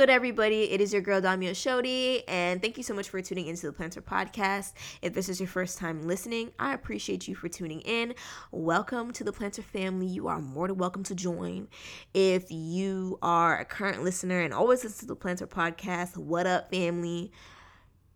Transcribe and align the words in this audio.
Good, 0.00 0.08
everybody? 0.08 0.62
It 0.70 0.80
is 0.80 0.94
your 0.94 1.02
girl 1.02 1.20
Damia 1.20 1.52
Shodi, 1.52 2.22
and 2.26 2.62
thank 2.62 2.78
you 2.78 2.82
so 2.82 2.94
much 2.94 3.10
for 3.10 3.20
tuning 3.20 3.48
into 3.48 3.66
the 3.66 3.72
Planter 3.74 4.00
Podcast. 4.00 4.72
If 5.02 5.12
this 5.12 5.28
is 5.28 5.38
your 5.38 5.46
first 5.46 5.76
time 5.76 6.06
listening, 6.06 6.52
I 6.58 6.72
appreciate 6.72 7.28
you 7.28 7.34
for 7.34 7.50
tuning 7.50 7.82
in. 7.82 8.14
Welcome 8.50 9.12
to 9.12 9.24
the 9.24 9.30
Planter 9.30 9.60
family. 9.60 10.06
You 10.06 10.28
are 10.28 10.40
more 10.40 10.68
than 10.68 10.78
welcome 10.78 11.02
to 11.02 11.14
join. 11.14 11.68
If 12.14 12.50
you 12.50 13.18
are 13.20 13.58
a 13.58 13.66
current 13.66 14.02
listener 14.02 14.40
and 14.40 14.54
always 14.54 14.84
listen 14.84 15.00
to 15.00 15.06
the 15.06 15.16
Planter 15.16 15.46
Podcast, 15.46 16.16
what 16.16 16.46
up, 16.46 16.70
family? 16.70 17.30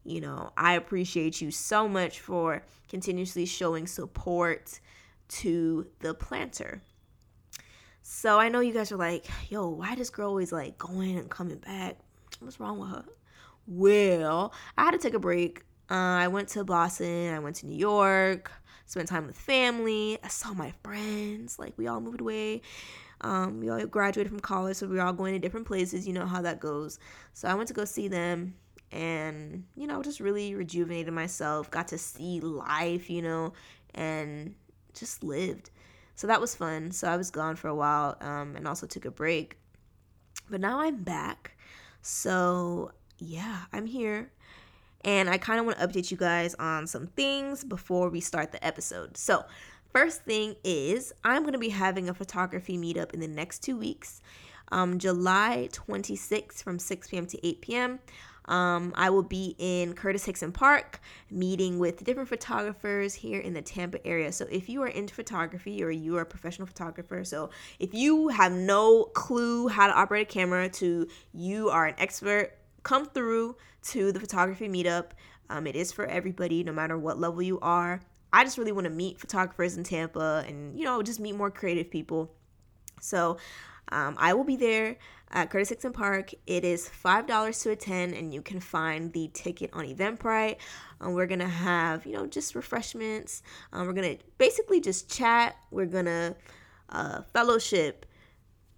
You 0.05 0.23
know, 0.23 0.53
I 0.56 0.77
appreciate 0.77 1.42
you 1.42 1.51
so 1.51 1.87
much 1.87 2.19
for 2.19 2.62
continuously 2.89 3.45
showing 3.45 3.87
support 3.87 4.80
to 5.28 5.87
the 6.01 6.14
Planter. 6.14 6.80
So 8.07 8.39
I 8.39 8.51
know 8.51 8.61
you 8.61 8.75
guys 8.75 8.93
are 8.93 8.99
like, 8.99 9.25
yo, 9.49 9.67
why 9.67 9.95
this 9.95 10.11
girl 10.11 10.29
always 10.29 10.53
like 10.53 10.77
going 10.77 11.17
and 11.17 11.31
coming 11.31 11.57
back? 11.57 11.97
What's 12.39 12.61
wrong 12.61 12.79
with 12.79 12.91
her? 12.91 13.06
Well, 13.67 14.53
I 14.77 14.84
had 14.84 14.91
to 14.91 14.98
take 14.98 15.15
a 15.15 15.19
break. 15.19 15.62
Uh, 15.91 15.95
I 15.95 16.28
went 16.28 16.48
to 16.51 16.65
Boston, 16.65 17.33
I 17.33 17.39
went 17.39 17.56
to 17.56 17.67
New 17.67 17.78
York, 17.78 18.53
spent 18.84 19.09
time 19.09 19.27
with 19.27 19.39
family. 19.39 20.19
I 20.23 20.28
saw 20.28 20.53
my 20.53 20.75
friends. 20.83 21.59
Like 21.59 21.73
we 21.78 21.87
all 21.87 22.03
moved 22.03 22.20
away. 22.20 22.61
Um, 23.23 23.61
we 23.61 23.70
all 23.70 23.87
graduated 23.87 24.31
from 24.31 24.41
college, 24.41 24.77
so 24.77 24.87
we 24.87 24.97
were 24.97 25.03
all 25.03 25.15
going 25.15 25.33
to 25.33 25.39
different 25.39 25.67
places. 25.67 26.06
You 26.06 26.12
know 26.12 26.27
how 26.27 26.43
that 26.43 26.61
goes. 26.61 26.98
So 27.33 27.48
I 27.48 27.55
went 27.55 27.69
to 27.69 27.75
go 27.75 27.87
see 27.87 28.09
them 28.09 28.55
and, 28.93 29.65
you 29.77 29.87
know, 29.87 30.03
just 30.03 30.21
really 30.21 30.55
rejuvenated 30.55 31.15
myself, 31.15 31.71
got 31.71 31.89
to 31.89 31.97
see 31.97 32.41
life, 32.41 33.09
you 33.09 33.23
know, 33.23 33.55
and 33.95 34.55
just 34.93 35.25
lived. 35.25 35.71
So 36.15 36.27
that 36.27 36.41
was 36.41 36.55
fun. 36.55 36.93
So 36.93 37.09
I 37.09 37.17
was 37.17 37.31
gone 37.31 37.57
for 37.57 37.69
a 37.69 37.75
while 37.75 38.17
um, 38.20 38.57
and 38.57 38.69
also 38.69 38.87
took 38.87 39.05
a 39.05 39.11
break. 39.11 39.59
But 40.48 40.61
now 40.61 40.81
I'm 40.81 41.03
back. 41.03 41.56
So 42.03 42.93
yeah, 43.19 43.62
I'm 43.73 43.87
here. 43.87 44.31
And 45.05 45.29
I 45.29 45.37
kind 45.37 45.61
of 45.61 45.67
want 45.67 45.79
to 45.79 45.87
update 45.87 46.11
you 46.11 46.17
guys 46.17 46.55
on 46.55 46.87
some 46.87 47.09
things 47.09 47.62
before 47.62 48.09
we 48.09 48.21
start 48.21 48.53
the 48.53 48.65
episode. 48.65 49.19
So, 49.19 49.45
first 49.93 50.23
thing 50.23 50.56
is, 50.65 51.12
I'm 51.23 51.43
going 51.43 51.53
to 51.53 51.59
be 51.59 51.69
having 51.69 52.09
a 52.09 52.15
photography 52.15 52.78
meetup 52.78 53.12
in 53.12 53.21
the 53.21 53.28
next 53.28 53.62
two 53.62 53.77
weeks. 53.77 54.23
Um, 54.73 54.99
July 54.99 55.69
26th 55.73 56.62
from 56.62 56.78
6 56.78 57.09
p.m. 57.09 57.27
to 57.27 57.47
8 57.47 57.61
p.m. 57.61 57.99
Um, 58.47 58.92
I 58.95 59.11
will 59.11 59.23
be 59.23 59.55
in 59.59 59.95
Curtis 59.95 60.25
Hixon 60.25 60.53
Park 60.53 61.00
meeting 61.31 61.78
with 61.78 62.05
different 62.05 62.28
photographers 62.28 63.14
here 63.14 63.41
in 63.41 63.55
the 63.55 63.62
Tampa 63.62 64.06
area. 64.06 64.33
So 64.33 64.47
if 64.50 64.69
you 64.69 64.83
are 64.83 64.89
into 64.89 65.14
photography 65.14 65.83
or 65.83 65.91
you 65.91 66.17
are 66.17 66.23
a 66.23 66.27
professional 66.27 66.67
photographer, 66.67 67.25
so 67.25 67.50
if 67.78 67.95
you 67.95 68.28
have 68.28 68.53
no 68.53 69.05
clue 69.05 69.69
how 69.69 69.87
to 69.87 69.95
operate 69.95 70.28
a 70.28 70.31
camera 70.31 70.69
to 70.70 71.09
you 71.33 71.70
are 71.70 71.87
an 71.87 71.95
expert, 71.98 72.53
come 72.83 73.06
through 73.06 73.56
to 73.84 74.12
the 74.12 74.20
photography 74.20 74.69
meetup. 74.69 75.12
Um, 75.48 75.67
it 75.67 75.77
is 75.77 75.92
for 75.92 76.06
everybody, 76.06 76.62
no 76.65 76.72
matter 76.72 76.99
what 76.99 77.19
level 77.19 77.43
you 77.43 77.59
are. 77.61 78.00
I 78.32 78.44
just 78.44 78.59
really 78.59 78.72
want 78.72 78.84
to 78.87 78.91
meet 78.91 79.21
photographers 79.21 79.76
in 79.76 79.84
Tampa 79.84 80.44
and, 80.47 80.76
you 80.78 80.84
know, 80.84 81.03
just 81.03 81.21
meet 81.21 81.34
more 81.34 81.50
creative 81.50 81.91
people. 81.91 82.32
So 83.00 83.38
um, 83.91 84.16
I 84.19 84.34
will 84.34 84.44
be 84.44 84.56
there 84.56 84.97
at 85.34 85.50
Curtis 85.50 85.69
Hixon 85.69 85.93
Park. 85.93 86.33
It 86.47 86.65
is 86.65 86.89
$5 86.89 87.62
to 87.62 87.71
attend, 87.71 88.15
and 88.15 88.33
you 88.33 88.41
can 88.41 88.61
find 88.61 89.12
the 89.12 89.28
ticket 89.34 89.71
on 89.72 89.84
Eventbrite. 89.84 90.56
Um, 91.00 91.12
we're 91.12 91.27
going 91.27 91.41
to 91.41 91.49
have, 91.49 92.06
you 92.06 92.12
know, 92.12 92.27
just 92.27 92.55
refreshments. 92.55 93.43
Um, 93.73 93.87
we're 93.87 93.93
going 93.93 94.17
to 94.17 94.25
basically 94.39 94.81
just 94.81 95.11
chat. 95.11 95.56
We're 95.71 95.87
going 95.87 96.05
to 96.06 96.37
uh, 96.89 97.23
fellowship, 97.33 98.06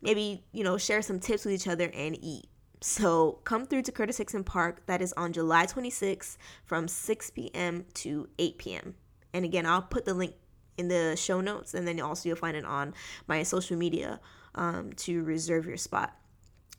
maybe, 0.00 0.42
you 0.52 0.64
know, 0.64 0.78
share 0.78 1.02
some 1.02 1.20
tips 1.20 1.44
with 1.44 1.54
each 1.54 1.68
other 1.68 1.90
and 1.94 2.18
eat. 2.24 2.46
So 2.80 3.40
come 3.44 3.66
through 3.66 3.82
to 3.82 3.92
Curtis 3.92 4.16
Hixon 4.16 4.42
Park. 4.42 4.86
That 4.86 5.02
is 5.02 5.12
on 5.12 5.32
July 5.32 5.66
26th 5.66 6.38
from 6.64 6.88
6 6.88 7.30
p.m. 7.30 7.84
to 7.94 8.28
8 8.38 8.58
p.m. 8.58 8.94
And 9.34 9.44
again, 9.44 9.66
I'll 9.66 9.82
put 9.82 10.06
the 10.06 10.14
link 10.14 10.34
in 10.78 10.88
the 10.88 11.16
show 11.16 11.40
notes, 11.40 11.74
and 11.74 11.86
then 11.86 12.00
also 12.00 12.28
you'll 12.28 12.36
find 12.36 12.56
it 12.56 12.64
on 12.64 12.94
my 13.26 13.42
social 13.42 13.76
media 13.76 14.20
um, 14.54 14.92
to 14.94 15.22
reserve 15.22 15.66
your 15.66 15.76
spot. 15.76 16.16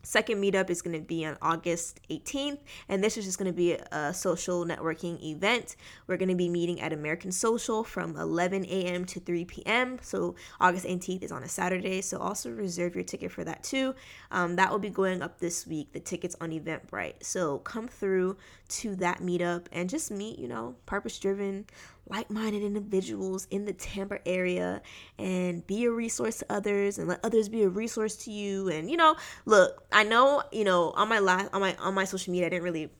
Second 0.08 0.42
meetup 0.42 0.70
is 0.70 0.82
going 0.82 0.98
to 0.98 1.06
be 1.06 1.26
on 1.26 1.38
August 1.42 2.00
18th, 2.10 2.60
and 2.88 3.04
this 3.04 3.18
is 3.18 3.26
just 3.26 3.38
going 3.38 3.52
to 3.52 3.56
be 3.56 3.74
a 3.74 4.14
social 4.14 4.66
networking 4.66 5.22
event. 5.22 5.76
We're 6.08 6.16
going 6.16 6.30
to 6.30 6.36
be 6.36 6.48
meeting 6.48 6.80
at 6.80 6.94
American 6.94 7.30
Social 7.30 7.84
from 7.84 8.16
11 8.16 8.64
a.m. 8.68 9.04
to 9.04 9.20
3 9.20 9.44
p.m. 9.44 9.98
So 10.02 10.36
August 10.62 10.86
18th 10.86 11.24
is 11.24 11.34
on 11.34 11.44
a 11.44 11.50
Saturday, 11.50 12.00
so 12.00 12.20
also 12.20 12.50
reserve 12.52 12.96
your 12.96 13.04
ticket 13.04 13.34
for 13.34 13.44
that 13.44 13.64
too. 13.64 13.96
Um, 14.32 14.56
that 14.56 14.72
will 14.72 14.80
be 14.80 14.90
going 14.90 15.22
up 15.22 15.40
this 15.40 15.68
week. 15.68 15.92
The 15.92 16.00
tickets 16.00 16.38
on 16.40 16.52
Eventbrite, 16.52 17.22
so 17.22 17.58
come 17.58 17.90
through 17.90 18.38
to 18.70 18.96
that 18.96 19.20
meetup 19.20 19.66
and 19.74 19.90
just 19.90 20.10
meet, 20.10 20.40
you 20.40 20.48
know, 20.48 20.78
purpose-driven 20.86 21.66
like 22.10 22.30
minded 22.30 22.64
individuals 22.64 23.48
in 23.52 23.66
the 23.66 23.74
Tampa 23.74 24.26
area 24.28 24.82
and 25.18 25.66
be 25.68 25.86
a 25.86 25.92
resource 25.92 26.40
to 26.40 26.46
others 26.50 26.98
and 26.98 27.08
let 27.08 27.20
others 27.24 27.50
be 27.50 27.64
a 27.64 27.70
resource 27.70 28.16
to 28.18 28.32
you. 28.32 28.70
And, 28.70 28.90
you 28.90 28.98
know, 28.98 29.16
look, 29.46 29.84
I 29.92 30.04
know, 30.04 30.44
you 30.52 30.64
know, 30.64 30.92
on 30.92 31.10
my 31.10 31.20
last, 31.20 31.50
on 31.54 31.62
my, 31.62 31.76
on 31.76 31.94
my 31.94 32.06
social 32.06 32.32
media, 32.32 32.48
I 32.48 32.50
didn't 32.50 32.64
really 32.64 32.92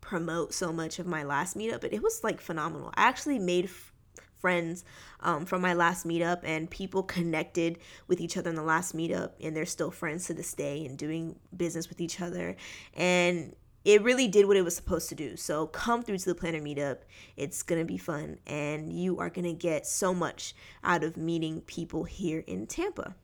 promote 0.00 0.52
so 0.52 0.72
much 0.72 0.98
of 0.98 1.06
my 1.06 1.22
last 1.22 1.56
meetup, 1.56 1.80
but 1.80 1.92
it 1.92 2.02
was 2.02 2.22
like 2.22 2.40
phenomenal. 2.40 2.92
I 2.94 3.08
actually 3.08 3.38
made 3.38 3.66
f- 3.66 3.92
friends 4.40 4.84
um, 5.20 5.46
from 5.46 5.62
my 5.62 5.72
last 5.72 6.06
meetup 6.06 6.40
and 6.42 6.68
people 6.68 7.02
connected 7.02 7.78
with 8.08 8.20
each 8.20 8.36
other 8.36 8.50
in 8.50 8.56
the 8.56 8.62
last 8.62 8.94
meetup 8.94 9.30
and 9.40 9.56
they're 9.56 9.64
still 9.64 9.90
friends 9.90 10.26
to 10.26 10.34
this 10.34 10.52
day 10.52 10.84
and 10.84 10.98
doing 10.98 11.38
business 11.56 11.88
with 11.88 12.00
each 12.00 12.20
other. 12.20 12.56
And 12.94 13.54
it 13.84 14.02
really 14.02 14.28
did 14.28 14.46
what 14.46 14.56
it 14.56 14.62
was 14.62 14.76
supposed 14.76 15.08
to 15.08 15.14
do. 15.14 15.36
So 15.36 15.66
come 15.66 16.02
through 16.02 16.18
to 16.18 16.24
the 16.26 16.34
planner 16.34 16.60
meetup. 16.60 16.98
It's 17.36 17.62
going 17.62 17.80
to 17.80 17.84
be 17.84 17.98
fun 17.98 18.38
and 18.46 18.92
you 18.92 19.18
are 19.18 19.30
going 19.30 19.44
to 19.44 19.52
get 19.52 19.86
so 19.86 20.14
much 20.14 20.54
out 20.84 21.04
of 21.04 21.16
meeting 21.16 21.60
people 21.62 22.04
here 22.04 22.44
in 22.46 22.66
Tampa. 22.66 23.14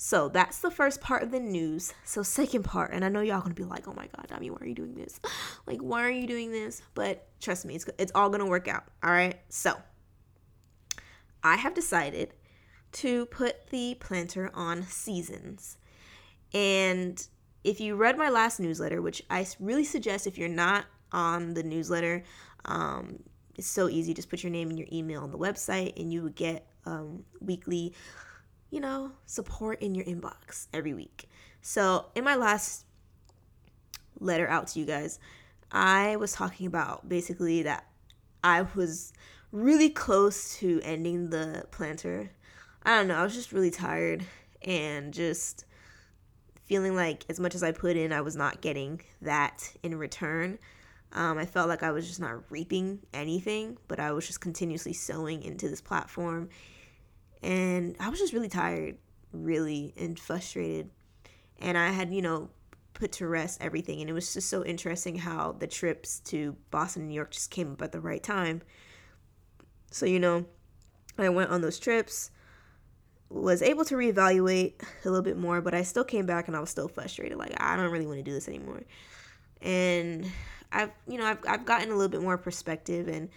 So 0.00 0.28
that's 0.28 0.60
the 0.60 0.70
first 0.70 1.00
part 1.00 1.24
of 1.24 1.32
the 1.32 1.40
news. 1.40 1.92
So 2.04 2.22
second 2.22 2.62
part, 2.62 2.92
and 2.92 3.04
I 3.04 3.08
know 3.08 3.20
y'all 3.20 3.40
gonna 3.40 3.54
be 3.54 3.64
like, 3.64 3.88
"Oh 3.88 3.94
my 3.94 4.06
God, 4.06 4.28
Dami, 4.28 4.48
why 4.48 4.58
are 4.60 4.66
you 4.66 4.74
doing 4.74 4.94
this? 4.94 5.18
Like, 5.66 5.80
why 5.80 6.04
are 6.04 6.10
you 6.10 6.28
doing 6.28 6.52
this?" 6.52 6.80
But 6.94 7.26
trust 7.40 7.64
me, 7.64 7.74
it's 7.74 7.84
it's 7.98 8.12
all 8.14 8.30
gonna 8.30 8.46
work 8.46 8.68
out. 8.68 8.84
All 9.02 9.10
right. 9.10 9.40
So 9.48 9.74
I 11.42 11.56
have 11.56 11.74
decided 11.74 12.32
to 12.92 13.26
put 13.26 13.70
the 13.70 13.96
planter 13.98 14.52
on 14.54 14.84
seasons, 14.84 15.78
and 16.54 17.26
if 17.64 17.80
you 17.80 17.96
read 17.96 18.16
my 18.16 18.28
last 18.28 18.60
newsletter, 18.60 19.02
which 19.02 19.22
I 19.30 19.46
really 19.60 19.84
suggest 19.84 20.26
if 20.26 20.38
you're 20.38 20.48
not 20.48 20.86
on 21.12 21.54
the 21.54 21.62
newsletter, 21.62 22.22
um, 22.64 23.20
it's 23.56 23.66
so 23.66 23.88
easy. 23.88 24.14
Just 24.14 24.30
put 24.30 24.42
your 24.42 24.52
name 24.52 24.70
and 24.70 24.78
your 24.78 24.88
email 24.92 25.22
on 25.22 25.32
the 25.32 25.38
website, 25.38 26.00
and 26.00 26.12
you 26.12 26.22
would 26.22 26.36
get 26.36 26.66
um, 26.86 27.24
weekly, 27.40 27.94
you 28.70 28.80
know, 28.80 29.12
support 29.26 29.82
in 29.82 29.94
your 29.94 30.04
inbox 30.04 30.68
every 30.72 30.94
week. 30.94 31.28
So, 31.60 32.06
in 32.14 32.24
my 32.24 32.36
last 32.36 32.84
letter 34.20 34.48
out 34.48 34.68
to 34.68 34.78
you 34.78 34.84
guys, 34.86 35.18
I 35.72 36.16
was 36.16 36.32
talking 36.32 36.66
about 36.66 37.08
basically 37.08 37.62
that 37.62 37.86
I 38.42 38.62
was 38.74 39.12
really 39.52 39.90
close 39.90 40.56
to 40.58 40.80
ending 40.82 41.30
the 41.30 41.64
planter. 41.70 42.30
I 42.84 42.96
don't 42.96 43.08
know, 43.08 43.16
I 43.16 43.24
was 43.24 43.34
just 43.34 43.52
really 43.52 43.70
tired 43.70 44.24
and 44.62 45.12
just 45.12 45.64
feeling 46.68 46.94
like 46.94 47.24
as 47.28 47.40
much 47.40 47.54
as 47.54 47.62
I 47.62 47.72
put 47.72 47.96
in, 47.96 48.12
I 48.12 48.20
was 48.20 48.36
not 48.36 48.60
getting 48.60 49.00
that 49.22 49.72
in 49.82 49.96
return. 49.96 50.58
Um, 51.12 51.38
I 51.38 51.46
felt 51.46 51.68
like 51.68 51.82
I 51.82 51.90
was 51.90 52.06
just 52.06 52.20
not 52.20 52.50
reaping 52.50 53.00
anything, 53.14 53.78
but 53.88 53.98
I 53.98 54.12
was 54.12 54.26
just 54.26 54.42
continuously 54.42 54.92
sowing 54.92 55.42
into 55.42 55.68
this 55.68 55.80
platform. 55.80 56.50
And 57.42 57.96
I 57.98 58.10
was 58.10 58.18
just 58.18 58.34
really 58.34 58.50
tired, 58.50 58.98
really, 59.32 59.94
and 59.96 60.18
frustrated. 60.18 60.90
And 61.58 61.78
I 61.78 61.90
had, 61.90 62.12
you 62.12 62.20
know, 62.20 62.50
put 62.92 63.12
to 63.12 63.26
rest 63.26 63.62
everything. 63.62 64.02
And 64.02 64.10
it 64.10 64.12
was 64.12 64.34
just 64.34 64.50
so 64.50 64.62
interesting 64.62 65.16
how 65.16 65.52
the 65.52 65.66
trips 65.66 66.20
to 66.26 66.54
Boston 66.70 67.02
and 67.02 67.08
New 67.08 67.14
York 67.14 67.30
just 67.30 67.50
came 67.50 67.72
up 67.72 67.80
at 67.80 67.92
the 67.92 68.00
right 68.00 68.22
time. 68.22 68.60
So, 69.90 70.04
you 70.04 70.18
know, 70.18 70.44
I 71.16 71.30
went 71.30 71.50
on 71.50 71.62
those 71.62 71.78
trips. 71.78 72.30
Was 73.30 73.60
able 73.62 73.84
to 73.84 73.94
reevaluate 73.94 74.74
a 75.04 75.08
little 75.08 75.22
bit 75.22 75.36
more, 75.36 75.60
but 75.60 75.74
I 75.74 75.82
still 75.82 76.04
came 76.04 76.26
back 76.26 76.48
and 76.48 76.56
I 76.56 76.60
was 76.60 76.70
still 76.70 76.88
frustrated. 76.88 77.36
Like 77.38 77.54
I 77.58 77.76
don't 77.76 77.90
really 77.90 78.06
want 78.06 78.18
to 78.18 78.22
do 78.22 78.32
this 78.32 78.48
anymore. 78.48 78.82
And 79.60 80.26
I've 80.72 80.90
you 81.06 81.18
know 81.18 81.26
I've 81.26 81.38
I've 81.46 81.64
gotten 81.64 81.90
a 81.90 81.94
little 81.94 82.08
bit 82.08 82.22
more 82.22 82.38
perspective 82.38 83.08
and 83.08 83.28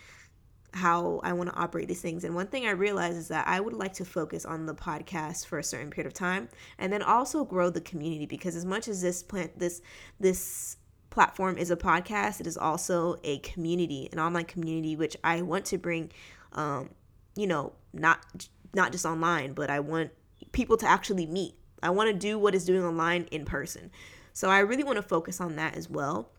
how 0.73 1.19
I 1.23 1.33
want 1.33 1.49
to 1.49 1.55
operate 1.55 1.89
these 1.89 2.01
things. 2.01 2.23
And 2.23 2.33
one 2.33 2.47
thing 2.47 2.65
I 2.65 2.71
realized 2.71 3.17
is 3.17 3.27
that 3.27 3.45
I 3.47 3.59
would 3.59 3.73
like 3.73 3.93
to 3.95 4.05
focus 4.05 4.45
on 4.45 4.65
the 4.65 4.73
podcast 4.73 5.45
for 5.47 5.59
a 5.59 5.63
certain 5.63 5.89
period 5.89 6.07
of 6.07 6.13
time 6.13 6.47
and 6.77 6.93
then 6.93 7.01
also 7.01 7.43
grow 7.43 7.69
the 7.69 7.81
community 7.81 8.25
because 8.25 8.55
as 8.55 8.63
much 8.63 8.87
as 8.87 9.01
this 9.01 9.21
plant 9.21 9.59
this 9.59 9.81
this 10.19 10.77
platform 11.09 11.57
is 11.57 11.71
a 11.71 11.75
podcast, 11.75 12.39
it 12.39 12.47
is 12.47 12.57
also 12.57 13.17
a 13.25 13.39
community, 13.39 14.07
an 14.13 14.19
online 14.19 14.45
community 14.45 14.95
which 14.95 15.17
I 15.23 15.41
want 15.41 15.65
to 15.65 15.77
bring 15.77 16.11
um 16.53 16.91
you 17.35 17.47
know, 17.47 17.73
not 17.93 18.47
not 18.73 18.91
just 18.91 19.05
online, 19.05 19.53
but 19.53 19.69
I 19.69 19.79
want 19.79 20.11
people 20.51 20.77
to 20.77 20.87
actually 20.87 21.25
meet. 21.25 21.55
I 21.83 21.89
want 21.89 22.09
to 22.09 22.13
do 22.13 22.37
what 22.37 22.55
is 22.55 22.65
doing 22.65 22.83
online 22.83 23.27
in 23.31 23.45
person. 23.45 23.91
So 24.33 24.49
I 24.49 24.59
really 24.59 24.83
want 24.83 24.97
to 24.97 25.03
focus 25.03 25.41
on 25.41 25.55
that 25.57 25.75
as 25.75 25.89
well 25.89 26.31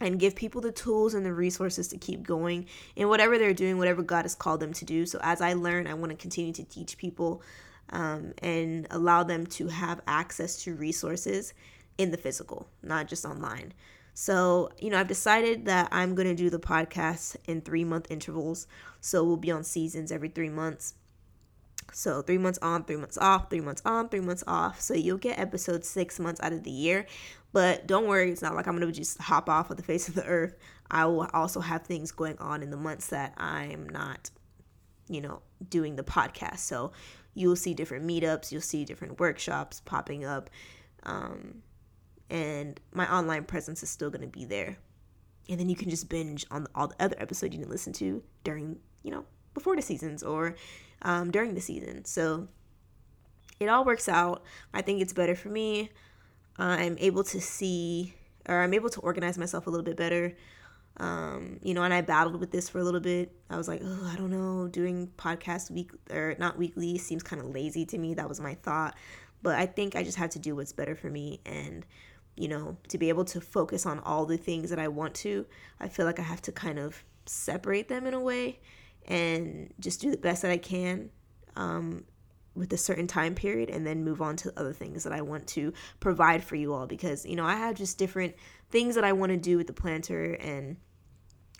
and 0.00 0.20
give 0.20 0.36
people 0.36 0.60
the 0.60 0.70
tools 0.70 1.14
and 1.14 1.26
the 1.26 1.32
resources 1.32 1.88
to 1.88 1.98
keep 1.98 2.22
going 2.22 2.66
in 2.94 3.08
whatever 3.08 3.38
they're 3.38 3.54
doing, 3.54 3.78
whatever 3.78 4.02
God 4.02 4.22
has 4.22 4.34
called 4.34 4.60
them 4.60 4.72
to 4.74 4.84
do. 4.84 5.06
So 5.06 5.18
as 5.22 5.40
I 5.40 5.54
learn, 5.54 5.86
I 5.86 5.94
want 5.94 6.10
to 6.10 6.16
continue 6.16 6.52
to 6.52 6.64
teach 6.64 6.96
people 6.98 7.42
um, 7.90 8.32
and 8.38 8.86
allow 8.90 9.22
them 9.24 9.46
to 9.46 9.68
have 9.68 10.00
access 10.06 10.62
to 10.64 10.74
resources 10.74 11.54
in 11.96 12.10
the 12.10 12.16
physical, 12.16 12.68
not 12.82 13.08
just 13.08 13.24
online. 13.24 13.72
So, 14.14 14.70
you 14.78 14.90
know, 14.90 14.98
I've 14.98 15.08
decided 15.08 15.66
that 15.66 15.88
I'm 15.90 16.14
going 16.14 16.28
to 16.28 16.34
do 16.34 16.50
the 16.50 16.58
podcast 16.58 17.36
in 17.46 17.60
three 17.60 17.84
month 17.84 18.10
intervals. 18.10 18.66
So 19.00 19.24
we'll 19.24 19.36
be 19.36 19.50
on 19.50 19.64
seasons 19.64 20.12
every 20.12 20.28
three 20.28 20.48
months. 20.48 20.94
So 21.92 22.22
three 22.22 22.38
months 22.38 22.58
on, 22.60 22.84
three 22.84 22.96
months 22.96 23.18
off, 23.18 23.50
three 23.50 23.60
months 23.60 23.82
on, 23.84 24.08
three 24.08 24.20
months 24.20 24.44
off. 24.46 24.80
So 24.80 24.94
you'll 24.94 25.18
get 25.18 25.38
episodes 25.38 25.88
six 25.88 26.20
months 26.20 26.40
out 26.40 26.52
of 26.52 26.62
the 26.62 26.70
year. 26.70 27.06
But 27.52 27.86
don't 27.86 28.06
worry, 28.06 28.30
it's 28.30 28.42
not 28.42 28.54
like 28.54 28.66
I'm 28.66 28.78
gonna 28.78 28.92
just 28.92 29.18
hop 29.18 29.48
off 29.48 29.70
of 29.70 29.76
the 29.76 29.82
face 29.82 30.08
of 30.08 30.14
the 30.14 30.24
earth. 30.24 30.54
I 30.90 31.06
will 31.06 31.28
also 31.32 31.60
have 31.60 31.84
things 31.84 32.12
going 32.12 32.38
on 32.38 32.62
in 32.62 32.70
the 32.70 32.76
months 32.76 33.08
that 33.08 33.34
I'm 33.36 33.88
not, 33.88 34.30
you 35.08 35.20
know, 35.20 35.42
doing 35.68 35.96
the 35.96 36.04
podcast. 36.04 36.58
So 36.58 36.92
you'll 37.34 37.56
see 37.56 37.74
different 37.74 38.06
meetups, 38.06 38.52
you'll 38.52 38.60
see 38.60 38.84
different 38.84 39.18
workshops 39.18 39.80
popping 39.84 40.24
up. 40.24 40.50
Um, 41.04 41.62
and 42.30 42.78
my 42.92 43.10
online 43.10 43.44
presence 43.44 43.82
is 43.82 43.88
still 43.88 44.10
gonna 44.10 44.26
be 44.26 44.44
there. 44.44 44.76
And 45.48 45.58
then 45.58 45.70
you 45.70 45.76
can 45.76 45.88
just 45.88 46.10
binge 46.10 46.44
on 46.50 46.66
all 46.74 46.88
the 46.88 47.02
other 47.02 47.16
episodes 47.18 47.54
you 47.54 47.60
didn't 47.60 47.70
listen 47.70 47.94
to 47.94 48.22
during, 48.44 48.78
you 49.02 49.10
know, 49.10 49.24
before 49.58 49.76
the 49.76 49.82
seasons 49.82 50.22
or 50.22 50.54
um, 51.02 51.30
during 51.30 51.54
the 51.54 51.60
season. 51.60 52.04
So 52.04 52.48
it 53.60 53.68
all 53.68 53.84
works 53.84 54.08
out. 54.08 54.42
I 54.72 54.82
think 54.82 55.02
it's 55.02 55.12
better 55.12 55.34
for 55.34 55.48
me. 55.48 55.90
I'm 56.56 56.96
able 56.98 57.24
to 57.24 57.40
see, 57.40 58.14
or 58.48 58.62
I'm 58.62 58.74
able 58.74 58.90
to 58.90 59.00
organize 59.00 59.38
myself 59.38 59.66
a 59.66 59.70
little 59.70 59.84
bit 59.84 59.96
better. 59.96 60.36
Um, 60.96 61.60
you 61.62 61.74
know, 61.74 61.84
and 61.84 61.94
I 61.94 62.00
battled 62.00 62.40
with 62.40 62.50
this 62.50 62.68
for 62.68 62.78
a 62.78 62.84
little 62.84 63.00
bit. 63.00 63.32
I 63.50 63.56
was 63.56 63.68
like, 63.68 63.80
oh, 63.84 64.10
I 64.12 64.16
don't 64.16 64.30
know, 64.30 64.66
doing 64.68 65.12
podcast 65.16 65.70
week 65.70 65.92
or 66.10 66.34
not 66.38 66.58
weekly 66.58 66.98
seems 66.98 67.22
kind 67.22 67.40
of 67.40 67.48
lazy 67.48 67.84
to 67.86 67.98
me. 67.98 68.14
That 68.14 68.28
was 68.28 68.40
my 68.40 68.54
thought. 68.54 68.96
But 69.40 69.56
I 69.56 69.66
think 69.66 69.94
I 69.94 70.02
just 70.02 70.18
have 70.18 70.30
to 70.30 70.40
do 70.40 70.56
what's 70.56 70.72
better 70.72 70.96
for 70.96 71.08
me 71.08 71.40
and 71.46 71.86
you 72.34 72.46
know, 72.46 72.76
to 72.86 72.98
be 72.98 73.08
able 73.08 73.24
to 73.24 73.40
focus 73.40 73.84
on 73.84 73.98
all 74.00 74.24
the 74.24 74.36
things 74.36 74.70
that 74.70 74.78
I 74.78 74.86
want 74.86 75.12
to, 75.16 75.44
I 75.80 75.88
feel 75.88 76.06
like 76.06 76.20
I 76.20 76.22
have 76.22 76.40
to 76.42 76.52
kind 76.52 76.78
of 76.78 77.02
separate 77.26 77.88
them 77.88 78.06
in 78.06 78.14
a 78.14 78.20
way 78.20 78.60
and 79.08 79.72
just 79.80 80.00
do 80.00 80.10
the 80.10 80.18
best 80.18 80.42
that 80.42 80.50
I 80.50 80.58
can 80.58 81.10
um, 81.56 82.04
with 82.54 82.72
a 82.72 82.76
certain 82.76 83.06
time 83.06 83.34
period 83.34 83.70
and 83.70 83.86
then 83.86 84.04
move 84.04 84.22
on 84.22 84.36
to 84.36 84.52
other 84.56 84.72
things 84.72 85.02
that 85.04 85.12
I 85.12 85.22
want 85.22 85.46
to 85.48 85.72
provide 85.98 86.44
for 86.44 86.54
you 86.54 86.72
all 86.72 86.86
because 86.86 87.26
you 87.26 87.34
know 87.34 87.44
I 87.44 87.56
have 87.56 87.74
just 87.74 87.98
different 87.98 88.34
things 88.70 88.94
that 88.94 89.04
I 89.04 89.12
want 89.12 89.30
to 89.30 89.38
do 89.38 89.56
with 89.56 89.66
the 89.66 89.72
planter 89.72 90.34
and 90.34 90.76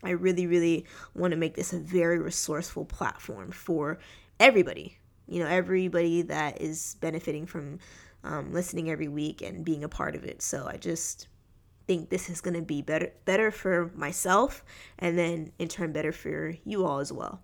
I 0.03 0.11
really 0.11 0.47
really 0.47 0.87
want 1.15 1.33
to 1.33 1.37
make 1.37 1.55
this 1.55 1.73
a 1.73 1.79
very 1.79 2.19
resourceful 2.19 2.85
platform 2.85 3.51
for 3.51 3.99
everybody. 4.39 4.99
You 5.27 5.43
know 5.43 5.49
everybody 5.49 6.23
that 6.23 6.61
is 6.61 6.97
benefiting 7.01 7.47
from 7.47 7.79
um, 8.25 8.53
listening 8.53 8.91
every 8.91 9.09
week 9.09 9.43
and 9.43 9.65
being 9.65 9.85
a 9.85 9.89
part 9.89 10.15
of 10.15 10.25
it. 10.25 10.43
So 10.43 10.67
I 10.67 10.77
just 10.77 11.29
think 11.89 12.11
this 12.11 12.31
is 12.31 12.41
going 12.41 12.55
to 12.55 12.63
be 12.63 12.81
better 12.83 13.11
better 13.25 13.51
for 13.51 13.91
myself 13.97 14.63
and 15.01 15.19
then 15.19 15.51
in 15.59 15.67
turn 15.67 15.91
better 15.93 16.13
for 16.13 16.55
you 16.65 16.87
all 16.87 17.01
as 17.01 17.13
well 17.13 17.41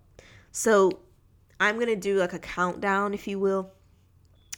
so 0.55 1.01
I'm 1.59 1.75
going 1.75 1.87
to 1.87 1.95
do 1.95 2.17
like 2.17 2.33
a 2.33 2.39
countdown, 2.39 3.13
if 3.13 3.27
you 3.27 3.39
will. 3.39 3.71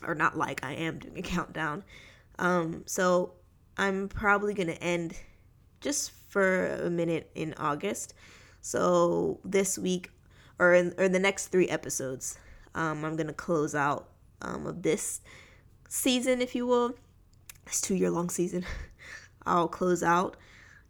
Or 0.06 0.14
not 0.14 0.38
like, 0.38 0.64
I 0.64 0.74
am 0.74 1.00
doing 1.00 1.18
a 1.18 1.22
countdown. 1.24 1.84
Um, 2.38 2.84
so 2.86 3.34
I'm 3.78 4.08
probably 4.08 4.54
going 4.54 4.68
to 4.68 4.82
end 4.82 5.16
just 5.82 6.12
for 6.12 6.68
a 6.68 6.90
minute 6.90 7.32
in 7.34 7.56
August. 7.58 8.14
So 8.62 9.40
this 9.44 9.78
week, 9.78 10.12
or 10.60 10.74
in 10.74 10.94
or 10.98 11.08
the 11.08 11.20
next 11.20 11.48
three 11.48 11.68
episodes, 11.68 12.38
um, 12.76 13.04
I'm 13.04 13.16
going 13.16 13.28
to 13.28 13.34
close 13.34 13.74
out 13.74 14.10
um, 14.42 14.68
of 14.68 14.84
this 14.84 15.22
season, 15.90 16.42
if 16.42 16.54
you 16.54 16.68
will. 16.68 16.94
It's 17.66 17.82
two 17.82 17.96
year 17.96 18.12
long 18.12 18.30
season. 18.30 18.66
I'll 19.48 19.68
close 19.68 20.04
out, 20.04 20.38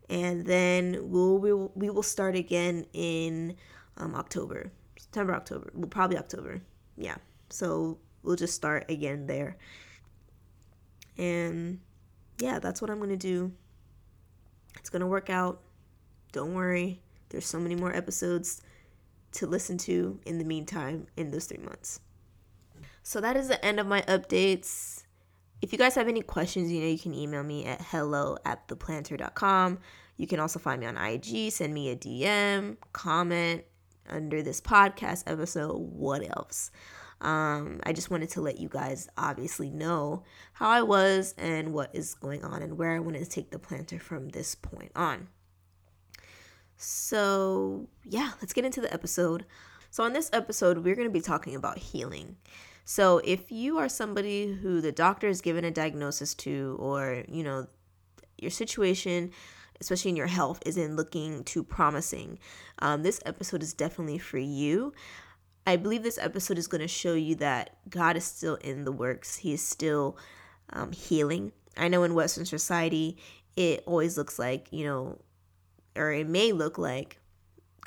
and 0.09 0.45
then 0.45 0.98
we'll, 1.04 1.38
we'll 1.38 1.71
we 1.75 1.89
will 1.89 2.04
start 2.04 2.36
again 2.36 2.86
in 2.94 3.56
um, 3.98 4.15
October. 4.15 4.71
September, 4.98 5.36
October. 5.36 5.71
Well, 5.74 5.88
probably 5.88 6.18
October. 6.18 6.62
Yeah. 6.98 7.15
So 7.50 8.00
we'll 8.24 8.36
just 8.36 8.54
start 8.54 8.89
again 8.89 9.27
there. 9.27 9.57
And 11.18 11.80
yeah, 12.39 12.59
that's 12.59 12.81
what 12.81 12.89
I'm 12.89 12.98
to 13.09 13.18
do. 13.18 13.51
It's 14.80 14.89
to 15.01 15.07
work 15.07 15.30
out. 15.30 15.62
Don't 16.31 16.54
worry. 16.54 17.01
There's 17.30 17.45
so 17.45 17.59
many 17.59 17.75
more 17.75 17.95
episodes 17.95 18.62
to 19.33 19.48
listen 19.48 19.77
to 19.80 20.19
in 20.25 20.38
the 20.38 20.45
meantime 20.45 21.07
in 21.18 21.31
those 21.31 21.45
three 21.45 21.63
months. 21.63 22.00
So 23.04 23.21
that 23.21 23.36
is 23.36 23.48
the 23.48 23.63
end 23.63 23.80
of 23.80 23.88
my 23.88 24.01
updates. 24.04 25.04
If 25.62 25.71
you 25.71 25.77
guys 25.77 25.95
have 25.95 26.07
any 26.07 26.21
questions, 26.21 26.71
you 26.71 26.81
know, 26.81 26.88
you 26.88 27.00
can 27.00 27.13
email 27.13 27.44
me 27.44 27.65
at 27.65 27.81
hello 27.81 28.38
at 28.45 28.68
theplanter.com. 28.68 29.80
You 30.18 30.27
can 30.27 30.39
also 30.39 30.59
find 30.59 30.81
me 30.81 30.88
on 30.88 30.98
IG, 30.98 31.51
send 31.51 31.74
me 31.74 31.89
a 31.89 31.95
DM, 31.95 32.77
comment, 32.94 33.63
under 34.09 34.42
this 34.42 34.62
podcast 34.62 35.24
episode, 35.27 35.77
what 35.77 36.24
else? 36.38 36.71
Um, 37.19 37.80
I 37.83 37.94
just 37.94 38.12
wanted 38.12 38.30
to 38.31 38.42
let 38.42 38.59
you 38.59 38.69
guys 38.69 39.09
obviously 39.18 39.69
know 39.69 40.24
how 40.54 40.69
I 40.69 40.83
was 40.83 41.33
and 41.38 41.74
what 41.74 41.89
is 41.94 42.13
going 42.13 42.44
on 42.44 42.61
and 42.61 42.78
where 42.78 42.95
I 42.95 42.99
wanted 42.99 43.23
to 43.23 43.30
take 43.30 43.49
the 43.52 43.59
planter 43.59 43.99
from 43.99 44.30
this 44.30 44.54
point 44.54 44.92
on. 44.95 45.28
So, 46.78 47.90
yeah, 48.04 48.31
let's 48.40 48.54
get 48.54 48.66
into 48.66 48.81
the 48.81 48.94
episode. 48.94 49.45
So, 49.90 50.04
on 50.04 50.14
this 50.14 50.30
episode, 50.31 50.83
we're 50.83 50.95
going 50.95 51.07
to 51.07 51.14
be 51.14 51.21
talking 51.21 51.56
about 51.56 51.80
healing. 51.80 52.37
So, 52.90 53.18
if 53.26 53.52
you 53.52 53.78
are 53.80 53.90
somebody 53.90 54.54
who 54.54 54.80
the 54.80 54.94
doctor 54.94 55.28
has 55.28 55.42
given 55.42 55.66
a 55.66 55.72
diagnosis 55.72 56.34
to, 56.36 56.78
or, 56.80 57.26
you 57.28 57.44
know, 57.44 57.68
your 58.38 58.50
situation 58.50 59.32
especially 59.80 60.10
in 60.10 60.16
your 60.16 60.28
health, 60.28 60.62
isn't 60.66 60.96
looking 60.96 61.44
too 61.44 61.64
promising, 61.64 62.40
um, 62.80 63.04
this 63.04 63.20
episode 63.26 63.62
is 63.62 63.74
definitely 63.74 64.18
for 64.18 64.38
you. 64.38 64.94
I 65.66 65.76
believe 65.76 66.02
this 66.02 66.18
episode 66.18 66.58
is 66.58 66.68
going 66.68 66.82
to 66.82 66.88
show 66.88 67.14
you 67.14 67.36
that 67.36 67.76
God 67.90 68.16
is 68.16 68.24
still 68.24 68.56
in 68.56 68.86
the 68.86 68.92
works. 68.92 69.36
He 69.36 69.54
is 69.54 69.62
still 69.62 70.18
um, 70.72 70.94
healing. 70.94 71.52
I 71.76 71.90
know 71.90 72.04
in 72.04 72.16
Western 72.16 72.46
society, 72.46 73.18
it 73.56 73.84
always 73.86 74.18
looks 74.18 74.40
like, 74.40 74.68
you 74.72 74.86
know, 74.86 75.20
or 75.96 76.12
it 76.14 76.28
may 76.28 76.54
look 76.54 76.78
like 76.78 77.20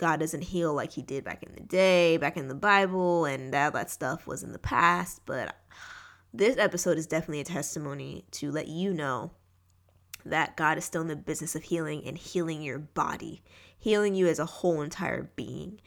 God 0.00 0.18
doesn't 0.20 0.44
heal 0.44 0.72
like 0.72 0.92
he 0.92 1.02
did 1.02 1.24
back 1.24 1.42
in 1.42 1.52
the 1.54 1.60
day, 1.60 2.16
back 2.16 2.38
in 2.38 2.48
the 2.48 2.54
Bible, 2.54 3.26
and 3.26 3.52
that, 3.52 3.74
that 3.74 3.90
stuff 3.90 4.26
was 4.26 4.42
in 4.42 4.52
the 4.52 4.58
past. 4.58 5.20
But 5.26 5.54
this 6.32 6.56
episode 6.56 6.96
is 6.96 7.06
definitely 7.06 7.40
a 7.40 7.44
testimony 7.44 8.24
to 8.30 8.50
let 8.50 8.66
you 8.66 8.94
know 8.94 9.32
that 10.24 10.56
God 10.56 10.78
is 10.78 10.86
still 10.86 11.02
in 11.02 11.08
the 11.08 11.16
business 11.16 11.54
of 11.54 11.64
healing 11.64 12.02
and 12.06 12.16
healing 12.16 12.62
your 12.62 12.78
body, 12.78 13.42
healing 13.78 14.14
you 14.14 14.26
as 14.26 14.38
a 14.38 14.46
whole 14.46 14.80
entire 14.80 15.30
being. 15.36 15.82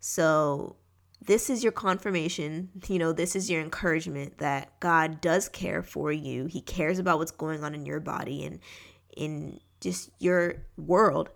So, 0.00 0.76
this 1.20 1.50
is 1.50 1.62
your 1.62 1.72
confirmation, 1.72 2.70
you 2.88 2.98
know, 2.98 3.12
this 3.12 3.36
is 3.36 3.50
your 3.50 3.60
encouragement 3.60 4.38
that 4.38 4.80
God 4.80 5.20
does 5.20 5.50
care 5.50 5.82
for 5.82 6.10
you. 6.10 6.46
He 6.46 6.62
cares 6.62 6.98
about 6.98 7.18
what's 7.18 7.30
going 7.30 7.62
on 7.62 7.74
in 7.74 7.84
your 7.84 8.00
body 8.00 8.42
and 8.42 8.58
in 9.14 9.60
just 9.82 10.08
your 10.18 10.62
world 10.78 11.28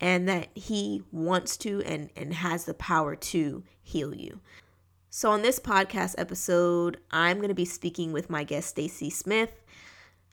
and 0.00 0.28
that 0.28 0.48
he 0.54 1.02
wants 1.12 1.56
to 1.58 1.82
and 1.82 2.10
and 2.16 2.34
has 2.34 2.64
the 2.64 2.74
power 2.74 3.16
to 3.16 3.64
heal 3.82 4.14
you. 4.14 4.40
So 5.10 5.30
on 5.30 5.42
this 5.42 5.60
podcast 5.60 6.16
episode, 6.18 6.98
I'm 7.10 7.36
going 7.36 7.48
to 7.48 7.54
be 7.54 7.64
speaking 7.64 8.12
with 8.12 8.28
my 8.28 8.42
guest 8.42 8.70
Stacey 8.70 9.10
Smith 9.10 9.64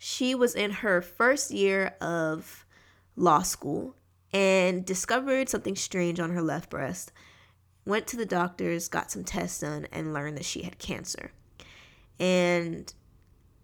she 0.03 0.33
was 0.33 0.55
in 0.55 0.71
her 0.71 0.99
first 0.99 1.51
year 1.51 1.93
of 2.01 2.65
law 3.15 3.43
school 3.43 3.95
and 4.33 4.83
discovered 4.83 5.47
something 5.47 5.75
strange 5.75 6.19
on 6.19 6.31
her 6.31 6.41
left 6.41 6.71
breast. 6.71 7.11
Went 7.85 8.07
to 8.07 8.17
the 8.17 8.25
doctors, 8.25 8.87
got 8.87 9.11
some 9.11 9.23
tests 9.23 9.59
done, 9.59 9.85
and 9.91 10.11
learned 10.11 10.37
that 10.37 10.45
she 10.45 10.63
had 10.63 10.79
cancer. 10.79 11.31
And 12.19 12.91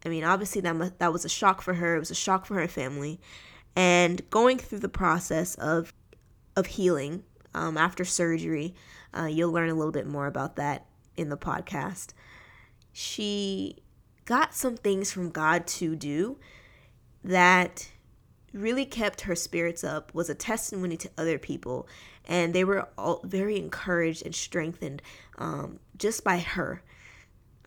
I 0.06 0.10
mean, 0.10 0.24
obviously 0.24 0.62
that 0.62 1.00
that 1.00 1.12
was 1.12 1.26
a 1.26 1.30
shock 1.30 1.64
for 1.64 1.74
her. 1.74 1.96
It 1.96 2.00
was 2.00 2.12
a 2.12 2.16
shock 2.16 2.46
for 2.46 2.54
her 2.54 2.68
family, 2.68 3.20
and 3.78 4.28
going 4.32 4.58
through 4.58 4.80
the 4.80 4.90
process 4.90 5.54
of 5.56 5.94
of 6.56 6.66
healing 6.66 7.24
um, 7.54 7.78
after 7.78 8.04
surgery, 8.04 8.74
uh, 9.16 9.26
you'll 9.26 9.52
learn 9.52 9.70
a 9.70 9.76
little 9.76 9.92
bit 9.92 10.08
more 10.08 10.26
about 10.26 10.56
that 10.56 10.88
in 11.16 11.30
the 11.30 11.38
podcast. 11.38 12.14
She 12.92 13.78
got 14.26 14.56
some 14.56 14.76
things 14.76 15.12
from 15.12 15.30
God 15.30 15.68
to 15.68 15.96
do 15.96 16.40
that 17.24 17.92
really 18.52 18.86
kept 18.86 19.22
her 19.22 19.36
spirits 19.36 19.84
up, 19.84 20.12
was 20.12 20.28
a 20.28 20.36
testimony 20.36 20.98
to 20.98 21.12
other 21.16 21.38
people, 21.38 21.88
and 22.26 22.56
they 22.56 22.64
were 22.64 22.88
all 22.98 23.22
very 23.24 23.58
encouraged 23.58 24.26
and 24.26 24.34
strengthened 24.34 25.04
um, 25.38 25.80
just 25.96 26.24
by 26.24 26.40
her. 26.40 26.82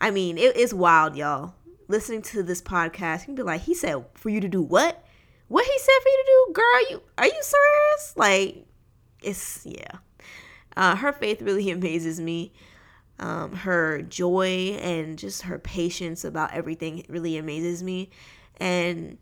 I 0.01 0.11
mean, 0.11 0.39
it 0.39 0.57
is 0.57 0.75
wild, 0.75 1.15
y'all. 1.15 1.55
Listening 1.87 2.23
to 2.23 2.43
this 2.43 2.61
podcast, 2.61 3.21
you 3.21 3.27
can 3.27 3.35
be 3.37 3.43
like, 3.43 3.61
he 3.63 3.75
said 3.75 4.05
for 4.15 4.31
you 4.31 4.41
to 4.41 4.49
do 4.49 4.61
what? 4.61 5.05
What 5.51 5.67
he 5.67 5.79
said 5.81 6.01
for 6.01 6.09
you 6.09 6.25
to 6.25 6.31
do, 6.31 6.53
girl? 6.53 6.91
You 6.91 7.03
are 7.19 7.27
you 7.27 7.43
serious? 7.43 8.13
Like, 8.15 8.67
it's 9.21 9.67
yeah. 9.67 9.99
Uh, 10.77 10.95
her 10.95 11.13
faith 11.13 11.43
really 11.43 11.71
amazes 11.73 12.21
me. 12.21 12.53
Um, 13.19 13.53
her 13.57 14.01
joy 14.03 14.79
and 14.81 15.19
just 15.19 15.43
her 15.43 15.59
patience 15.59 16.25
about 16.25 16.53
everything 16.53 17.05
really 17.09 17.37
amazes 17.37 17.83
me. 17.83 18.11
And 18.59 19.19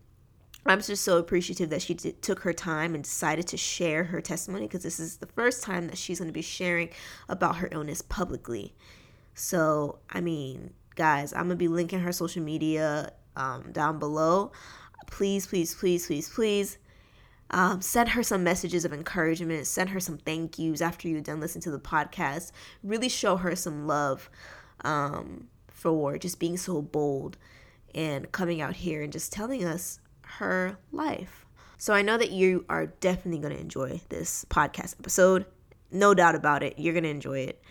I'm 0.67 0.79
just 0.83 1.03
so 1.03 1.17
appreciative 1.17 1.71
that 1.71 1.81
she 1.81 1.95
t- 1.95 2.11
took 2.11 2.41
her 2.41 2.53
time 2.53 2.93
and 2.93 3.03
decided 3.03 3.47
to 3.47 3.57
share 3.57 4.03
her 4.03 4.21
testimony 4.21 4.67
because 4.67 4.83
this 4.83 4.99
is 4.99 5.17
the 5.17 5.25
first 5.25 5.63
time 5.63 5.87
that 5.87 5.97
she's 5.97 6.19
going 6.19 6.29
to 6.29 6.33
be 6.33 6.43
sharing 6.43 6.89
about 7.27 7.55
her 7.55 7.69
illness 7.71 8.03
publicly. 8.03 8.75
So, 9.33 9.97
I 10.11 10.21
mean, 10.21 10.75
guys, 10.93 11.33
I'm 11.33 11.47
going 11.47 11.49
to 11.49 11.55
be 11.55 11.67
linking 11.67 12.01
her 12.01 12.11
social 12.11 12.43
media 12.43 13.13
um, 13.35 13.71
down 13.71 13.97
below. 13.97 14.51
Please, 15.07 15.47
please, 15.47 15.75
please, 15.75 16.05
please, 16.05 16.29
please 16.29 16.77
um, 17.51 17.81
send 17.81 18.09
her 18.09 18.23
some 18.23 18.43
messages 18.43 18.85
of 18.85 18.93
encouragement, 18.93 19.65
send 19.65 19.89
her 19.89 19.99
some 19.99 20.17
thank 20.17 20.59
yous 20.59 20.81
after 20.81 21.07
you're 21.07 21.21
done 21.21 21.39
listening 21.39 21.63
to 21.63 21.71
the 21.71 21.79
podcast. 21.79 22.51
Really 22.83 23.09
show 23.09 23.37
her 23.37 23.55
some 23.55 23.87
love 23.87 24.29
um, 24.81 25.47
for 25.67 26.17
just 26.17 26.39
being 26.39 26.57
so 26.57 26.81
bold 26.81 27.37
and 27.95 28.31
coming 28.31 28.61
out 28.61 28.75
here 28.75 29.01
and 29.01 29.11
just 29.11 29.33
telling 29.33 29.65
us 29.65 29.99
her 30.21 30.77
life. 30.91 31.45
So 31.77 31.93
I 31.93 32.01
know 32.01 32.17
that 32.17 32.31
you 32.31 32.65
are 32.69 32.87
definitely 32.87 33.39
going 33.39 33.53
to 33.53 33.59
enjoy 33.59 34.01
this 34.09 34.45
podcast 34.49 34.99
episode. 34.99 35.45
No 35.91 36.13
doubt 36.13 36.35
about 36.35 36.61
it. 36.61 36.77
You're 36.77 36.93
going 36.93 37.03
to 37.05 37.09
enjoy 37.09 37.39
it. 37.39 37.61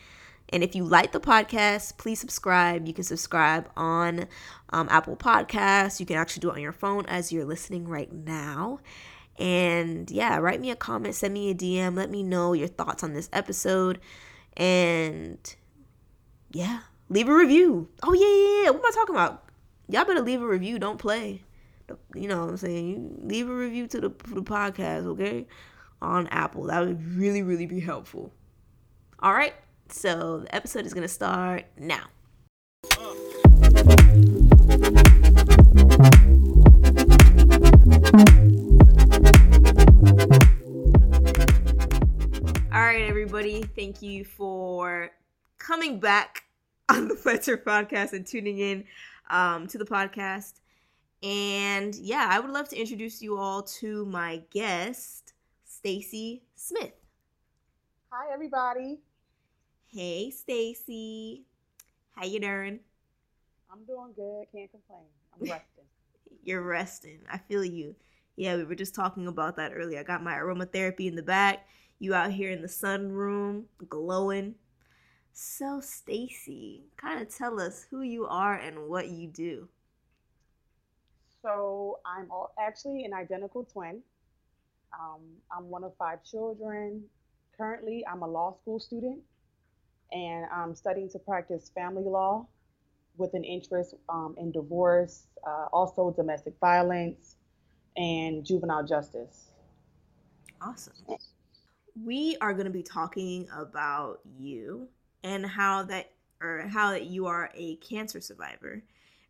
And 0.50 0.62
if 0.62 0.74
you 0.74 0.84
like 0.84 1.12
the 1.12 1.20
podcast, 1.20 1.98
please 1.98 2.18
subscribe. 2.18 2.86
You 2.86 2.94
can 2.94 3.04
subscribe 3.04 3.70
on 3.76 4.26
um, 4.70 4.88
Apple 4.90 5.16
Podcasts. 5.16 6.00
You 6.00 6.06
can 6.06 6.16
actually 6.16 6.40
do 6.40 6.50
it 6.50 6.54
on 6.54 6.62
your 6.62 6.72
phone 6.72 7.06
as 7.06 7.32
you're 7.32 7.44
listening 7.44 7.86
right 7.86 8.12
now. 8.12 8.80
And 9.38 10.10
yeah, 10.10 10.38
write 10.38 10.60
me 10.60 10.70
a 10.70 10.76
comment, 10.76 11.14
send 11.14 11.32
me 11.34 11.50
a 11.50 11.54
DM, 11.54 11.94
let 11.94 12.10
me 12.10 12.22
know 12.22 12.54
your 12.54 12.66
thoughts 12.66 13.04
on 13.04 13.12
this 13.12 13.28
episode. 13.32 14.00
And 14.56 15.38
yeah, 16.50 16.80
leave 17.08 17.28
a 17.28 17.34
review. 17.34 17.88
Oh, 18.02 18.14
yeah, 18.14 18.26
yeah, 18.26 18.64
yeah. 18.64 18.70
What 18.70 18.80
am 18.80 18.86
I 18.86 18.90
talking 18.94 19.14
about? 19.14 19.44
Y'all 19.88 20.04
better 20.04 20.22
leave 20.22 20.42
a 20.42 20.46
review. 20.46 20.78
Don't 20.78 20.98
play 20.98 21.42
you 22.14 22.28
know 22.28 22.40
what 22.40 22.50
I'm 22.50 22.56
saying? 22.56 23.20
Leave 23.22 23.48
a 23.48 23.54
review 23.54 23.86
to 23.88 24.00
the, 24.00 24.08
the 24.08 24.42
podcast, 24.42 25.06
okay? 25.06 25.46
On 26.02 26.26
Apple. 26.28 26.64
That 26.64 26.80
would 26.80 27.16
really, 27.16 27.42
really 27.42 27.66
be 27.66 27.80
helpful. 27.80 28.32
All 29.20 29.32
right. 29.32 29.54
So 29.90 30.40
the 30.40 30.54
episode 30.54 30.86
is 30.86 30.92
going 30.92 31.02
to 31.02 31.08
start 31.08 31.64
now. 31.78 32.04
All 42.70 42.84
right, 42.84 43.02
everybody. 43.02 43.62
Thank 43.62 44.02
you 44.02 44.24
for 44.24 45.10
coming 45.58 45.98
back 45.98 46.44
on 46.88 47.08
the 47.08 47.16
Fletcher 47.16 47.56
podcast 47.56 48.12
and 48.12 48.26
tuning 48.26 48.58
in 48.58 48.84
um, 49.30 49.66
to 49.68 49.78
the 49.78 49.84
podcast. 49.86 50.60
And 51.22 51.94
yeah, 51.96 52.28
I 52.30 52.40
would 52.40 52.50
love 52.50 52.68
to 52.68 52.76
introduce 52.76 53.22
you 53.22 53.38
all 53.38 53.62
to 53.62 54.04
my 54.06 54.42
guest, 54.50 55.32
Stacey 55.64 56.42
Smith. 56.54 56.92
Hi 58.10 58.32
everybody. 58.32 59.00
Hey 59.90 60.30
Stacey. 60.30 61.44
How 62.14 62.26
you 62.26 62.40
doing? 62.40 62.80
I'm 63.72 63.86
doing 63.86 64.12
good. 64.14 64.44
Can't 64.52 64.70
complain. 64.70 65.06
I'm 65.32 65.40
resting. 65.50 65.84
You're 66.44 66.60
resting. 66.60 67.20
I 67.32 67.38
feel 67.38 67.64
you. 67.64 67.96
Yeah, 68.36 68.56
we 68.56 68.64
were 68.64 68.74
just 68.74 68.94
talking 68.94 69.28
about 69.28 69.56
that 69.56 69.72
earlier. 69.74 70.00
I 70.00 70.02
got 70.02 70.22
my 70.22 70.34
aromatherapy 70.34 71.06
in 71.08 71.16
the 71.16 71.22
back. 71.22 71.66
You 72.00 72.12
out 72.12 72.32
here 72.32 72.50
in 72.50 72.60
the 72.60 72.68
sun 72.68 73.10
room, 73.10 73.64
glowing. 73.88 74.56
So, 75.32 75.80
Stacey, 75.80 76.82
kind 76.98 77.22
of 77.22 77.34
tell 77.34 77.58
us 77.58 77.86
who 77.90 78.02
you 78.02 78.26
are 78.26 78.56
and 78.56 78.90
what 78.90 79.08
you 79.08 79.26
do. 79.26 79.68
So 81.40 82.00
I'm 82.04 82.28
actually 82.60 83.06
an 83.06 83.14
identical 83.14 83.64
twin. 83.64 84.02
Um, 84.92 85.22
I'm 85.50 85.70
one 85.70 85.82
of 85.82 85.94
five 85.98 86.22
children. 86.24 87.04
Currently, 87.56 88.04
I'm 88.06 88.20
a 88.20 88.28
law 88.28 88.54
school 88.60 88.78
student 88.78 89.20
and 90.12 90.46
I'm 90.52 90.74
studying 90.74 91.08
to 91.10 91.18
practice 91.18 91.70
family 91.74 92.04
law 92.04 92.46
with 93.16 93.34
an 93.34 93.44
interest 93.44 93.94
um, 94.08 94.34
in 94.38 94.52
divorce, 94.52 95.26
uh, 95.46 95.66
also 95.72 96.12
domestic 96.16 96.54
violence, 96.60 97.36
and 97.96 98.44
juvenile 98.44 98.86
justice. 98.86 99.48
Awesome. 100.60 100.94
We 102.04 102.36
are 102.40 102.52
going 102.52 102.66
to 102.66 102.70
be 102.70 102.82
talking 102.82 103.48
about 103.56 104.20
you 104.38 104.88
and 105.24 105.44
how 105.44 105.82
that 105.84 106.12
or 106.40 106.68
how 106.68 106.92
that 106.92 107.06
you 107.06 107.26
are 107.26 107.50
a 107.56 107.76
cancer 107.76 108.20
survivor 108.20 108.82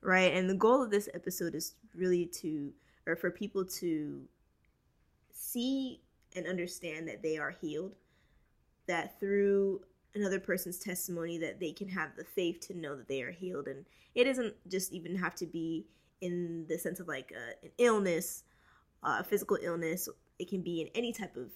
right? 0.03 0.33
And 0.33 0.49
the 0.49 0.55
goal 0.55 0.83
of 0.83 0.91
this 0.91 1.09
episode 1.15 1.55
is 1.55 1.75
really 1.95 2.27
to, 2.27 2.73
or 3.07 3.17
for 3.17 3.31
people 3.31 3.65
to 3.65 4.23
see 5.33 6.01
and 6.37 6.47
understand 6.47 7.09
that 7.09 7.23
they 7.23 7.39
are 7.39 7.57
healed, 7.61 7.95
that 8.87 9.19
through 9.19 9.81
another 10.15 10.41
person's 10.41 10.79
testimony 10.79 11.39
that 11.39 11.61
they 11.61 11.73
can 11.73 11.89
have 11.89 12.11
the 12.17 12.25
faith 12.25 12.61
to 12.61 12.75
know 12.75 12.97
that 12.97 13.09
they 13.09 13.23
are 13.23 13.31
healed. 13.31 13.69
And 13.69 13.85
it 14.15 14.25
doesn't 14.25 14.55
just 14.69 14.93
even 14.93 15.17
have 15.17 15.35
to 15.37 15.47
be 15.47 15.87
in 16.21 16.67
the 16.69 16.79
sense 16.79 17.01
of 17.01 17.09
like 17.09 17.33
a, 17.33 17.65
an 17.65 17.73
illness 17.79 18.45
uh, 19.03 19.19
a 19.21 19.25
physical 19.25 19.59
illness. 19.63 20.09
It 20.39 20.49
can 20.49 20.63
be 20.63 20.81
in 20.81 20.89
any 20.95 21.13
type 21.13 21.37
of 21.37 21.51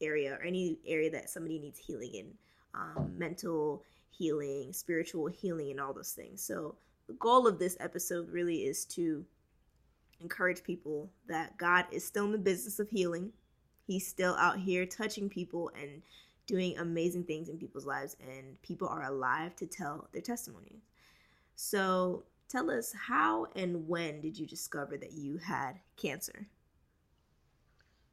area 0.00 0.34
or 0.34 0.42
any 0.42 0.78
area 0.86 1.10
that 1.10 1.30
somebody 1.30 1.58
needs 1.58 1.78
healing 1.78 2.14
in 2.14 2.26
um, 2.74 3.12
mental 3.16 3.82
healing 4.10 4.72
spiritual 4.72 5.26
healing 5.26 5.70
and 5.70 5.80
all 5.80 5.92
those 5.92 6.12
things. 6.12 6.42
So 6.42 6.76
the 7.06 7.14
goal 7.14 7.46
of 7.46 7.58
this 7.58 7.76
episode 7.80 8.30
really 8.30 8.64
is 8.64 8.84
to 8.86 9.24
encourage 10.20 10.62
people 10.62 11.10
that 11.28 11.56
God 11.56 11.86
is 11.90 12.04
still 12.04 12.26
in 12.26 12.32
the 12.32 12.38
business 12.38 12.78
of 12.78 12.88
healing. 12.88 13.32
He's 13.86 14.06
still 14.06 14.34
out 14.36 14.58
here 14.58 14.86
touching 14.86 15.28
people 15.28 15.70
and 15.80 16.02
doing 16.46 16.76
amazing 16.78 17.24
things 17.24 17.48
in 17.48 17.58
people's 17.58 17.86
lives, 17.86 18.16
and 18.20 18.60
people 18.62 18.88
are 18.88 19.04
alive 19.04 19.54
to 19.56 19.66
tell 19.66 20.08
their 20.12 20.22
testimonies. 20.22 20.82
So, 21.54 22.24
tell 22.48 22.70
us 22.70 22.94
how 23.06 23.46
and 23.56 23.88
when 23.88 24.20
did 24.20 24.38
you 24.38 24.46
discover 24.46 24.96
that 24.96 25.12
you 25.12 25.38
had 25.38 25.78
cancer? 25.96 26.46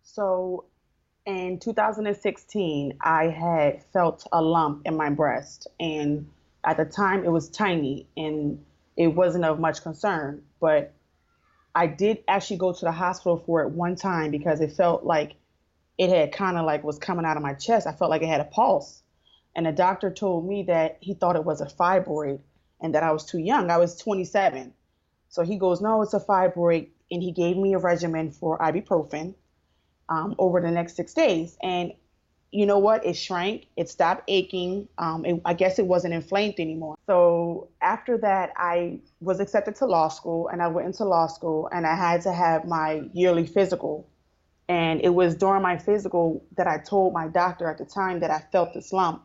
So, 0.03 0.65
in 1.25 1.59
2016, 1.59 2.97
I 3.01 3.25
had 3.25 3.83
felt 3.91 4.25
a 4.31 4.41
lump 4.41 4.81
in 4.85 4.95
my 4.95 5.09
breast, 5.09 5.67
and 5.79 6.27
at 6.63 6.77
the 6.77 6.85
time 6.85 7.23
it 7.23 7.31
was 7.31 7.49
tiny. 7.49 8.07
And 8.17 8.63
it 8.99 9.07
wasn't 9.07 9.45
of 9.45 9.59
much 9.59 9.81
concern. 9.81 10.43
But 10.59 10.93
I 11.73 11.87
did 11.87 12.21
actually 12.27 12.57
go 12.57 12.73
to 12.73 12.85
the 12.85 12.91
hospital 12.91 13.41
for 13.45 13.61
it 13.61 13.69
one 13.69 13.95
time 13.95 14.29
because 14.29 14.59
it 14.59 14.73
felt 14.73 15.05
like 15.05 15.33
it 15.99 16.09
had 16.09 16.31
kind 16.31 16.57
of 16.57 16.65
like 16.65 16.83
was 16.83 16.97
coming 16.97 17.25
out 17.25 17.35
of 17.35 17.43
my 17.43 17.53
chest. 17.53 17.85
I 17.85 17.91
felt 17.91 18.09
like 18.09 18.21
it 18.21 18.29
had 18.29 18.39
a 18.39 18.45
pulse. 18.45 19.03
And 19.53 19.65
the 19.65 19.73
doctor 19.73 20.09
told 20.09 20.47
me 20.47 20.63
that 20.63 20.97
he 21.01 21.13
thought 21.13 21.35
it 21.35 21.43
was 21.43 21.59
a 21.59 21.65
fibroid 21.65 22.39
and 22.81 22.95
that 22.95 23.03
I 23.03 23.11
was 23.11 23.25
too 23.25 23.37
young. 23.37 23.69
I 23.69 23.77
was 23.77 23.97
27. 23.97 24.73
So 25.27 25.43
he 25.43 25.57
goes, 25.57 25.81
No, 25.81 26.01
it's 26.01 26.13
a 26.13 26.21
fibroid. 26.21 26.87
And 27.11 27.21
he 27.21 27.33
gave 27.33 27.57
me 27.57 27.73
a 27.73 27.79
regimen 27.79 28.31
for 28.31 28.57
ibuprofen 28.59 29.35
um, 30.07 30.35
over 30.39 30.61
the 30.61 30.71
next 30.71 30.95
six 30.95 31.13
days. 31.13 31.57
And 31.61 31.91
you 32.51 32.65
know 32.65 32.79
what? 32.79 33.05
It 33.05 33.15
shrank. 33.15 33.67
It 33.75 33.89
stopped 33.89 34.23
aching. 34.29 34.87
Um, 34.97 35.25
it, 35.25 35.41
I 35.43 35.53
guess 35.53 35.79
it 35.79 35.85
wasn't 35.85 36.13
inflamed 36.13 36.55
anymore. 36.59 36.95
So 37.07 37.69
after 37.81 38.17
that, 38.19 38.53
I 38.55 39.01
was 39.19 39.41
accepted 39.41 39.75
to 39.75 39.85
law 39.85 40.07
school, 40.07 40.47
and 40.47 40.61
I 40.61 40.67
went 40.67 40.87
into 40.87 41.03
law 41.03 41.27
school, 41.27 41.69
and 41.71 41.85
I 41.85 41.95
had 41.95 42.21
to 42.21 42.31
have 42.31 42.65
my 42.65 43.03
yearly 43.13 43.45
physical. 43.45 44.07
And 44.69 45.01
it 45.01 45.09
was 45.09 45.35
during 45.35 45.63
my 45.63 45.77
physical 45.77 46.45
that 46.55 46.67
I 46.67 46.77
told 46.77 47.11
my 47.11 47.27
doctor 47.27 47.67
at 47.67 47.79
the 47.79 47.85
time 47.85 48.19
that 48.19 48.29
I 48.29 48.39
felt 48.51 48.73
this 48.73 48.93
lump, 48.93 49.23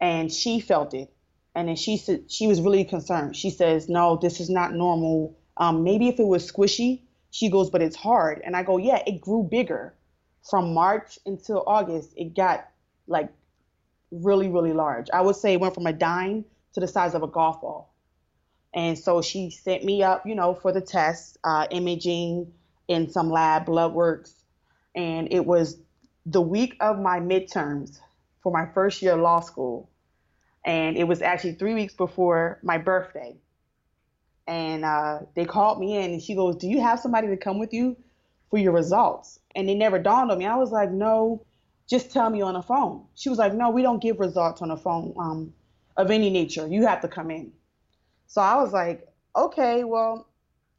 and 0.00 0.32
she 0.32 0.58
felt 0.58 0.94
it. 0.94 1.12
And 1.54 1.68
then 1.68 1.76
she 1.76 1.98
said 1.98 2.32
she 2.32 2.46
was 2.46 2.62
really 2.62 2.84
concerned. 2.84 3.36
She 3.36 3.50
says, 3.50 3.90
"No, 3.90 4.16
this 4.16 4.40
is 4.40 4.48
not 4.48 4.72
normal. 4.72 5.36
Um, 5.58 5.84
maybe 5.84 6.08
if 6.08 6.18
it 6.18 6.26
was 6.26 6.50
squishy." 6.50 7.02
She 7.30 7.50
goes, 7.50 7.68
"But 7.68 7.82
it's 7.82 7.94
hard." 7.94 8.40
And 8.42 8.56
I 8.56 8.62
go, 8.62 8.78
"Yeah, 8.78 9.02
it 9.06 9.20
grew 9.20 9.42
bigger 9.42 9.94
from 10.48 10.72
March 10.72 11.18
until 11.26 11.62
August. 11.66 12.14
It 12.16 12.34
got 12.34 12.66
like 13.06 13.30
really, 14.10 14.48
really 14.48 14.72
large. 14.72 15.10
I 15.12 15.20
would 15.20 15.36
say 15.36 15.52
it 15.52 15.60
went 15.60 15.74
from 15.74 15.86
a 15.86 15.92
dime 15.92 16.46
to 16.72 16.80
the 16.80 16.88
size 16.88 17.14
of 17.14 17.22
a 17.22 17.28
golf 17.28 17.60
ball." 17.60 17.92
And 18.72 18.98
so 18.98 19.20
she 19.20 19.50
sent 19.50 19.84
me 19.84 20.02
up, 20.02 20.24
you 20.24 20.34
know, 20.34 20.54
for 20.54 20.72
the 20.72 20.80
test, 20.80 21.36
uh, 21.44 21.66
imaging, 21.70 22.54
in 22.88 23.10
some 23.10 23.30
lab 23.30 23.66
blood 23.66 23.92
works, 23.92 24.39
and 24.94 25.32
it 25.32 25.44
was 25.44 25.78
the 26.26 26.40
week 26.40 26.76
of 26.80 26.98
my 26.98 27.20
midterms 27.20 27.98
for 28.42 28.52
my 28.52 28.66
first 28.72 29.02
year 29.02 29.14
of 29.14 29.20
law 29.20 29.40
school 29.40 29.90
and 30.64 30.96
it 30.96 31.04
was 31.04 31.22
actually 31.22 31.54
three 31.54 31.74
weeks 31.74 31.94
before 31.94 32.58
my 32.62 32.78
birthday. 32.78 33.36
And 34.46 34.84
uh, 34.84 35.20
they 35.34 35.44
called 35.44 35.78
me 35.78 35.96
in, 35.96 36.12
and 36.12 36.22
she 36.22 36.34
goes, 36.34 36.56
"Do 36.56 36.68
you 36.68 36.80
have 36.80 36.98
somebody 36.98 37.28
to 37.28 37.36
come 37.36 37.58
with 37.58 37.72
you 37.72 37.96
for 38.50 38.58
your 38.58 38.72
results?" 38.72 39.38
And 39.54 39.70
it 39.70 39.76
never 39.76 39.98
dawned 39.98 40.30
on 40.30 40.38
me. 40.38 40.46
I 40.46 40.56
was 40.56 40.72
like, 40.72 40.90
"No, 40.90 41.44
just 41.88 42.10
tell 42.10 42.28
me 42.30 42.42
on 42.42 42.54
the 42.54 42.62
phone." 42.62 43.04
She 43.14 43.28
was 43.28 43.38
like, 43.38 43.54
"No, 43.54 43.70
we 43.70 43.82
don't 43.82 44.02
give 44.02 44.18
results 44.18 44.60
on 44.60 44.68
the 44.68 44.76
phone 44.76 45.14
um, 45.18 45.54
of 45.96 46.10
any 46.10 46.30
nature. 46.30 46.66
You 46.66 46.86
have 46.86 47.00
to 47.02 47.08
come 47.08 47.30
in." 47.30 47.52
So 48.26 48.40
I 48.40 48.56
was 48.56 48.72
like, 48.72 49.08
"Okay, 49.36 49.84
well, 49.84 50.26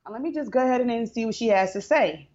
let 0.09 0.21
me 0.21 0.33
just 0.33 0.51
go 0.51 0.59
ahead 0.59 0.81
and 0.81 1.09
see 1.09 1.25
what 1.25 1.35
she 1.35 1.47
has 1.47 1.73
to 1.73 1.81
say." 1.81 2.27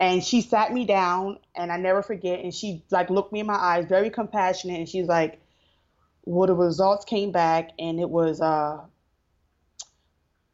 And 0.00 0.24
she 0.24 0.40
sat 0.40 0.72
me 0.72 0.86
down, 0.86 1.38
and 1.54 1.70
I 1.70 1.76
never 1.76 2.02
forget. 2.02 2.40
And 2.40 2.52
she 2.54 2.82
like 2.90 3.10
looked 3.10 3.32
me 3.32 3.40
in 3.40 3.46
my 3.46 3.54
eyes, 3.54 3.84
very 3.86 4.10
compassionate, 4.10 4.78
and 4.78 4.88
she's 4.88 5.06
like, 5.06 5.40
well, 6.24 6.46
the 6.46 6.54
results 6.54 7.04
came 7.04 7.32
back 7.32 7.70
and 7.78 7.98
it 7.98 8.08
was 8.08 8.40
uh, 8.40 8.78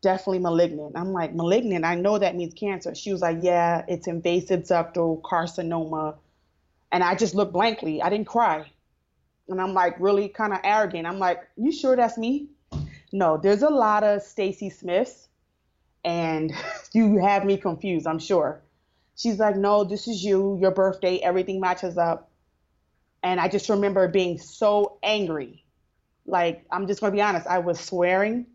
definitely 0.03 0.39
malignant. 0.39 0.97
I'm 0.97 1.13
like, 1.13 1.35
malignant? 1.35 1.85
I 1.85 1.95
know 1.95 2.19
that 2.19 2.37
means 2.37 2.55
cancer. 2.55 2.95
She 2.95 3.13
was 3.13 3.21
like, 3.21 3.39
yeah, 3.43 3.85
it's 3.89 4.07
invasive 4.07 4.63
ductal 4.63 5.21
carcinoma. 5.23 6.17
And 6.93 7.03
I 7.03 7.15
just 7.15 7.35
looked 7.35 7.53
blankly. 7.53 8.01
I 8.01 8.09
didn't 8.09 8.27
cry. 8.27 8.71
And 9.49 9.61
I'm 9.61 9.75
like, 9.75 9.97
really 10.01 10.29
kind 10.29 10.53
of 10.53 10.61
arrogant. 10.65 11.07
I'm 11.07 11.19
like, 11.19 11.41
you 11.57 11.73
sure 11.73 11.97
that's 11.97 12.19
me? 12.19 12.49
No, 13.13 13.37
there's 13.37 13.63
a 13.63 13.71
lot 13.71 14.03
of 14.03 14.23
Stacey 14.23 14.71
Smiths, 14.71 15.29
and 16.05 16.53
you 16.93 17.19
have 17.19 17.45
me 17.45 17.57
confused, 17.57 18.07
I'm 18.07 18.19
sure. 18.19 18.63
She's 19.17 19.39
like, 19.39 19.57
no, 19.57 19.83
this 19.83 20.07
is 20.07 20.23
you, 20.23 20.59
your 20.61 20.71
birthday, 20.71 21.19
everything 21.19 21.59
matches 21.59 21.97
up. 21.97 22.31
And 23.23 23.41
I 23.41 23.49
just 23.49 23.69
remember 23.69 24.07
being 24.09 24.39
so 24.39 24.99
angry. 25.03 25.65
Like, 26.27 26.65
I'm 26.71 26.87
just 26.87 27.01
gonna 27.01 27.13
be 27.13 27.23
honest, 27.23 27.47
I 27.47 27.59
was 27.59 27.81
swearing. 27.81 28.47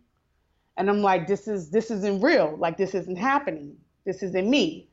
And 0.77 0.89
I'm 0.89 1.01
like, 1.01 1.27
this 1.27 1.47
is 1.47 1.71
this 1.71 1.91
isn't 1.91 2.21
real. 2.21 2.55
Like 2.57 2.77
this 2.77 2.93
isn't 2.93 3.17
happening. 3.17 3.77
This 4.05 4.23
isn't 4.23 4.49
me. 4.49 4.87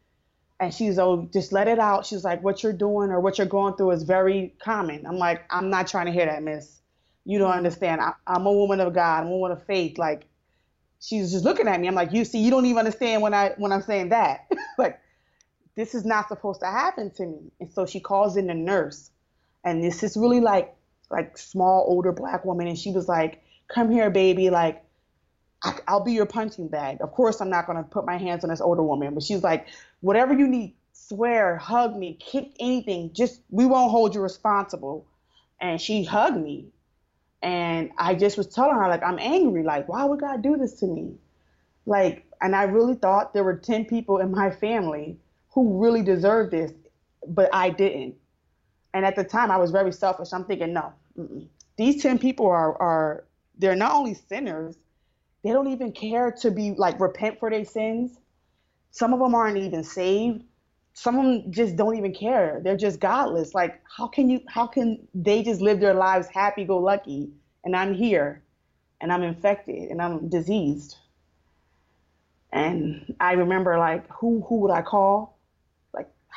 And 0.59 0.75
she's 0.75 0.99
oh, 0.99 1.29
just 1.33 1.53
let 1.53 1.69
it 1.69 1.79
out. 1.79 2.05
She's 2.05 2.25
like, 2.25 2.43
what 2.43 2.63
you're 2.63 2.73
doing 2.73 3.11
or 3.11 3.21
what 3.21 3.39
you're 3.39 3.47
going 3.47 3.75
through 3.75 3.93
is 3.93 4.03
very 4.03 4.55
common. 4.61 5.07
I'm 5.07 5.19
like, 5.19 5.45
I'm 5.51 5.71
not 5.71 5.87
trying 5.87 6.07
to 6.07 6.13
hear 6.13 6.27
that, 6.27 6.43
miss. 6.43 6.81
You 7.25 7.39
don't 7.39 7.53
understand. 7.53 8.01
I, 8.01 8.15
I'm 8.27 8.47
a 8.47 8.53
woman 8.53 8.81
of 8.81 8.95
God. 8.95 9.21
I'm 9.21 9.29
a 9.29 9.37
woman 9.37 9.57
of 9.57 9.65
faith. 9.67 9.99
Like, 9.99 10.27
she's 11.01 11.31
just 11.31 11.45
looking 11.45 11.69
at 11.69 11.81
me. 11.81 11.87
I'm 11.87 11.95
like, 11.95 12.13
you 12.13 12.25
see, 12.25 12.39
you 12.39 12.51
don't 12.51 12.67
even 12.67 12.79
understand 12.79 13.23
when 13.23 13.35
I 13.35 13.55
when 13.59 13.71
I'm 13.71 13.83
saying 13.83 14.09
that. 14.09 14.51
like, 14.79 14.99
this 15.79 15.95
is 15.95 16.05
not 16.05 16.27
supposed 16.27 16.59
to 16.59 16.67
happen 16.67 17.09
to 17.09 17.25
me. 17.25 17.53
And 17.61 17.73
so 17.73 17.87
she 17.87 18.01
calls 18.01 18.37
in 18.37 18.49
the 18.49 18.55
nurse. 18.55 19.13
And 19.63 19.83
this 19.83 20.03
is 20.03 20.17
really 20.17 20.41
like 20.41 20.75
like 21.09 21.39
small 21.39 21.85
older 21.87 22.11
black 22.11 22.45
woman. 22.45 22.67
And 22.67 22.77
she 22.77 22.91
was 22.91 23.07
like 23.07 23.45
come 23.69 23.89
here 23.89 24.11
baby. 24.11 24.51
Like 24.51 24.85
I, 25.63 25.79
will 25.89 26.01
be 26.01 26.15
your 26.15 26.27
punching 26.27 26.67
bag. 26.67 26.99
Of 27.01 27.13
course 27.13 27.41
i'm 27.41 27.49
not 27.49 27.67
going 27.67 27.79
to 27.79 27.85
put 27.85 28.05
my 28.05 28.19
hands 28.19 28.43
on 28.43 28.51
this 28.51 28.61
older 28.61 28.83
woman. 28.83 29.15
But 29.15 29.23
she's 29.23 29.45
like 29.45 29.69
whatever 30.01 30.35
you 30.35 30.49
need 30.49 30.75
swear 30.93 31.57
hug 31.57 31.97
me 31.97 32.19
kick 32.19 32.51
anything 32.59 33.13
just 33.13 33.41
we 33.49 33.65
won't 33.65 33.93
hold 33.93 34.17
you 34.17 34.21
responsible. 34.21 35.07
And 35.61 35.81
she 35.81 36.03
hugged 36.03 36.43
me. 36.43 36.67
And 37.41 37.93
i 37.99 38.17
just 38.17 38.37
was 38.37 38.49
telling 38.49 38.75
her 38.75 38.89
like 38.89 39.05
i'm 39.05 39.21
angry. 39.21 39.63
Like 39.63 39.89
why 39.89 40.05
would 40.05 40.19
god 40.19 40.43
do 40.43 40.57
this 40.57 40.81
to 40.81 40.87
me? 40.89 41.15
Like 41.87 42.27
and 42.41 42.57
i 42.57 42.65
really 42.65 42.97
thought 42.97 43.33
there 43.33 43.45
were 43.45 43.55
10 43.55 43.85
people 43.85 44.19
in 44.19 44.33
my 44.33 44.51
family 44.51 45.19
who 45.63 45.83
really 45.83 46.03
deserved 46.03 46.51
this 46.51 46.73
but 47.27 47.49
i 47.53 47.71
didn't 47.71 48.15
and 48.95 49.05
at 49.05 49.17
the 49.17 49.25
time, 49.25 49.51
I 49.51 49.57
was 49.57 49.71
very 49.71 49.93
selfish. 49.93 50.33
I'm 50.33 50.45
thinking, 50.45 50.73
no, 50.73 50.93
mm-mm. 51.19 51.47
these 51.77 52.03
10 52.03 52.19
people 52.19 52.47
are, 52.47 52.81
are, 52.81 53.25
they're 53.59 53.77
not 53.77 53.93
only 53.93 54.15
sinners, 54.15 54.77
they 55.45 55.51
don't 55.51 55.69
even 55.69 55.93
care 55.93 56.33
to 56.41 56.51
be 56.51 56.75
like 56.77 56.99
repent 56.99 57.39
for 57.39 57.51
their 57.51 57.65
sins. 57.65 58.19
Some 58.91 59.13
of 59.13 59.21
them 59.21 59.35
aren't 59.35 59.59
even 59.59 59.85
saved. 59.85 60.43
Some 60.95 61.17
of 61.17 61.25
them 61.25 61.53
just 61.53 61.77
don't 61.77 61.97
even 61.97 62.13
care. 62.13 62.61
They're 62.65 62.77
just 62.77 62.99
godless. 62.99 63.55
Like, 63.55 63.81
how 63.97 64.09
can 64.09 64.29
you, 64.29 64.41
how 64.49 64.67
can 64.67 65.07
they 65.15 65.45
just 65.45 65.61
live 65.61 65.79
their 65.79 65.95
lives 65.95 66.27
happy 66.27 66.65
go 66.65 66.79
lucky? 66.79 67.31
And 67.65 67.77
I'm 67.77 67.95
here 67.95 68.43
and 69.01 69.13
I'm 69.13 69.23
infected 69.23 69.91
and 69.91 70.03
I'm 70.03 70.29
diseased. 70.29 70.97
And 72.53 73.15
I 73.21 73.35
remember 73.35 73.79
like, 73.79 74.09
who, 74.11 74.45
who 74.49 74.57
would 74.61 74.73
I 74.73 74.83
call? 74.83 75.38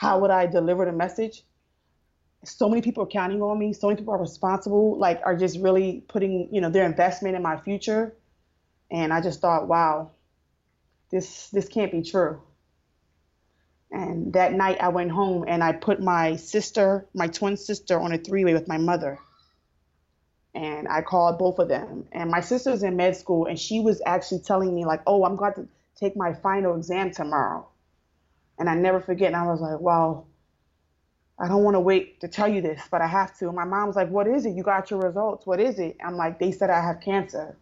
How 0.02 0.18
would 0.20 0.32
I 0.32 0.48
deliver 0.48 0.84
the 0.86 0.92
message? 0.92 1.44
so 2.44 2.68
many 2.68 2.82
people 2.82 3.04
are 3.04 3.08
counting 3.08 3.40
on 3.44 3.60
me. 3.60 3.72
So 3.72 3.86
many 3.86 3.98
people 3.98 4.16
are 4.16 4.20
responsible, 4.20 4.98
like 4.98 5.22
are 5.24 5.36
just 5.36 5.60
really 5.60 6.04
putting, 6.08 6.50
you 6.52 6.60
know, 6.60 6.72
their 6.72 6.88
investment 6.88 7.36
in 7.36 7.44
my 7.44 7.58
future. 7.58 8.16
And 8.90 9.14
I 9.14 9.22
just 9.22 9.42
thought, 9.42 9.68
wow, 9.68 10.10
this 11.12 11.52
this 11.52 11.68
can't 11.68 11.92
be 11.92 12.02
true. 12.02 12.42
And 13.92 14.34
that 14.34 14.54
night 14.54 14.78
I 14.82 14.88
went 14.88 15.12
home 15.12 15.46
and 15.48 15.64
I 15.64 15.74
put 15.74 16.02
my 16.02 16.36
sister, 16.36 17.06
my 17.14 17.28
twin 17.28 17.56
sister, 17.56 18.00
on 18.00 18.12
a 18.12 18.18
three-way 18.18 18.54
with 18.54 18.68
my 18.68 18.80
mother. 18.80 19.20
And 20.56 20.88
I 20.88 21.04
called 21.04 21.38
both 21.38 21.60
of 21.60 21.68
them. 21.68 22.08
And 22.12 22.32
my 22.32 22.42
sister's 22.42 22.82
in 22.82 22.96
med 22.96 23.16
school 23.16 23.46
and 23.46 23.60
she 23.60 23.80
was 23.80 24.02
actually 24.04 24.40
telling 24.40 24.74
me 24.74 24.84
like, 24.84 25.04
"Oh, 25.06 25.26
I'm 25.26 25.36
going 25.36 25.54
to 25.54 25.68
take 25.96 26.16
my 26.16 26.34
final 26.34 26.76
exam 26.76 27.12
tomorrow." 27.12 27.68
And 28.62 28.69
I 28.69 28.76
never 28.76 29.02
forget. 29.02 29.28
And 29.28 29.36
I 29.36 29.47
was 29.47 29.60
like, 29.60 29.80
"Wow, 29.80 30.28
I 31.41 31.47
don't 31.47 31.63
want 31.63 31.74
to 31.74 31.80
wait 31.80 32.21
to 32.21 32.28
tell 32.28 32.47
you 32.47 32.62
this, 32.62 32.80
but 32.91 33.02
I 33.02 33.08
have 33.08 33.36
to. 33.39 33.47
And 33.47 33.56
my 33.56 33.65
mom's 33.65 33.95
like, 33.95 34.10
What 34.10 34.28
is 34.28 34.45
it? 34.45 34.52
You 34.52 34.62
got 34.62 34.91
your 34.91 35.00
results. 35.00 35.47
What 35.47 35.60
is 35.60 35.80
it? 35.80 35.97
I'm 36.06 36.15
like, 36.15 36.38
They 36.38 36.52
said 36.52 36.69
I 36.69 36.80
have 36.80 37.02
cancer. 37.02 37.58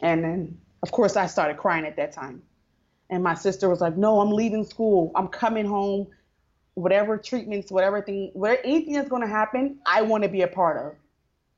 And 0.00 0.24
then, 0.24 0.58
of 0.82 0.90
course, 0.90 1.16
I 1.16 1.26
started 1.26 1.58
crying 1.58 1.84
at 1.84 1.96
that 1.96 2.12
time. 2.12 2.42
And 3.10 3.22
my 3.22 3.34
sister 3.34 3.68
was 3.68 3.82
like, 3.82 3.98
No, 3.98 4.20
I'm 4.20 4.30
leaving 4.30 4.64
school. 4.64 5.12
I'm 5.14 5.28
coming 5.28 5.66
home. 5.66 6.06
Whatever 6.74 7.18
treatments, 7.18 7.70
whatever 7.70 8.00
thing, 8.00 8.30
where 8.32 8.58
anything 8.64 8.94
that's 8.94 9.08
going 9.10 9.22
to 9.22 9.28
happen, 9.28 9.78
I 9.86 10.02
want 10.02 10.22
to 10.24 10.28
be 10.30 10.42
a 10.42 10.48
part 10.48 10.78
of. 10.78 10.94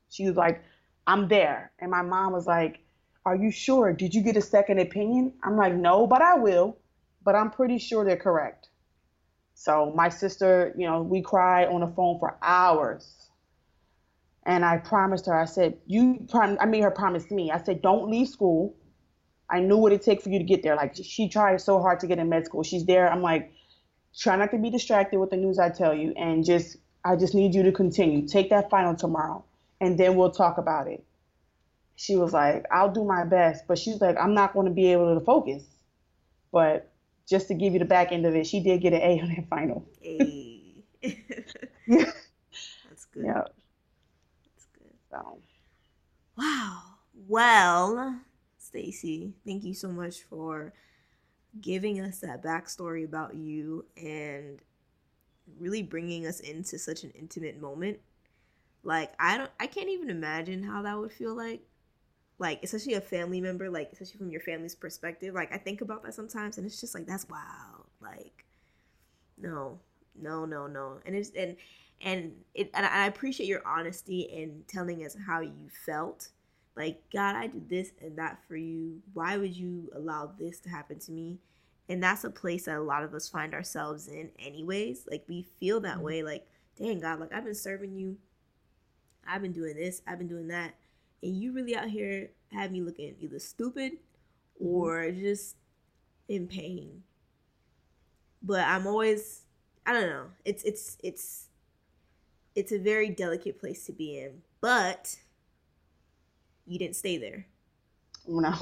She 0.09 0.25
was 0.25 0.35
like, 0.35 0.63
I'm 1.07 1.29
there. 1.29 1.71
And 1.79 1.91
my 1.91 2.01
mom 2.01 2.33
was 2.33 2.45
like, 2.45 2.79
Are 3.25 3.37
you 3.37 3.51
sure? 3.51 3.93
Did 3.93 4.13
you 4.13 4.21
get 4.21 4.35
a 4.35 4.41
second 4.41 4.79
opinion? 4.79 5.33
I'm 5.43 5.55
like, 5.55 5.73
No, 5.73 6.07
but 6.07 6.21
I 6.21 6.35
will. 6.35 6.75
But 7.23 7.35
I'm 7.35 7.51
pretty 7.51 7.77
sure 7.77 8.05
they're 8.05 8.17
correct. 8.17 8.69
So 9.53 9.91
my 9.93 10.09
sister, 10.09 10.73
you 10.77 10.87
know, 10.87 11.01
we 11.01 11.21
cried 11.21 11.67
on 11.67 11.81
the 11.81 11.87
phone 11.87 12.17
for 12.19 12.37
hours. 12.41 13.29
And 14.45 14.63
I 14.63 14.77
promised 14.77 15.25
her, 15.25 15.37
I 15.37 15.45
said, 15.45 15.77
you 15.85 16.25
prom 16.29 16.57
I 16.61 16.65
made 16.65 16.81
her 16.81 16.91
promise 16.91 17.29
me. 17.29 17.51
I 17.51 17.61
said, 17.61 17.81
don't 17.81 18.09
leave 18.09 18.29
school. 18.29 18.75
I 19.49 19.59
knew 19.59 19.77
what 19.77 19.91
it 19.91 20.01
take 20.01 20.21
for 20.21 20.29
you 20.29 20.39
to 20.39 20.45
get 20.45 20.63
there. 20.63 20.75
Like 20.75 20.95
she 20.95 21.27
tried 21.27 21.59
so 21.59 21.81
hard 21.81 21.99
to 21.99 22.07
get 22.07 22.19
in 22.19 22.29
med 22.29 22.45
school. 22.45 22.63
She's 22.63 22.85
there. 22.85 23.11
I'm 23.11 23.21
like, 23.21 23.51
try 24.17 24.35
not 24.37 24.51
to 24.51 24.57
be 24.57 24.69
distracted 24.69 25.19
with 25.19 25.29
the 25.29 25.37
news 25.37 25.59
I 25.59 25.69
tell 25.69 25.93
you 25.93 26.13
and 26.15 26.45
just 26.45 26.77
I 27.03 27.15
just 27.15 27.35
need 27.35 27.53
you 27.53 27.63
to 27.63 27.71
continue. 27.71 28.27
Take 28.27 28.49
that 28.51 28.69
final 28.69 28.95
tomorrow 28.95 29.43
and 29.81 29.97
then 29.97 30.15
we'll 30.15 30.31
talk 30.31 30.57
about 30.57 30.87
it. 30.87 31.03
She 31.95 32.15
was 32.15 32.31
like, 32.31 32.65
I'll 32.71 32.91
do 32.91 33.03
my 33.03 33.25
best, 33.25 33.65
but 33.67 33.77
she's 33.77 33.99
like, 33.99 34.17
I'm 34.17 34.33
not 34.33 34.53
going 34.53 34.67
to 34.67 34.73
be 34.73 34.91
able 34.91 35.19
to 35.19 35.25
focus. 35.25 35.63
But 36.51 36.88
just 37.29 37.47
to 37.49 37.53
give 37.53 37.73
you 37.73 37.79
the 37.79 37.85
back 37.85 38.11
end 38.11 38.25
of 38.25 38.35
it, 38.35 38.47
she 38.47 38.59
did 38.59 38.81
get 38.81 38.93
an 38.93 39.01
A 39.01 39.21
on 39.21 39.29
that 39.29 39.47
final. 39.49 39.85
A. 40.03 40.83
yeah. 41.03 42.11
That's 42.89 43.05
good. 43.05 43.25
Yeah. 43.25 43.43
That's 44.43 44.67
good. 44.73 44.93
So. 45.11 45.39
Wow. 46.37 46.81
Well, 47.27 48.21
Stacey, 48.57 49.33
thank 49.45 49.63
you 49.63 49.73
so 49.73 49.89
much 49.89 50.21
for 50.23 50.73
giving 51.61 51.99
us 51.99 52.19
that 52.19 52.43
backstory 52.43 53.05
about 53.05 53.35
you 53.35 53.85
and 53.97 54.59
really 55.59 55.83
bringing 55.83 56.25
us 56.27 56.39
into 56.39 56.77
such 56.77 57.03
an 57.03 57.11
intimate 57.11 57.59
moment. 57.59 57.99
Like 58.83 59.11
I 59.19 59.37
don't 59.37 59.51
I 59.59 59.67
can't 59.67 59.89
even 59.89 60.09
imagine 60.09 60.63
how 60.63 60.81
that 60.83 60.97
would 60.97 61.11
feel 61.11 61.35
like 61.35 61.61
like 62.39 62.63
especially 62.63 62.93
a 62.95 63.01
family 63.01 63.41
member 63.41 63.69
like 63.69 63.89
especially 63.91 64.17
from 64.17 64.31
your 64.31 64.41
family's 64.41 64.75
perspective 64.75 65.33
like 65.35 65.53
i 65.53 65.57
think 65.57 65.81
about 65.81 66.03
that 66.03 66.13
sometimes 66.13 66.57
and 66.57 66.65
it's 66.65 66.79
just 66.81 66.95
like 66.95 67.05
that's 67.05 67.27
wild 67.29 67.85
like 68.01 68.45
no 69.37 69.79
no 70.19 70.45
no 70.45 70.67
no 70.67 70.99
and 71.05 71.15
it's 71.15 71.31
and 71.37 71.55
and 72.01 72.31
it 72.53 72.69
and 72.73 72.85
i 72.85 73.07
appreciate 73.07 73.47
your 73.47 73.65
honesty 73.67 74.21
in 74.21 74.63
telling 74.67 75.05
us 75.05 75.15
how 75.27 75.41
you 75.41 75.69
felt 75.85 76.29
Like, 76.75 77.01
God, 77.11 77.35
I 77.35 77.47
did 77.47 77.69
this 77.69 77.91
and 78.01 78.17
that 78.17 78.39
for 78.47 78.55
you. 78.55 79.01
Why 79.13 79.37
would 79.37 79.55
you 79.55 79.89
allow 79.93 80.31
this 80.39 80.59
to 80.61 80.69
happen 80.69 80.97
to 80.99 81.11
me? 81.11 81.39
And 81.89 82.01
that's 82.01 82.23
a 82.23 82.29
place 82.29 82.65
that 82.65 82.77
a 82.77 82.81
lot 82.81 83.03
of 83.03 83.13
us 83.13 83.27
find 83.27 83.53
ourselves 83.53 84.07
in, 84.07 84.31
anyways. 84.39 85.05
Like, 85.09 85.25
we 85.27 85.45
feel 85.59 85.81
that 85.81 85.95
mm-hmm. 85.95 86.03
way. 86.03 86.23
Like, 86.23 86.47
dang, 86.77 87.01
God, 87.01 87.19
like, 87.19 87.33
I've 87.33 87.43
been 87.43 87.55
serving 87.55 87.95
you. 87.97 88.17
I've 89.27 89.41
been 89.41 89.51
doing 89.51 89.75
this. 89.75 90.01
I've 90.07 90.19
been 90.19 90.29
doing 90.29 90.47
that. 90.49 90.75
And 91.21 91.35
you 91.35 91.51
really 91.51 91.75
out 91.75 91.89
here 91.89 92.29
have 92.51 92.71
me 92.71 92.81
looking 92.81 93.15
either 93.19 93.39
stupid 93.39 93.93
mm-hmm. 93.93 94.65
or 94.65 95.11
just 95.11 95.55
in 96.27 96.47
pain. 96.47 97.03
But 98.41 98.65
I'm 98.65 98.87
always, 98.87 99.41
I 99.85 99.93
don't 99.93 100.09
know. 100.09 100.25
It's, 100.45 100.63
it's, 100.63 100.97
it's, 101.03 101.47
it's 102.55 102.71
a 102.71 102.79
very 102.79 103.09
delicate 103.09 103.59
place 103.59 103.85
to 103.85 103.91
be 103.91 104.19
in. 104.19 104.41
But 104.61 105.15
you 106.65 106.79
didn't 106.79 106.95
stay 106.95 107.17
there. 107.17 107.45
No. 108.27 108.53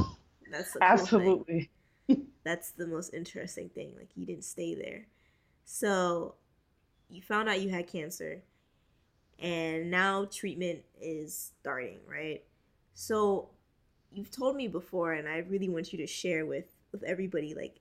That's 0.52 0.72
cool 0.74 0.82
absolutely. 0.82 1.70
That's 2.44 2.72
the 2.72 2.88
most 2.88 3.14
interesting 3.14 3.70
thing. 3.70 3.94
Like 3.98 4.10
you 4.16 4.26
didn't 4.26 4.46
stay 4.46 4.74
there. 4.74 5.06
So 5.66 6.36
you 7.10 7.22
found 7.22 7.50
out 7.50 7.62
you 7.62 7.70
had 7.70 7.88
cancer 7.88 8.42
and 9.40 9.92
now 9.92 10.26
treatment 10.26 10.80
is 11.02 11.52
starting, 11.60 12.00
right? 12.08 12.44
So 12.94 13.50
you've 14.12 14.32
told 14.32 14.56
me 14.56 14.68
before 14.68 15.14
and 15.14 15.28
I 15.28 15.40
really 15.40 15.70
want 15.70 15.92
you 15.92 15.98
to 16.00 16.08
share 16.08 16.46
with 16.46 16.66
with 16.92 17.04
everybody 17.04 17.54
like 17.54 17.80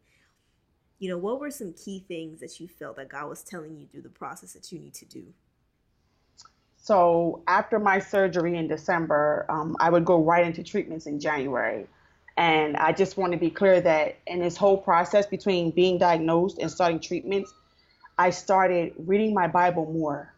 you 0.99 1.11
know, 1.11 1.19
what 1.19 1.41
were 1.41 1.51
some 1.51 1.73
key 1.75 2.05
things 2.09 2.41
that 2.41 2.59
you 2.59 2.69
felt 2.69 2.97
that 2.97 3.09
God 3.09 3.29
was 3.29 3.43
telling 3.43 3.77
you 3.77 3.87
through 3.87 4.03
the 4.03 4.09
process 4.09 4.55
that 4.55 4.73
you 4.73 4.79
need 4.79 4.95
to 4.95 5.05
do? 5.05 5.25
So 6.79 7.43
after 7.49 7.79
my 7.79 7.99
surgery 7.99 8.57
in 8.57 8.69
December, 8.69 9.45
um, 9.49 9.77
I 9.81 9.91
would 9.91 10.05
go 10.05 10.23
right 10.23 10.47
into 10.47 10.63
treatments 10.63 11.07
in 11.07 11.21
January. 11.21 11.87
And 12.37 12.77
I 12.77 12.93
just 12.93 13.17
want 13.17 13.33
to 13.33 13.39
be 13.39 13.51
clear 13.51 13.81
that 13.81 14.17
in 14.27 14.41
this 14.41 14.57
whole 14.57 14.77
process 14.77 15.27
between 15.27 15.71
being 15.71 15.99
diagnosed 15.99 16.59
and 16.59 16.71
starting 16.71 17.01
treatments, 17.01 17.53
I 18.19 18.31
started 18.31 18.95
reading 18.99 19.35
my 19.35 19.49
Bible 19.49 19.91
more. 19.93 20.33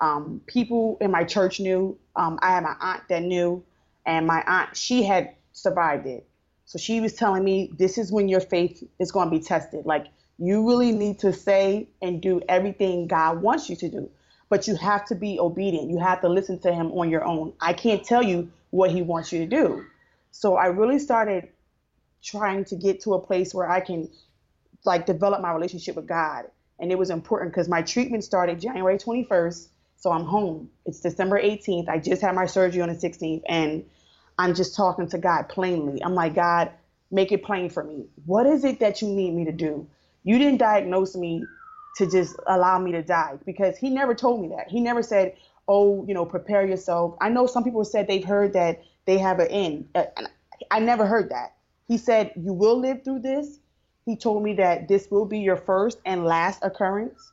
Um, 0.00 0.40
people 0.46 0.98
in 1.00 1.10
my 1.10 1.24
church 1.24 1.60
knew. 1.60 1.98
Um, 2.16 2.38
I 2.42 2.52
had 2.52 2.62
my 2.62 2.76
aunt 2.80 3.02
that 3.08 3.22
knew, 3.22 3.64
and 4.06 4.26
my 4.26 4.42
aunt, 4.46 4.76
she 4.76 5.02
had 5.02 5.34
survived 5.52 6.06
it. 6.06 6.26
So 6.66 6.78
she 6.78 7.00
was 7.00 7.14
telling 7.14 7.44
me, 7.44 7.72
this 7.78 7.98
is 7.98 8.12
when 8.12 8.28
your 8.28 8.40
faith 8.40 8.82
is 8.98 9.10
going 9.10 9.30
to 9.30 9.38
be 9.38 9.42
tested. 9.42 9.86
Like, 9.86 10.06
you 10.38 10.68
really 10.68 10.92
need 10.92 11.18
to 11.20 11.32
say 11.32 11.88
and 12.02 12.20
do 12.20 12.40
everything 12.48 13.06
God 13.06 13.42
wants 13.42 13.68
you 13.70 13.76
to 13.76 13.88
do 13.88 14.10
but 14.48 14.66
you 14.66 14.76
have 14.76 15.04
to 15.06 15.14
be 15.14 15.38
obedient. 15.38 15.90
You 15.90 15.98
have 15.98 16.20
to 16.22 16.28
listen 16.28 16.58
to 16.60 16.72
him 16.72 16.92
on 16.92 17.10
your 17.10 17.24
own. 17.24 17.52
I 17.60 17.72
can't 17.72 18.04
tell 18.04 18.22
you 18.22 18.50
what 18.70 18.90
he 18.90 19.02
wants 19.02 19.32
you 19.32 19.40
to 19.40 19.46
do. 19.46 19.84
So 20.30 20.56
I 20.56 20.66
really 20.66 20.98
started 20.98 21.48
trying 22.22 22.64
to 22.66 22.76
get 22.76 23.00
to 23.02 23.14
a 23.14 23.20
place 23.20 23.54
where 23.54 23.68
I 23.68 23.80
can 23.80 24.08
like 24.84 25.06
develop 25.06 25.40
my 25.40 25.52
relationship 25.52 25.96
with 25.96 26.06
God. 26.06 26.46
And 26.80 26.92
it 26.92 26.98
was 26.98 27.10
important 27.10 27.52
because 27.52 27.68
my 27.68 27.82
treatment 27.82 28.24
started 28.24 28.60
January 28.60 28.98
21st. 28.98 29.68
So 29.98 30.12
I'm 30.12 30.24
home. 30.24 30.70
It's 30.86 31.00
December 31.00 31.42
18th. 31.42 31.88
I 31.88 31.98
just 31.98 32.22
had 32.22 32.34
my 32.34 32.46
surgery 32.46 32.80
on 32.80 32.88
the 32.88 32.94
16th. 32.94 33.42
And 33.48 33.84
I'm 34.38 34.54
just 34.54 34.76
talking 34.76 35.08
to 35.08 35.18
God 35.18 35.48
plainly. 35.48 36.02
I'm 36.04 36.14
like, 36.14 36.36
God, 36.36 36.70
make 37.10 37.32
it 37.32 37.42
plain 37.42 37.68
for 37.68 37.82
me. 37.82 38.06
What 38.24 38.46
is 38.46 38.64
it 38.64 38.78
that 38.78 39.02
you 39.02 39.08
need 39.08 39.34
me 39.34 39.44
to 39.46 39.52
do? 39.52 39.88
You 40.22 40.38
didn't 40.38 40.58
diagnose 40.58 41.16
me 41.16 41.44
to 41.96 42.08
just 42.08 42.36
allow 42.46 42.78
me 42.78 42.92
to 42.92 43.02
die 43.02 43.38
because 43.44 43.76
he 43.76 43.90
never 43.90 44.14
told 44.14 44.40
me 44.40 44.48
that. 44.56 44.68
He 44.68 44.80
never 44.80 45.02
said, 45.02 45.34
"Oh, 45.66 46.04
you 46.06 46.14
know, 46.14 46.24
prepare 46.24 46.64
yourself." 46.64 47.16
I 47.20 47.28
know 47.28 47.46
some 47.46 47.64
people 47.64 47.84
said 47.84 48.06
they've 48.06 48.24
heard 48.24 48.52
that 48.52 48.82
they 49.04 49.18
have 49.18 49.40
an 49.40 49.48
end. 49.48 49.88
Uh, 49.96 50.04
I 50.70 50.78
never 50.78 51.06
heard 51.06 51.30
that. 51.30 51.56
He 51.88 51.98
said, 51.98 52.32
"You 52.36 52.52
will 52.52 52.78
live 52.78 53.02
through 53.02 53.20
this." 53.20 53.58
He 54.04 54.16
told 54.16 54.44
me 54.44 54.54
that 54.54 54.86
this 54.86 55.10
will 55.10 55.24
be 55.24 55.40
your 55.40 55.56
first 55.56 55.98
and 56.04 56.24
last 56.24 56.62
occurrence. 56.62 57.32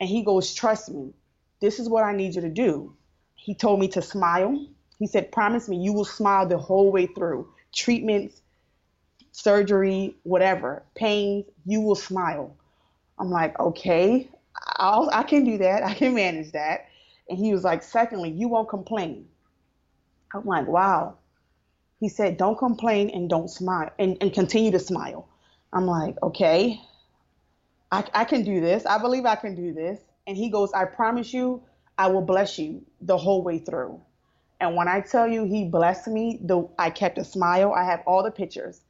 And 0.00 0.08
he 0.08 0.22
goes, 0.22 0.52
"Trust 0.52 0.90
me. 0.90 1.14
This 1.60 1.78
is 1.78 1.88
what 1.88 2.04
I 2.04 2.14
need 2.14 2.34
you 2.34 2.40
to 2.42 2.48
do." 2.48 2.94
He 3.34 3.54
told 3.54 3.80
me 3.80 3.88
to 3.88 4.02
smile. 4.02 4.66
He 4.98 5.06
said, 5.06 5.32
"Promise 5.32 5.68
me 5.68 5.76
you 5.76 5.92
will 5.92 6.04
smile 6.04 6.46
the 6.46 6.58
whole 6.58 6.90
way 6.90 7.06
through. 7.06 7.48
Treatments, 7.72 8.40
surgery, 9.32 10.16
whatever, 10.24 10.82
pains, 10.94 11.46
you 11.64 11.80
will 11.80 11.94
smile." 11.94 12.56
I'm 13.18 13.30
like, 13.30 13.58
okay, 13.58 14.28
I'll, 14.76 15.10
I 15.12 15.22
can 15.22 15.44
do 15.44 15.58
that. 15.58 15.82
I 15.82 15.94
can 15.94 16.14
manage 16.14 16.52
that. 16.52 16.86
And 17.28 17.38
he 17.38 17.52
was 17.52 17.64
like, 17.64 17.82
secondly, 17.82 18.30
you 18.30 18.48
won't 18.48 18.68
complain. 18.68 19.28
I'm 20.32 20.44
like, 20.44 20.66
wow. 20.66 21.16
He 22.00 22.08
said, 22.08 22.36
don't 22.36 22.56
complain 22.56 23.10
and 23.10 23.28
don't 23.28 23.48
smile 23.48 23.90
and, 23.98 24.16
and 24.20 24.32
continue 24.32 24.70
to 24.70 24.78
smile. 24.78 25.28
I'm 25.72 25.86
like, 25.86 26.16
okay, 26.22 26.80
I, 27.90 28.04
I 28.14 28.24
can 28.24 28.44
do 28.44 28.60
this. 28.60 28.86
I 28.86 28.98
believe 28.98 29.26
I 29.26 29.34
can 29.34 29.54
do 29.54 29.72
this. 29.72 29.98
And 30.28 30.36
he 30.36 30.48
goes, 30.48 30.72
I 30.72 30.84
promise 30.84 31.34
you, 31.34 31.64
I 31.98 32.06
will 32.06 32.22
bless 32.22 32.56
you 32.56 32.84
the 33.00 33.16
whole 33.16 33.42
way 33.42 33.58
through. 33.58 34.00
And 34.60 34.76
when 34.76 34.86
I 34.86 35.00
tell 35.00 35.26
you 35.26 35.44
he 35.44 35.64
blessed 35.64 36.06
me, 36.06 36.38
the 36.40 36.68
I 36.78 36.90
kept 36.90 37.18
a 37.18 37.24
smile. 37.24 37.72
I 37.72 37.84
have 37.84 38.04
all 38.06 38.22
the 38.22 38.30
pictures 38.30 38.82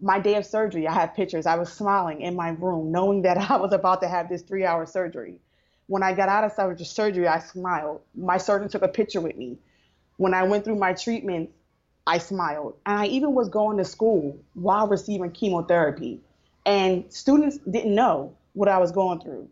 my 0.00 0.20
day 0.20 0.34
of 0.34 0.44
surgery, 0.44 0.86
I 0.86 0.92
have 0.92 1.14
pictures. 1.14 1.46
I 1.46 1.56
was 1.56 1.72
smiling 1.72 2.20
in 2.20 2.36
my 2.36 2.50
room, 2.50 2.92
knowing 2.92 3.22
that 3.22 3.38
I 3.50 3.56
was 3.56 3.72
about 3.72 4.02
to 4.02 4.08
have 4.08 4.28
this 4.28 4.42
three 4.42 4.64
hour 4.64 4.86
surgery. 4.86 5.38
When 5.86 6.02
I 6.02 6.12
got 6.12 6.28
out 6.28 6.44
of 6.44 6.86
surgery, 6.86 7.26
I 7.26 7.38
smiled. 7.38 8.02
My 8.14 8.36
surgeon 8.36 8.68
took 8.68 8.82
a 8.82 8.88
picture 8.88 9.20
with 9.20 9.36
me. 9.36 9.58
When 10.18 10.34
I 10.34 10.42
went 10.42 10.64
through 10.64 10.76
my 10.76 10.92
treatment, 10.92 11.50
I 12.06 12.18
smiled. 12.18 12.74
And 12.84 12.98
I 12.98 13.06
even 13.06 13.32
was 13.32 13.48
going 13.48 13.78
to 13.78 13.84
school 13.84 14.38
while 14.52 14.86
receiving 14.86 15.30
chemotherapy. 15.30 16.20
And 16.66 17.10
students 17.10 17.56
didn't 17.58 17.94
know 17.94 18.36
what 18.52 18.68
I 18.68 18.78
was 18.78 18.92
going 18.92 19.20
through. 19.20 19.48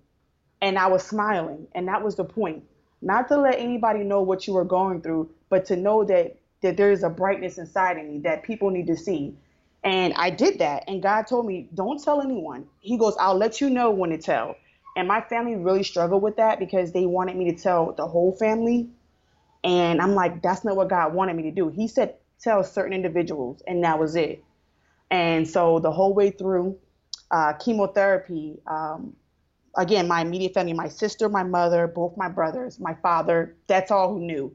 And 0.62 0.78
I 0.78 0.86
was 0.86 1.02
smiling. 1.02 1.66
And 1.74 1.88
that 1.88 2.02
was 2.02 2.16
the 2.16 2.24
point. 2.24 2.64
Not 3.02 3.28
to 3.28 3.36
let 3.36 3.58
anybody 3.58 4.04
know 4.04 4.22
what 4.22 4.46
you 4.46 4.54
were 4.54 4.64
going 4.64 5.02
through, 5.02 5.30
but 5.50 5.66
to 5.66 5.76
know 5.76 6.04
that, 6.04 6.36
that 6.62 6.76
there 6.76 6.90
is 6.90 7.02
a 7.02 7.10
brightness 7.10 7.58
inside 7.58 7.98
of 7.98 8.06
me 8.06 8.20
that 8.20 8.42
people 8.42 8.70
need 8.70 8.86
to 8.86 8.96
see 8.96 9.36
and 9.86 10.14
I 10.14 10.30
did 10.30 10.58
that. 10.58 10.82
And 10.88 11.00
God 11.00 11.28
told 11.28 11.46
me, 11.46 11.68
don't 11.72 12.02
tell 12.02 12.20
anyone. 12.20 12.66
He 12.80 12.98
goes, 12.98 13.14
I'll 13.20 13.36
let 13.36 13.60
you 13.60 13.70
know 13.70 13.92
when 13.92 14.10
to 14.10 14.18
tell. 14.18 14.56
And 14.96 15.06
my 15.06 15.20
family 15.20 15.54
really 15.54 15.84
struggled 15.84 16.22
with 16.22 16.36
that 16.36 16.58
because 16.58 16.90
they 16.90 17.06
wanted 17.06 17.36
me 17.36 17.52
to 17.52 17.56
tell 17.56 17.92
the 17.92 18.06
whole 18.06 18.32
family. 18.32 18.88
And 19.62 20.00
I'm 20.00 20.14
like, 20.14 20.42
that's 20.42 20.64
not 20.64 20.74
what 20.74 20.88
God 20.88 21.14
wanted 21.14 21.36
me 21.36 21.44
to 21.44 21.52
do. 21.52 21.68
He 21.68 21.86
said, 21.86 22.16
tell 22.40 22.64
certain 22.64 22.94
individuals, 22.94 23.62
and 23.66 23.84
that 23.84 23.98
was 23.98 24.16
it. 24.16 24.42
And 25.08 25.48
so 25.48 25.78
the 25.78 25.92
whole 25.92 26.12
way 26.12 26.32
through 26.32 26.78
uh, 27.30 27.52
chemotherapy, 27.52 28.58
um, 28.66 29.14
again, 29.76 30.08
my 30.08 30.22
immediate 30.22 30.54
family, 30.54 30.72
my 30.72 30.88
sister, 30.88 31.28
my 31.28 31.42
mother, 31.42 31.86
both 31.86 32.16
my 32.16 32.28
brothers, 32.28 32.80
my 32.80 32.94
father, 32.94 33.56
that's 33.66 33.90
all 33.90 34.14
who 34.14 34.20
knew. 34.20 34.54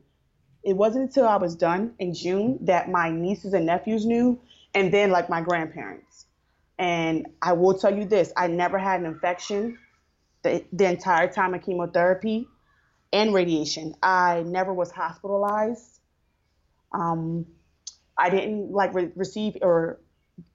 It 0.64 0.74
wasn't 0.74 1.06
until 1.06 1.28
I 1.28 1.38
was 1.38 1.56
done 1.56 1.94
in 2.00 2.14
June 2.14 2.60
that 2.62 2.90
my 2.90 3.10
nieces 3.10 3.54
and 3.54 3.66
nephews 3.66 4.06
knew 4.06 4.40
and 4.74 4.94
then 4.94 5.12
like 5.12 5.30
my 5.30 5.42
grandparents. 5.42 6.26
And 6.78 7.28
I 7.42 7.54
will 7.54 7.78
tell 7.78 7.96
you 7.96 8.06
this 8.06 8.34
I 8.36 8.48
never 8.48 8.78
had 8.78 9.00
an 9.02 9.06
infection 9.06 9.78
the, 10.44 10.66
the 10.74 10.86
entire 10.86 11.32
time 11.32 11.54
of 11.54 11.64
chemotherapy 11.64 12.48
and 13.14 13.34
radiation. 13.34 13.96
I 14.02 14.44
never 14.46 14.74
was 14.74 14.92
hospitalized. 14.92 16.00
Um, 16.92 17.46
I 18.18 18.30
didn't 18.30 18.72
like 18.72 18.94
re- 18.94 19.12
receive 19.16 19.58
or 19.62 20.01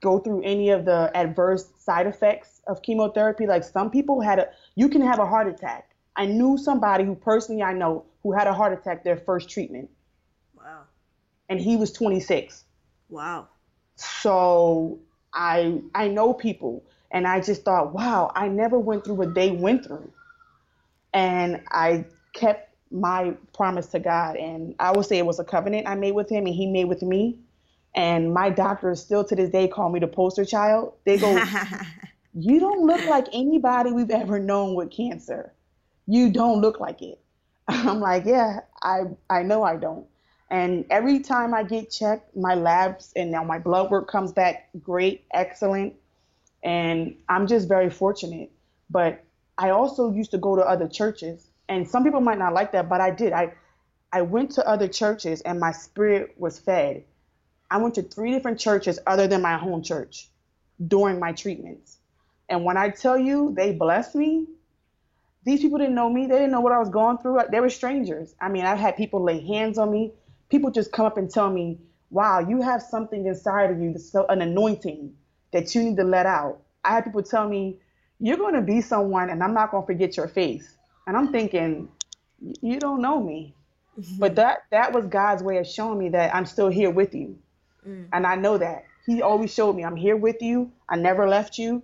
go 0.01 0.19
through 0.19 0.43
any 0.43 0.71
of 0.71 0.85
the 0.85 1.11
adverse 1.15 1.69
side 1.79 2.07
effects 2.07 2.61
of 2.67 2.83
chemotherapy. 2.83 3.47
Like 3.47 3.65
some 3.65 3.91
people 3.91 4.21
had 4.21 4.39
a, 4.39 4.49
you 4.75 4.89
can 4.89 5.03
have 5.03 5.19
a 5.19 5.27
heart 5.27 5.49
attack. 5.49 5.91
I 6.17 6.27
knew 6.27 6.57
somebody 6.57 7.05
who 7.05 7.15
personally 7.15 7.63
I 7.63 7.73
know 7.73 8.05
who 8.23 8.33
had 8.33 8.47
a 8.47 8.53
heart 8.55 8.73
attack 8.73 9.05
their 9.05 9.17
first 9.17 9.51
treatment. 9.51 9.91
Wow. 10.57 10.83
And 11.49 11.61
he 11.61 11.77
was 11.77 11.93
26. 11.93 12.65
Wow. 13.09 13.49
So 13.97 14.99
I 15.33 15.81
I 15.95 16.09
know 16.09 16.33
people 16.33 16.85
and 17.11 17.27
I 17.27 17.41
just 17.41 17.63
thought, 17.63 17.95
wow, 17.95 18.33
I 18.35 18.49
never 18.49 18.79
went 18.79 19.05
through 19.05 19.15
what 19.15 19.35
they 19.35 19.51
went 19.51 19.85
through. 19.85 20.11
And 21.15 21.63
I 21.71 22.05
kept 22.33 22.75
my 22.91 23.35
promise 23.55 23.87
to 23.89 23.99
God 23.99 24.37
and 24.37 24.75
I 24.79 24.93
would 24.93 25.07
say 25.07 25.19
it 25.19 25.27
was 25.27 25.39
a 25.39 25.45
covenant 25.45 25.89
I 25.89 25.95
made 25.95 26.13
with 26.13 26.31
him 26.31 26.47
and 26.47 26.55
he 26.55 26.67
made 26.67 26.85
with 26.87 27.03
me. 27.03 27.39
And 27.97 28.35
my 28.35 28.51
doctors 28.51 29.01
still 29.01 29.25
to 29.25 29.35
this 29.35 29.51
day 29.51 29.69
call 29.69 29.91
me 29.91 30.01
the 30.01 30.07
poster 30.07 30.45
child. 30.45 30.95
They 31.05 31.19
go, 31.19 31.49
You 32.35 32.61
don't 32.61 32.87
look 32.87 33.05
like 33.07 33.27
anybody 33.33 33.93
we've 33.93 34.11
ever 34.11 34.39
known 34.39 34.75
with 34.75 34.91
cancer. 34.91 35.55
You 36.07 36.31
don't 36.31 36.61
look 36.61 36.79
like 36.81 37.03
it. 37.03 37.19
I'm 37.69 38.01
like, 38.01 38.27
Yeah, 38.27 38.61
I 38.83 39.05
I 39.31 39.43
know 39.43 39.63
I 39.65 39.77
don't. 39.77 40.07
And 40.51 40.85
every 40.91 41.21
time 41.21 41.55
I 41.55 41.65
get 41.65 41.91
checked, 41.91 42.37
my 42.37 42.55
labs 42.55 43.13
and 43.17 43.33
now 43.33 43.43
my 43.43 43.59
blood 43.59 43.91
work 43.91 44.09
comes 44.09 44.33
back 44.33 44.69
great, 44.83 45.25
excellent. 45.33 45.95
And 46.63 47.17
I'm 47.29 47.47
just 47.47 47.69
very 47.69 47.91
fortunate. 47.91 48.53
But 48.91 49.25
I 49.59 49.71
also 49.71 50.13
used 50.13 50.31
to 50.33 50.39
go 50.39 50.55
to 50.57 50.63
other 50.63 50.89
churches. 50.89 51.51
And 51.69 51.89
some 51.89 52.05
people 52.05 52.21
might 52.21 52.39
not 52.39 52.53
like 52.55 52.73
that, 52.73 52.89
but 52.89 53.01
I 53.01 53.11
did. 53.11 53.33
I 53.33 53.55
I 54.13 54.23
went 54.23 54.53
to 54.53 54.67
other 54.69 54.89
churches 54.89 55.41
and 55.43 55.59
my 55.59 55.73
spirit 55.73 56.35
was 56.39 56.59
fed. 56.59 57.05
I 57.71 57.79
went 57.79 57.95
to 57.97 58.03
three 58.03 58.33
different 58.33 58.59
churches 58.61 58.99
other 59.07 59.27
than 59.27 59.43
my 59.43 59.57
home 59.57 59.83
church 59.83 60.29
during 60.87 61.19
my 61.19 61.33
treatments. 61.33 61.99
And 62.49 62.65
when 62.65 62.77
I 62.77 62.91
tell 62.91 63.19
you 63.19 63.53
they 63.55 63.73
blessed 63.73 64.15
me, 64.15 64.47
these 65.45 65.61
people 65.61 65.79
didn't 65.79 65.95
know 65.95 66.11
me. 66.11 66.27
They 66.27 66.35
didn't 66.35 66.51
know 66.51 66.61
what 66.61 66.73
I 66.73 66.79
was 66.79 66.89
going 66.89 67.19
through. 67.19 67.41
They 67.51 67.61
were 67.61 67.71
strangers. 67.71 68.35
I 68.41 68.49
mean, 68.49 68.65
I've 68.65 68.79
had 68.79 68.97
people 68.97 69.23
lay 69.23 69.45
hands 69.47 69.79
on 69.79 69.91
me. 69.91 70.13
People 70.49 70.71
just 70.71 70.93
come 70.93 71.07
up 71.07 71.17
and 71.17 71.31
tell 71.31 71.51
me, 71.51 71.79
wow, 72.11 72.41
you 72.41 72.63
have 72.63 72.83
something 72.83 73.27
inside 73.27 73.71
of 73.71 73.81
you, 73.81 73.93
that's 73.93 74.15
an 74.15 74.43
anointing 74.43 75.15
that 75.53 75.75
you 75.75 75.83
need 75.83 75.97
to 75.97 76.05
let 76.05 76.27
out. 76.27 76.61
I 76.85 76.95
had 76.95 77.05
people 77.05 77.23
tell 77.23 77.49
me, 77.49 77.79
you're 78.21 78.37
going 78.37 78.55
to 78.55 78.63
be 78.63 78.81
someone 78.81 79.31
and 79.31 79.43
I'm 79.43 79.55
not 79.55 79.71
going 79.71 79.83
to 79.83 79.87
forget 79.87 80.17
your 80.17 80.29
face. 80.29 80.77
And 81.07 81.17
I'm 81.17 81.33
thinking, 81.33 81.89
you 82.61 82.79
don't 82.79 83.01
know 83.01 83.23
me. 83.23 83.55
Mm-hmm. 83.99 84.19
But 84.19 84.35
that 84.37 84.65
that 84.71 84.93
was 84.93 85.07
God's 85.07 85.43
way 85.43 85.59
of 85.59 85.67
showing 85.67 85.99
me 85.99 86.11
that 86.11 86.35
I'm 86.35 86.47
still 86.47 86.69
here 86.69 86.91
with 86.91 87.15
you. 87.15 87.39
Mm. 87.87 88.09
And 88.13 88.27
I 88.27 88.37
know 88.37 88.59
that. 88.59 88.85
He 89.07 89.23
always 89.23 89.53
showed 89.55 89.75
me 89.77 89.85
I'm 89.85 89.97
here 89.97 90.17
with 90.17 90.43
you. 90.43 90.73
I 90.89 90.97
never 90.97 91.29
left 91.29 91.59
you. 91.59 91.83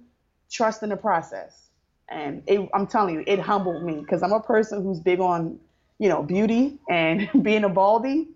Trust 0.51 0.83
in 0.83 0.89
the 0.89 0.97
process. 0.97 1.69
And 2.09 2.43
it, 2.47 2.69
I'm 2.75 2.87
telling 2.87 3.15
you, 3.15 3.25
it 3.27 3.39
humbled 3.39 3.85
me 3.85 4.01
because 4.01 4.23
I'm 4.23 4.33
a 4.33 4.41
person 4.41 4.83
who's 4.83 5.01
big 5.01 5.21
on, 5.21 5.59
you 5.99 6.09
know, 6.09 6.23
beauty 6.23 6.79
and 6.91 7.29
being 7.43 7.65
a 7.65 7.69
baldy. 7.69 8.29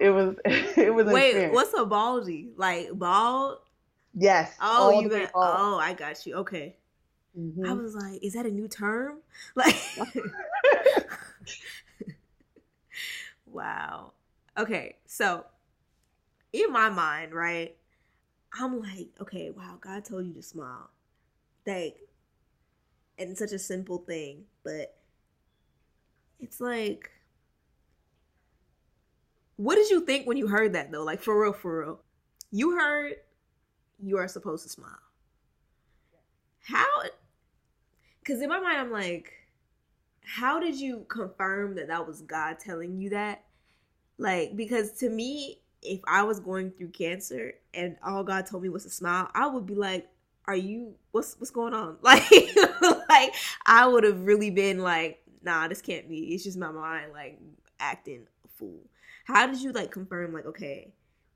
It 0.00 0.10
was 0.10 0.36
it 0.44 0.92
was 0.94 1.06
Wait, 1.06 1.50
what's 1.52 1.74
a 1.74 1.84
baldy? 1.84 2.50
Like 2.56 2.90
bald? 2.92 3.58
Yes. 4.14 4.56
Oh, 4.60 5.00
you 5.00 5.08
meant, 5.08 5.30
oh, 5.34 5.78
I 5.78 5.92
got 5.92 6.26
you. 6.26 6.36
Okay. 6.36 6.74
Mm-hmm. 7.38 7.66
I 7.66 7.72
was 7.72 7.94
like, 7.94 8.22
is 8.22 8.32
that 8.32 8.46
a 8.46 8.50
new 8.50 8.66
term? 8.68 9.18
Like 9.54 9.76
Wow. 13.46 14.12
Okay, 14.56 14.96
so 15.06 15.44
in 16.64 16.72
my 16.72 16.88
mind, 16.88 17.32
right, 17.34 17.76
I'm 18.58 18.80
like, 18.80 19.08
okay, 19.20 19.50
wow, 19.50 19.78
God 19.80 20.04
told 20.04 20.26
you 20.26 20.34
to 20.34 20.42
smile. 20.42 20.90
Like, 21.66 21.98
and 23.18 23.36
such 23.36 23.52
a 23.52 23.58
simple 23.58 23.98
thing, 23.98 24.44
but 24.64 24.96
it's 26.40 26.60
like, 26.60 27.10
what 29.56 29.74
did 29.74 29.90
you 29.90 30.00
think 30.06 30.26
when 30.26 30.36
you 30.36 30.46
heard 30.46 30.72
that 30.74 30.92
though? 30.92 31.02
Like, 31.02 31.20
for 31.20 31.40
real, 31.40 31.52
for 31.52 31.80
real. 31.80 32.00
You 32.50 32.78
heard 32.78 33.14
you 34.00 34.16
are 34.18 34.28
supposed 34.28 34.62
to 34.62 34.68
smile. 34.68 35.00
How? 36.60 36.86
Because 38.20 38.40
in 38.40 38.48
my 38.48 38.60
mind, 38.60 38.78
I'm 38.78 38.92
like, 38.92 39.32
how 40.22 40.60
did 40.60 40.76
you 40.76 41.04
confirm 41.08 41.74
that 41.76 41.88
that 41.88 42.06
was 42.06 42.22
God 42.22 42.58
telling 42.58 42.98
you 42.98 43.10
that? 43.10 43.44
Like, 44.18 44.56
because 44.56 44.92
to 44.98 45.10
me, 45.10 45.60
if 45.82 46.00
I 46.06 46.22
was 46.22 46.40
going 46.40 46.70
through 46.72 46.88
cancer 46.88 47.54
and 47.74 47.96
all 48.04 48.24
God 48.24 48.46
told 48.46 48.62
me 48.62 48.68
was 48.68 48.84
to 48.84 48.90
smile, 48.90 49.30
I 49.34 49.46
would 49.46 49.66
be 49.66 49.74
like, 49.74 50.08
"Are 50.46 50.56
you? 50.56 50.94
What's 51.12 51.38
what's 51.38 51.50
going 51.50 51.74
on?" 51.74 51.96
Like, 52.02 52.30
like 53.08 53.34
I 53.66 53.86
would 53.86 54.04
have 54.04 54.20
really 54.22 54.50
been 54.50 54.80
like, 54.80 55.22
"Nah, 55.42 55.68
this 55.68 55.82
can't 55.82 56.08
be. 56.08 56.34
It's 56.34 56.44
just 56.44 56.58
my 56.58 56.70
mind 56.70 57.12
like 57.12 57.38
acting 57.80 58.26
a 58.44 58.48
fool." 58.48 58.80
How 59.24 59.46
did 59.46 59.60
you 59.60 59.72
like 59.72 59.90
confirm 59.90 60.32
like, 60.32 60.46
okay, 60.46 60.94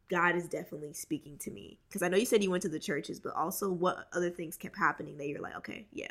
God 0.08 0.34
is 0.34 0.48
definitely 0.48 0.94
speaking 0.94 1.36
to 1.38 1.50
me? 1.50 1.78
Because 1.88 2.02
I 2.02 2.08
know 2.08 2.16
you 2.16 2.24
said 2.24 2.42
you 2.42 2.50
went 2.50 2.62
to 2.62 2.70
the 2.70 2.78
churches, 2.78 3.20
but 3.20 3.36
also 3.36 3.70
what 3.70 4.08
other 4.14 4.30
things 4.30 4.56
kept 4.56 4.78
happening 4.78 5.18
that 5.18 5.28
you're 5.28 5.42
like, 5.42 5.56
okay, 5.56 5.86
yeah, 5.92 6.10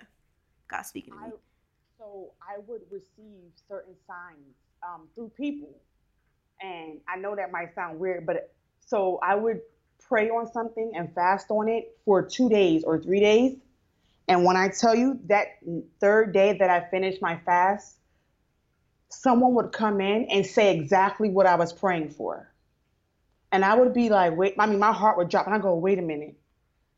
God's 0.67 0.89
speaking 0.89 1.13
to 1.13 1.19
me. 1.19 1.25
I, 1.25 1.29
so 1.97 2.33
I 2.39 2.59
would 2.67 2.81
receive 2.91 3.49
certain 3.67 3.95
signs 4.05 4.55
um, 4.83 5.07
through 5.15 5.31
people 5.35 5.75
and 6.61 6.99
I 7.07 7.17
know 7.17 7.35
that 7.35 7.51
might 7.51 7.73
sound 7.75 7.99
weird, 7.99 8.25
but 8.25 8.53
so 8.85 9.19
I 9.23 9.35
would 9.35 9.61
pray 10.07 10.29
on 10.29 10.51
something 10.51 10.91
and 10.95 11.13
fast 11.13 11.49
on 11.49 11.67
it 11.67 11.97
for 12.05 12.21
two 12.21 12.49
days 12.49 12.83
or 12.83 12.99
three 12.99 13.19
days. 13.19 13.57
And 14.27 14.45
when 14.45 14.55
I 14.55 14.69
tell 14.69 14.95
you 14.95 15.19
that 15.25 15.47
third 15.99 16.33
day 16.33 16.57
that 16.57 16.69
I 16.69 16.89
finished 16.89 17.21
my 17.21 17.37
fast, 17.45 17.97
someone 19.09 19.55
would 19.55 19.71
come 19.71 19.99
in 19.99 20.25
and 20.25 20.45
say 20.45 20.75
exactly 20.75 21.29
what 21.29 21.45
I 21.45 21.55
was 21.55 21.73
praying 21.73 22.11
for. 22.11 22.49
And 23.51 23.65
I 23.65 23.75
would 23.75 23.93
be 23.93 24.09
like, 24.09 24.35
wait, 24.37 24.55
I 24.57 24.65
mean, 24.67 24.79
my 24.79 24.93
heart 24.93 25.17
would 25.17 25.29
drop 25.29 25.45
and 25.47 25.55
I 25.55 25.59
go, 25.59 25.75
wait 25.75 25.99
a 25.99 26.01
minute. 26.01 26.35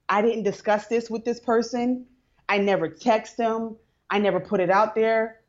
I 0.07 0.21
didn't 0.21 0.43
discuss 0.43 0.87
this 0.87 1.09
with 1.09 1.25
this 1.25 1.39
person. 1.39 2.05
I 2.47 2.59
never 2.59 2.87
text 2.87 3.37
them. 3.37 3.77
I 4.09 4.19
never 4.19 4.39
put 4.39 4.59
it 4.59 4.69
out 4.69 4.93
there. 4.93 5.39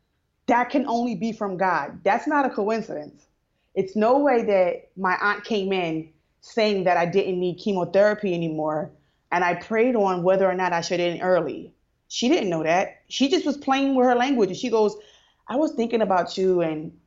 That 0.47 0.69
can 0.69 0.87
only 0.87 1.15
be 1.15 1.31
from 1.33 1.57
God. 1.57 1.99
That's 2.03 2.25
not 2.25 2.45
a 2.45 2.49
coincidence. 2.49 3.27
It's 3.75 3.95
no 3.95 4.19
way 4.19 4.43
that 4.43 4.89
my 4.97 5.17
aunt 5.21 5.43
came 5.43 5.71
in 5.73 6.09
saying 6.41 6.85
that 6.85 6.97
I 6.97 7.05
didn't 7.05 7.39
need 7.39 7.59
chemotherapy 7.59 8.33
anymore 8.33 8.91
and 9.31 9.43
I 9.43 9.55
prayed 9.55 9.95
on 9.95 10.23
whether 10.23 10.49
or 10.49 10.53
not 10.53 10.71
I 10.71 10.81
should 10.81 10.99
end 10.99 11.19
early. 11.21 11.73
She 12.07 12.29
didn't 12.29 12.49
know 12.49 12.63
that. 12.63 13.01
She 13.09 13.27
just 13.29 13.45
was 13.45 13.57
playing 13.57 13.95
with 13.95 14.07
her 14.07 14.15
language 14.15 14.49
and 14.49 14.57
she 14.57 14.69
goes, 14.69 14.95
I 15.47 15.57
was 15.57 15.73
thinking 15.73 16.01
about 16.01 16.37
you 16.37 16.61
and 16.61 16.97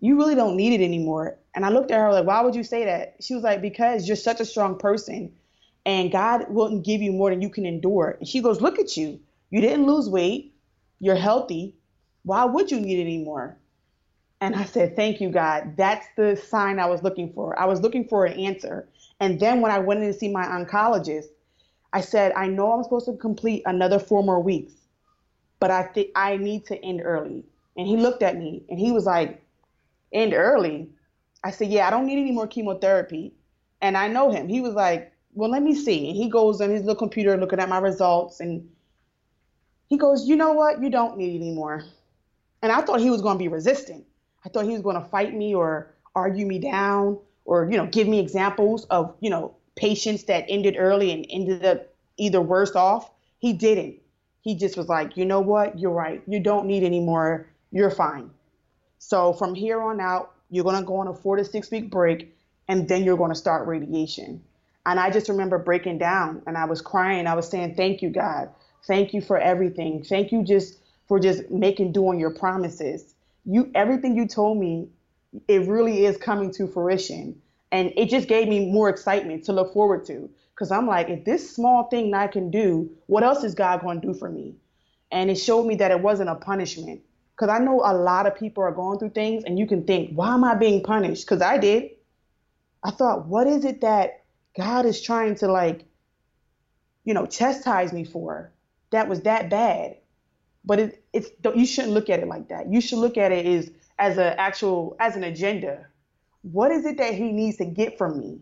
you 0.00 0.16
really 0.16 0.34
don't 0.34 0.56
need 0.56 0.80
it 0.80 0.84
anymore. 0.84 1.38
And 1.54 1.64
I 1.64 1.68
looked 1.68 1.90
at 1.90 2.00
her 2.00 2.12
like, 2.12 2.26
why 2.26 2.40
would 2.40 2.54
you 2.54 2.64
say 2.64 2.86
that? 2.86 3.16
She 3.20 3.34
was 3.34 3.44
like, 3.44 3.62
because 3.62 4.08
you're 4.08 4.16
such 4.16 4.40
a 4.40 4.44
strong 4.44 4.78
person 4.78 5.32
and 5.86 6.10
God 6.10 6.46
wouldn't 6.48 6.84
give 6.84 7.02
you 7.02 7.12
more 7.12 7.30
than 7.30 7.42
you 7.42 7.50
can 7.50 7.66
endure. 7.66 8.16
And 8.18 8.28
she 8.28 8.40
goes, 8.40 8.60
look 8.60 8.78
at 8.78 8.96
you. 8.96 9.20
You 9.50 9.60
didn't 9.60 9.86
lose 9.86 10.08
weight. 10.08 10.54
You're 10.98 11.14
healthy. 11.16 11.76
Why 12.24 12.44
would 12.44 12.70
you 12.70 12.80
need 12.80 12.98
it 12.98 13.02
anymore? 13.02 13.59
And 14.40 14.54
I 14.54 14.64
said, 14.64 14.96
Thank 14.96 15.20
you, 15.20 15.30
God. 15.30 15.76
That's 15.76 16.06
the 16.16 16.34
sign 16.36 16.78
I 16.78 16.86
was 16.86 17.02
looking 17.02 17.32
for. 17.32 17.58
I 17.58 17.66
was 17.66 17.80
looking 17.80 18.06
for 18.08 18.24
an 18.24 18.38
answer. 18.38 18.88
And 19.20 19.38
then 19.38 19.60
when 19.60 19.70
I 19.70 19.78
went 19.78 20.02
in 20.02 20.06
to 20.12 20.18
see 20.18 20.28
my 20.28 20.44
oncologist, 20.46 21.26
I 21.92 22.00
said, 22.00 22.32
I 22.32 22.46
know 22.46 22.72
I'm 22.72 22.82
supposed 22.82 23.06
to 23.06 23.16
complete 23.16 23.62
another 23.66 23.98
four 23.98 24.22
more 24.22 24.40
weeks, 24.40 24.72
but 25.58 25.70
I 25.70 25.82
think 25.82 26.10
I 26.14 26.36
need 26.36 26.64
to 26.66 26.82
end 26.84 27.02
early. 27.04 27.44
And 27.76 27.86
he 27.86 27.96
looked 27.96 28.22
at 28.22 28.36
me 28.36 28.62
and 28.68 28.78
he 28.78 28.92
was 28.92 29.04
like, 29.04 29.44
End 30.12 30.32
early? 30.34 30.88
I 31.44 31.50
said, 31.50 31.68
Yeah, 31.68 31.86
I 31.86 31.90
don't 31.90 32.06
need 32.06 32.20
any 32.20 32.32
more 32.32 32.46
chemotherapy. 32.46 33.34
And 33.82 33.96
I 33.96 34.08
know 34.08 34.30
him. 34.30 34.48
He 34.48 34.60
was 34.60 34.74
like, 34.74 35.12
Well, 35.34 35.50
let 35.50 35.62
me 35.62 35.74
see. 35.74 36.08
And 36.08 36.16
he 36.16 36.28
goes 36.30 36.60
on 36.60 36.70
his 36.70 36.82
little 36.82 36.96
computer 36.96 37.36
looking 37.36 37.60
at 37.60 37.68
my 37.68 37.78
results 37.78 38.40
and 38.40 38.68
he 39.88 39.98
goes, 39.98 40.26
You 40.26 40.36
know 40.36 40.52
what? 40.52 40.82
You 40.82 40.88
don't 40.88 41.18
need 41.18 41.40
any 41.40 41.52
more. 41.52 41.84
And 42.62 42.72
I 42.72 42.80
thought 42.82 43.00
he 43.00 43.10
was 43.10 43.22
going 43.22 43.36
to 43.36 43.42
be 43.42 43.48
resistant. 43.48 44.04
I 44.44 44.48
thought 44.48 44.64
he 44.64 44.72
was 44.72 44.82
going 44.82 45.00
to 45.00 45.08
fight 45.08 45.34
me 45.34 45.54
or 45.54 45.92
argue 46.14 46.46
me 46.46 46.58
down 46.58 47.18
or, 47.44 47.68
you 47.70 47.76
know, 47.76 47.86
give 47.86 48.08
me 48.08 48.18
examples 48.18 48.84
of, 48.86 49.14
you 49.20 49.30
know, 49.30 49.54
patients 49.76 50.24
that 50.24 50.44
ended 50.48 50.76
early 50.78 51.12
and 51.12 51.26
ended 51.30 51.64
up 51.64 51.88
either 52.16 52.40
worse 52.40 52.74
off. 52.74 53.10
He 53.38 53.52
didn't. 53.52 53.96
He 54.42 54.54
just 54.54 54.76
was 54.76 54.88
like, 54.88 55.16
you 55.16 55.24
know 55.24 55.40
what? 55.40 55.78
You're 55.78 55.92
right. 55.92 56.22
You 56.26 56.40
don't 56.40 56.66
need 56.66 56.82
any 56.82 57.00
more. 57.00 57.46
You're 57.72 57.90
fine. 57.90 58.30
So 58.98 59.32
from 59.32 59.54
here 59.54 59.80
on 59.80 60.00
out, 60.00 60.32
you're 60.50 60.64
going 60.64 60.78
to 60.78 60.86
go 60.86 60.96
on 60.96 61.08
a 61.08 61.14
four 61.14 61.36
to 61.36 61.44
six 61.44 61.70
week 61.70 61.90
break 61.90 62.36
and 62.68 62.88
then 62.88 63.04
you're 63.04 63.16
going 63.16 63.30
to 63.30 63.36
start 63.36 63.66
radiation. 63.66 64.42
And 64.86 64.98
I 64.98 65.10
just 65.10 65.28
remember 65.28 65.58
breaking 65.58 65.98
down 65.98 66.42
and 66.46 66.56
I 66.56 66.64
was 66.64 66.80
crying. 66.80 67.26
I 67.26 67.34
was 67.34 67.48
saying, 67.48 67.74
thank 67.74 68.02
you, 68.02 68.10
God. 68.10 68.50
Thank 68.86 69.12
you 69.12 69.20
for 69.20 69.38
everything. 69.38 70.02
Thank 70.02 70.32
you 70.32 70.42
just 70.42 70.78
for 71.06 71.20
just 71.20 71.50
making 71.50 71.92
doing 71.92 72.18
your 72.18 72.30
promises 72.30 73.14
you 73.44 73.70
everything 73.74 74.16
you 74.16 74.26
told 74.26 74.58
me, 74.58 74.88
it 75.48 75.66
really 75.68 76.04
is 76.04 76.16
coming 76.16 76.52
to 76.54 76.66
fruition. 76.66 77.40
And 77.72 77.92
it 77.96 78.10
just 78.10 78.28
gave 78.28 78.48
me 78.48 78.70
more 78.70 78.88
excitement 78.88 79.44
to 79.44 79.52
look 79.52 79.72
forward 79.72 80.04
to. 80.06 80.28
Because 80.54 80.70
I'm 80.70 80.86
like, 80.86 81.08
if 81.08 81.24
this 81.24 81.54
small 81.54 81.84
thing 81.84 82.12
I 82.12 82.26
can 82.26 82.50
do, 82.50 82.90
what 83.06 83.22
else 83.22 83.44
is 83.44 83.54
God 83.54 83.80
going 83.80 84.00
to 84.00 84.06
do 84.08 84.14
for 84.14 84.28
me? 84.28 84.56
And 85.12 85.30
it 85.30 85.36
showed 85.36 85.66
me 85.66 85.76
that 85.76 85.90
it 85.90 86.00
wasn't 86.00 86.30
a 86.30 86.34
punishment. 86.34 87.00
Because 87.34 87.48
I 87.48 87.64
know 87.64 87.80
a 87.84 87.94
lot 87.94 88.26
of 88.26 88.34
people 88.34 88.62
are 88.62 88.72
going 88.72 88.98
through 88.98 89.10
things, 89.10 89.44
and 89.44 89.58
you 89.58 89.66
can 89.66 89.84
think, 89.84 90.12
why 90.14 90.34
am 90.34 90.44
I 90.44 90.54
being 90.54 90.82
punished? 90.82 91.24
Because 91.24 91.40
I 91.40 91.56
did. 91.56 91.92
I 92.84 92.90
thought, 92.90 93.26
what 93.26 93.46
is 93.46 93.64
it 93.64 93.80
that 93.80 94.24
God 94.56 94.84
is 94.84 95.00
trying 95.00 95.36
to, 95.36 95.50
like, 95.50 95.86
you 97.04 97.14
know, 97.14 97.24
chastise 97.24 97.92
me 97.92 98.04
for 98.04 98.52
that 98.90 99.08
was 99.08 99.22
that 99.22 99.48
bad? 99.48 99.96
But 100.64 100.78
it, 100.78 101.04
it's 101.12 101.30
you 101.54 101.66
shouldn't 101.66 101.94
look 101.94 102.10
at 102.10 102.20
it 102.20 102.28
like 102.28 102.48
that. 102.48 102.70
You 102.70 102.80
should 102.80 102.98
look 102.98 103.16
at 103.16 103.32
it 103.32 103.46
as 103.46 103.70
as 103.98 104.18
an 104.18 104.34
actual 104.38 104.96
as 105.00 105.16
an 105.16 105.24
agenda. 105.24 105.86
What 106.42 106.70
is 106.72 106.84
it 106.86 106.98
that 106.98 107.14
he 107.14 107.32
needs 107.32 107.58
to 107.58 107.64
get 107.64 107.98
from 107.98 108.18
me? 108.18 108.40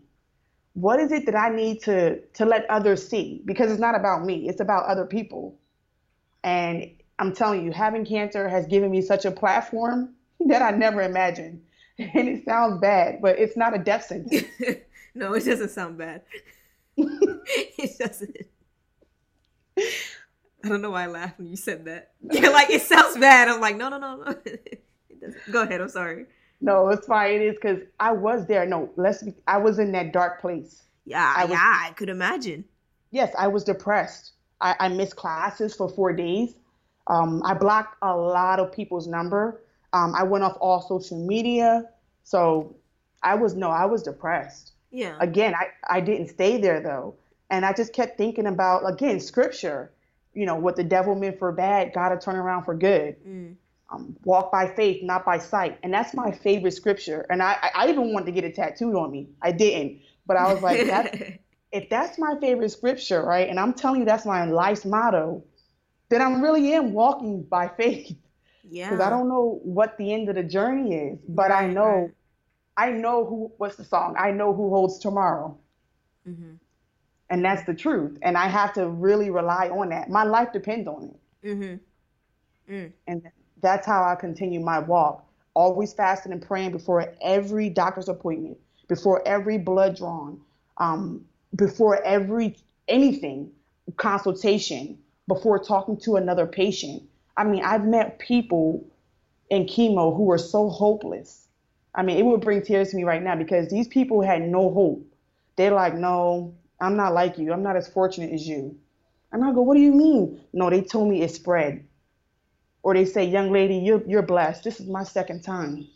What 0.73 0.99
is 0.99 1.11
it 1.11 1.25
that 1.25 1.35
I 1.35 1.49
need 1.49 1.81
to 1.83 2.19
to 2.21 2.45
let 2.45 2.69
others 2.69 3.07
see? 3.07 3.41
Because 3.45 3.71
it's 3.71 3.79
not 3.79 3.95
about 3.95 4.25
me. 4.25 4.47
It's 4.47 4.61
about 4.61 4.85
other 4.85 5.05
people. 5.05 5.57
And 6.43 6.91
I'm 7.19 7.33
telling 7.33 7.65
you, 7.65 7.71
having 7.71 8.05
cancer 8.05 8.47
has 8.47 8.65
given 8.67 8.91
me 8.91 9.01
such 9.01 9.25
a 9.25 9.31
platform 9.31 10.15
that 10.47 10.61
I 10.61 10.71
never 10.71 11.01
imagined. 11.01 11.61
And 12.13 12.29
it 12.29 12.45
sounds 12.45 12.79
bad, 12.79 13.21
but 13.21 13.37
it's 13.39 13.57
not 13.57 13.75
a 13.75 13.77
death 13.77 14.05
sentence. 14.05 14.45
no, 15.15 15.33
it 15.33 15.43
doesn't 15.43 15.67
sound 15.71 15.97
bad. 15.97 16.21
it 16.95 17.97
doesn't. 17.99 18.37
I 20.63 20.69
don't 20.69 20.81
know 20.81 20.91
why 20.91 21.03
I 21.03 21.07
laughed 21.07 21.37
when 21.39 21.47
you 21.47 21.55
said 21.55 21.85
that. 21.85 22.11
You're 22.31 22.51
like, 22.51 22.69
it 22.69 22.81
sounds 22.81 23.17
bad. 23.17 23.47
I'm 23.47 23.61
like, 23.61 23.77
no, 23.77 23.89
no, 23.89 23.97
no, 23.97 24.15
no. 24.17 24.35
Go 25.51 25.63
ahead. 25.63 25.81
I'm 25.81 25.89
sorry. 25.89 26.25
no, 26.61 26.89
it's 26.89 27.05
fine. 27.07 27.33
It 27.35 27.41
is 27.41 27.55
because 27.55 27.79
I 27.99 28.11
was 28.11 28.45
there. 28.47 28.65
No, 28.65 28.89
let's 28.97 29.23
be, 29.23 29.33
I 29.47 29.57
was 29.57 29.79
in 29.79 29.91
that 29.93 30.11
dark 30.13 30.41
place. 30.41 30.83
Yeah, 31.05 31.33
I 31.35 31.45
was- 31.45 31.51
yeah, 31.51 31.77
I 31.87 31.91
could 31.95 32.09
imagine. 32.09 32.65
Yes, 33.11 33.33
I 33.37 33.47
was 33.47 33.63
depressed. 33.63 34.33
I, 34.61 34.75
I 34.79 34.87
missed 34.89 35.15
classes 35.15 35.73
for 35.75 35.89
four 35.89 36.13
days. 36.13 36.55
Um, 37.07 37.41
I 37.43 37.53
blocked 37.53 37.95
a 38.01 38.15
lot 38.15 38.59
of 38.59 38.71
people's 38.71 39.07
number. 39.07 39.61
Um, 39.93 40.13
I 40.15 40.23
went 40.23 40.43
off 40.43 40.57
all 40.59 40.81
social 40.81 41.17
media. 41.25 41.85
So 42.23 42.75
I 43.23 43.33
was, 43.35 43.55
no, 43.55 43.69
I 43.71 43.85
was 43.85 44.03
depressed. 44.03 44.73
Yeah. 44.91 45.15
Again, 45.19 45.55
I, 45.55 45.67
I 45.89 46.01
didn't 46.01 46.27
stay 46.27 46.59
there 46.61 46.81
though. 46.81 47.15
And 47.49 47.65
I 47.65 47.73
just 47.73 47.93
kept 47.93 48.17
thinking 48.17 48.45
about, 48.45 48.87
again, 48.87 49.19
scripture, 49.19 49.91
you 50.39 50.45
know, 50.45 50.55
what 50.55 50.75
the 50.77 50.83
devil 50.83 51.15
meant 51.15 51.37
for 51.39 51.51
bad, 51.51 51.93
God 51.93 52.11
will 52.11 52.19
turn 52.19 52.35
around 52.37 52.63
for 52.63 52.73
good. 52.75 53.15
Mm. 53.27 53.55
Um, 53.91 54.15
walk 54.23 54.51
by 54.51 54.67
faith, 54.67 55.03
not 55.03 55.25
by 55.25 55.37
sight. 55.39 55.79
And 55.83 55.93
that's 55.93 56.13
my 56.13 56.31
favorite 56.31 56.71
scripture. 56.73 57.25
And 57.29 57.41
I, 57.43 57.57
I- 57.75 57.89
even 57.89 58.13
wanted 58.13 58.27
to 58.27 58.31
get 58.31 58.43
it 58.45 58.55
tattooed 58.55 58.95
on 58.95 59.11
me. 59.11 59.29
I 59.41 59.51
didn't. 59.51 60.01
But 60.27 60.37
I 60.37 60.53
was 60.53 60.61
like, 60.63 60.87
that's, 60.87 61.11
if 61.71 61.89
that's 61.89 62.17
my 62.17 62.35
favorite 62.39 62.69
scripture, 62.69 63.21
right? 63.23 63.49
And 63.49 63.59
I'm 63.59 63.73
telling 63.73 63.99
you 64.01 64.05
that's 64.05 64.25
my 64.25 64.45
life's 64.45 64.85
motto, 64.85 65.43
then 66.09 66.21
I 66.21 66.39
really 66.39 66.73
am 66.73 66.93
walking 66.93 67.43
by 67.43 67.67
faith. 67.67 68.15
yeah. 68.63 68.89
Because 68.89 69.01
I 69.05 69.09
don't 69.09 69.27
know 69.27 69.59
what 69.63 69.97
the 69.97 70.13
end 70.13 70.29
of 70.29 70.35
the 70.35 70.43
journey 70.43 70.95
is. 70.95 71.19
But 71.27 71.51
I 71.51 71.67
know 71.67 71.83
right. 71.83 72.11
I 72.77 72.91
know 72.91 73.25
who 73.25 73.51
what's 73.57 73.75
the 73.75 73.83
song? 73.83 74.15
I 74.17 74.31
know 74.31 74.53
who 74.53 74.69
holds 74.69 74.99
tomorrow. 74.99 75.57
hmm 76.25 76.53
And 77.29 77.45
that's 77.45 77.63
the 77.65 77.73
truth. 77.73 78.17
And 78.21 78.37
I 78.37 78.47
have 78.47 78.73
to 78.73 78.87
really 78.87 79.29
rely 79.29 79.69
on 79.69 79.89
that. 79.89 80.09
My 80.09 80.23
life 80.23 80.51
depends 80.51 80.87
on 80.87 81.13
it. 81.43 81.55
hmm 81.55 81.75
Mm. 82.69 82.91
And 83.07 83.23
that's 83.61 83.85
how 83.85 84.03
I 84.03 84.15
continue 84.15 84.59
my 84.59 84.79
walk. 84.79 85.25
Always 85.55 85.93
fasting 85.93 86.31
and 86.31 86.41
praying 86.41 86.71
before 86.71 87.13
every 87.21 87.69
doctor's 87.69 88.09
appointment, 88.09 88.57
before 88.87 89.27
every 89.27 89.57
blood 89.57 89.97
drawn, 89.97 90.39
um, 90.77 91.25
before 91.55 92.01
every 92.03 92.55
anything, 92.87 93.51
consultation, 93.97 94.99
before 95.27 95.59
talking 95.59 95.97
to 96.01 96.15
another 96.15 96.45
patient. 96.45 97.03
I 97.35 97.43
mean, 97.43 97.63
I've 97.63 97.85
met 97.85 98.19
people 98.19 98.85
in 99.49 99.65
chemo 99.65 100.15
who 100.15 100.23
were 100.23 100.37
so 100.37 100.69
hopeless. 100.69 101.47
I 101.95 102.03
mean, 102.03 102.17
it 102.17 102.25
would 102.25 102.41
bring 102.41 102.61
tears 102.61 102.91
to 102.91 102.97
me 102.97 103.03
right 103.03 103.21
now 103.21 103.35
because 103.35 103.69
these 103.69 103.87
people 103.87 104.21
had 104.21 104.41
no 104.41 104.71
hope. 104.71 105.05
They're 105.55 105.71
like, 105.73 105.95
no, 105.95 106.53
I'm 106.81 106.95
not 106.95 107.13
like 107.13 107.37
you. 107.37 107.51
I'm 107.51 107.63
not 107.63 107.75
as 107.75 107.87
fortunate 107.87 108.33
as 108.33 108.47
you. 108.47 108.77
And 109.31 109.43
I 109.43 109.51
go, 109.53 109.61
what 109.61 109.75
do 109.75 109.81
you 109.81 109.93
mean? 109.93 110.41
No, 110.53 110.69
they 110.69 110.81
told 110.81 111.09
me 111.09 111.21
it 111.21 111.31
spread. 111.31 111.85
Or 112.81 112.93
they 112.93 113.05
say, 113.05 113.25
young 113.25 113.51
lady, 113.51 113.75
you're, 113.75 114.01
you're 114.07 114.21
blessed. 114.21 114.63
This 114.63 114.79
is 114.79 114.87
my 114.87 115.03
second 115.03 115.43
time. 115.43 115.87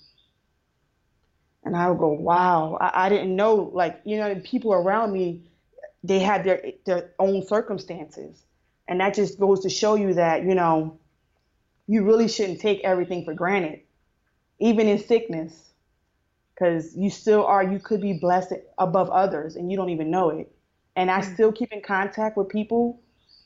And 1.63 1.75
I 1.75 1.89
would 1.89 1.99
go, 1.99 2.09
wow, 2.09 2.77
I, 2.79 3.05
I 3.05 3.09
didn't 3.09 3.35
know. 3.35 3.71
Like, 3.73 4.01
you 4.03 4.17
know, 4.17 4.35
people 4.43 4.73
around 4.73 5.13
me, 5.13 5.49
they 6.03 6.19
had 6.19 6.43
their, 6.43 6.61
their 6.85 7.11
own 7.19 7.45
circumstances. 7.45 8.43
And 8.87 8.99
that 8.99 9.13
just 9.13 9.39
goes 9.39 9.61
to 9.61 9.69
show 9.69 9.95
you 9.95 10.13
that, 10.15 10.43
you 10.43 10.55
know, 10.55 10.99
you 11.87 12.03
really 12.03 12.27
shouldn't 12.27 12.59
take 12.59 12.81
everything 12.83 13.23
for 13.23 13.33
granted, 13.33 13.81
even 14.59 14.87
in 14.87 14.99
sickness, 14.99 15.53
because 16.53 16.95
you 16.95 17.09
still 17.09 17.45
are, 17.45 17.63
you 17.63 17.79
could 17.79 18.01
be 18.01 18.13
blessed 18.13 18.53
above 18.77 19.09
others 19.09 19.55
and 19.55 19.71
you 19.71 19.77
don't 19.77 19.89
even 19.89 20.11
know 20.11 20.29
it. 20.29 20.52
And 20.95 21.09
I 21.09 21.21
Mm. 21.21 21.33
still 21.33 21.51
keep 21.51 21.71
in 21.71 21.81
contact 21.81 22.37
with 22.37 22.49
people 22.49 22.99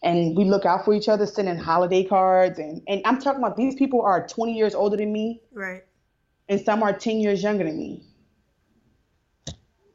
and 0.03 0.35
we 0.37 0.45
look 0.45 0.65
out 0.65 0.85
for 0.85 0.93
each 0.93 1.09
other, 1.09 1.25
sending 1.25 1.57
holiday 1.57 2.03
cards. 2.03 2.59
And, 2.59 2.81
and 2.87 3.01
I'm 3.05 3.19
talking 3.19 3.39
about 3.41 3.57
these 3.57 3.75
people 3.75 4.01
are 4.01 4.27
20 4.27 4.53
years 4.53 4.75
older 4.75 4.97
than 4.97 5.11
me 5.11 5.41
Right. 5.53 5.83
and 6.49 6.59
some 6.61 6.83
are 6.83 6.93
10 6.93 7.19
years 7.19 7.41
younger 7.41 7.63
than 7.63 7.77
me. 7.77 8.03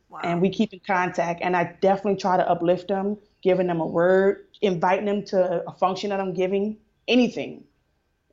Wow. 0.09 0.21
And 0.25 0.43
we 0.43 0.51
keep 0.51 0.73
in 0.73 0.81
contact. 0.87 1.41
And 1.43 1.57
I 1.57 1.77
definitely 1.81 2.17
try 2.21 2.37
to 2.37 2.49
uplift 2.49 2.89
them, 2.89 3.17
giving 3.43 3.67
them 3.67 3.81
a 3.81 3.87
word, 3.87 4.47
inviting 4.61 5.07
them 5.07 5.25
to 5.27 5.63
a 5.67 5.73
function 5.73 6.11
that 6.11 6.21
I'm 6.21 6.35
giving, 6.35 6.77
anything, 7.09 7.65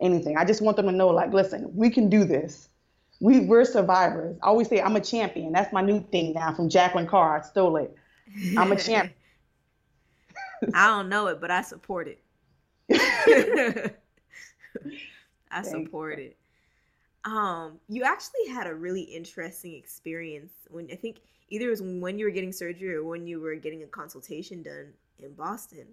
anything. 0.02 0.38
I 0.38 0.46
just 0.46 0.62
want 0.62 0.78
them 0.78 0.88
to 0.88 0.92
know, 0.92 1.10
like, 1.10 1.34
listen, 1.34 1.72
we 1.76 1.90
can 1.90 2.10
do 2.10 2.26
this. 2.26 2.70
We, 3.22 3.42
we're 3.42 3.66
survivors. 3.66 4.38
I 4.44 4.48
always 4.48 4.68
say 4.70 4.82
I'm 4.82 4.96
a 4.96 5.02
champion. 5.02 5.52
That's 5.54 5.72
my 5.74 5.82
new 5.82 6.02
thing 6.12 6.34
now 6.34 6.54
from 6.54 6.70
Jacqueline 6.70 7.08
Carr. 7.08 7.40
I 7.40 7.42
stole 7.42 7.78
it. 7.78 7.96
I'm 8.58 8.72
a 8.72 8.76
champ. 8.76 9.12
I 10.74 10.88
don't 10.88 11.10
know 11.10 11.28
it, 11.28 11.40
but 11.40 11.52
I 11.52 11.62
support 11.62 12.08
it. 12.08 12.22
I 15.52 15.62
Thank 15.62 15.66
support 15.66 16.20
it. 16.20 16.38
Um, 17.26 17.80
you 17.88 18.04
actually 18.04 18.48
had 18.52 18.68
a 18.68 18.74
really 18.74 19.02
interesting 19.02 19.74
experience 19.74 20.52
when 20.70 20.88
I 20.92 20.96
think 20.96 21.20
either 21.50 21.68
it 21.68 21.70
was 21.70 21.82
when 21.82 22.18
you 22.18 22.26
were 22.26 22.32
getting 22.32 22.52
surgery 22.52 22.96
or 22.96 23.04
when 23.04 23.28
you 23.28 23.40
were 23.40 23.56
getting 23.56 23.84
a 23.84 23.88
consultation 23.88 24.64
done 24.64 24.94
in 25.20 25.34
Boston, 25.34 25.88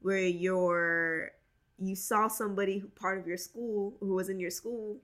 where 0.00 0.18
your 0.18 1.30
you 1.78 1.94
saw 1.94 2.28
somebody 2.28 2.78
who 2.78 2.88
part 2.88 3.18
of 3.18 3.26
your 3.26 3.36
school 3.36 3.94
who 4.00 4.14
was 4.14 4.28
in 4.28 4.40
your 4.40 4.50
school 4.50 4.96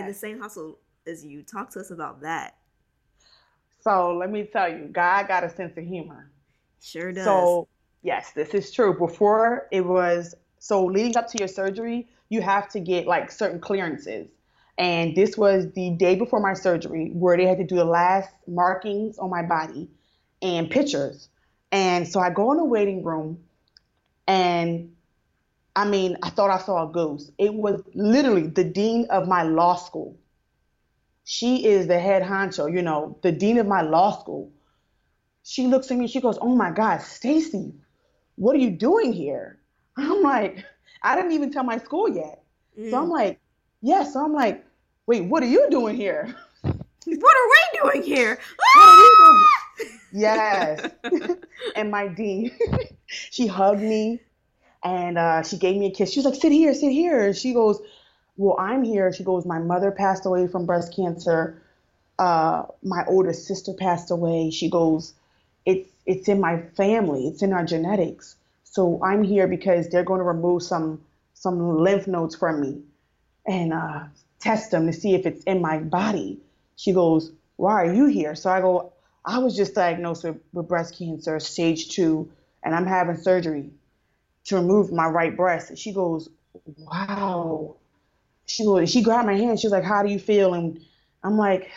in 0.00 0.06
the 0.06 0.14
same 0.14 0.40
household 0.40 0.76
as 1.06 1.24
you. 1.24 1.42
Talk 1.42 1.70
to 1.70 1.80
us 1.80 1.90
about 1.90 2.20
that. 2.22 2.56
So 3.82 4.16
let 4.16 4.30
me 4.30 4.44
tell 4.44 4.68
you, 4.68 4.88
God 4.90 5.28
got 5.28 5.44
a 5.44 5.50
sense 5.50 5.76
of 5.76 5.84
humor. 5.84 6.30
Sure 6.80 7.12
does. 7.12 7.24
So, 7.24 7.68
yes, 8.02 8.32
this 8.32 8.54
is 8.54 8.70
true. 8.70 8.96
Before 8.96 9.66
it 9.72 9.84
was, 9.84 10.34
so 10.58 10.84
leading 10.84 11.16
up 11.16 11.28
to 11.28 11.38
your 11.38 11.48
surgery, 11.48 12.08
you 12.28 12.40
have 12.42 12.68
to 12.70 12.80
get 12.80 13.06
like 13.06 13.30
certain 13.30 13.60
clearances. 13.60 14.28
And 14.78 15.14
this 15.14 15.36
was 15.36 15.70
the 15.74 15.90
day 15.90 16.14
before 16.14 16.40
my 16.40 16.54
surgery 16.54 17.10
where 17.12 17.36
they 17.36 17.46
had 17.46 17.58
to 17.58 17.64
do 17.64 17.76
the 17.76 17.84
last 17.84 18.30
markings 18.46 19.18
on 19.18 19.30
my 19.30 19.42
body 19.42 19.88
and 20.40 20.70
pictures. 20.70 21.28
And 21.70 22.06
so 22.06 22.20
I 22.20 22.30
go 22.30 22.52
in 22.52 22.58
the 22.58 22.64
waiting 22.64 23.02
room 23.02 23.38
and 24.26 24.94
I 25.74 25.86
mean, 25.86 26.16
I 26.22 26.30
thought 26.30 26.50
I 26.50 26.58
saw 26.58 26.88
a 26.88 26.92
ghost. 26.92 27.32
It 27.38 27.54
was 27.54 27.82
literally 27.94 28.46
the 28.46 28.64
dean 28.64 29.06
of 29.10 29.26
my 29.26 29.42
law 29.42 29.76
school. 29.76 30.16
She 31.24 31.66
is 31.66 31.86
the 31.86 31.98
head 31.98 32.22
honcho, 32.22 32.72
you 32.72 32.82
know, 32.82 33.16
the 33.22 33.32
dean 33.32 33.58
of 33.58 33.66
my 33.66 33.82
law 33.82 34.18
school. 34.18 34.50
She 35.44 35.66
looks 35.66 35.90
at 35.90 35.96
me 35.98 36.06
she 36.06 36.20
goes 36.20 36.38
oh 36.40 36.54
my 36.54 36.70
god 36.70 37.02
stacey 37.02 37.74
what 38.36 38.54
are 38.56 38.60
you 38.60 38.70
doing 38.70 39.12
here? 39.12 39.58
I'm 39.96 40.22
like 40.22 40.64
i 41.02 41.14
didn't 41.16 41.32
even 41.32 41.50
tell 41.52 41.64
my 41.64 41.78
school 41.78 42.08
yet. 42.08 42.42
So 42.90 42.96
i'm 42.98 43.08
Mm. 43.08 43.10
like 43.10 43.40
yeah 43.82 44.02
so 44.04 44.24
i'm 44.24 44.32
like 44.32 44.64
wait 45.06 45.22
what 45.22 45.42
are 45.42 45.46
you 45.46 45.68
doing 45.70 45.96
here? 45.96 46.34
What 47.04 47.36
are 47.36 47.48
we 47.54 47.80
doing 47.82 48.02
here? 48.04 48.38
what 48.76 48.88
are 48.88 48.96
you 48.96 49.16
doing? 49.18 49.98
Yes. 50.12 50.90
And 51.76 51.90
my 51.90 52.06
dean 52.08 52.52
she 53.08 53.46
hugged 53.46 53.80
me 53.82 54.20
and 54.84 55.18
uh, 55.18 55.42
she 55.42 55.58
gave 55.58 55.76
me 55.76 55.86
a 55.86 55.90
kiss. 55.90 56.12
She 56.12 56.20
was 56.20 56.26
like 56.26 56.34
sit 56.40 56.52
here 56.52 56.72
sit 56.74 56.90
here. 56.92 57.26
And 57.26 57.36
she 57.36 57.52
goes 57.52 57.80
well 58.36 58.56
i'm 58.58 58.82
here. 58.82 59.12
She 59.12 59.24
goes 59.24 59.44
my 59.46 59.58
mother 59.58 59.90
passed 59.90 60.26
away 60.26 60.46
from 60.46 60.66
breast 60.66 60.94
cancer. 60.94 61.62
Uh, 62.18 62.64
my 62.82 63.04
older 63.08 63.32
sister 63.32 63.72
passed 63.72 64.10
away. 64.10 64.50
She 64.50 64.70
goes 64.70 65.14
it's 65.66 65.88
it's 66.06 66.28
in 66.28 66.40
my 66.40 66.62
family. 66.76 67.28
It's 67.28 67.42
in 67.42 67.52
our 67.52 67.64
genetics. 67.64 68.36
So 68.64 69.00
i'm 69.02 69.22
here 69.22 69.46
because 69.46 69.88
they're 69.88 70.04
going 70.04 70.20
to 70.20 70.24
remove 70.24 70.62
some 70.62 71.02
some 71.34 71.78
lymph 71.78 72.06
nodes 72.06 72.36
from 72.36 72.60
me 72.60 72.82
and 73.46 73.72
uh, 73.72 74.04
test 74.40 74.70
them 74.70 74.86
to 74.86 74.92
see 74.92 75.14
if 75.14 75.26
it's 75.26 75.42
in 75.44 75.60
my 75.60 75.78
body. 75.78 76.40
She 76.76 76.92
goes 76.92 77.32
why 77.56 77.72
are 77.72 77.94
you 77.94 78.06
here? 78.06 78.34
So 78.34 78.50
i 78.50 78.60
go 78.60 78.92
i 79.24 79.38
was 79.38 79.56
just 79.56 79.74
diagnosed 79.74 80.24
with, 80.24 80.40
with 80.52 80.68
breast 80.68 80.98
cancer 80.98 81.38
stage 81.38 81.90
two 81.90 82.30
and 82.64 82.74
i'm 82.74 82.86
having 82.86 83.16
surgery 83.16 83.70
to 84.44 84.56
remove 84.56 84.92
my 84.92 85.06
right 85.06 85.36
breast. 85.36 85.76
She 85.78 85.92
goes 85.92 86.28
wow 86.76 87.76
she 88.52 88.64
goes 88.64 88.90
she 88.90 89.02
grabbed 89.02 89.26
my 89.26 89.36
hand 89.36 89.58
she 89.58 89.66
was 89.66 89.72
like 89.72 89.84
how 89.84 90.02
do 90.02 90.10
you 90.10 90.18
feel 90.18 90.54
and 90.54 90.80
i'm 91.24 91.36
like 91.38 91.70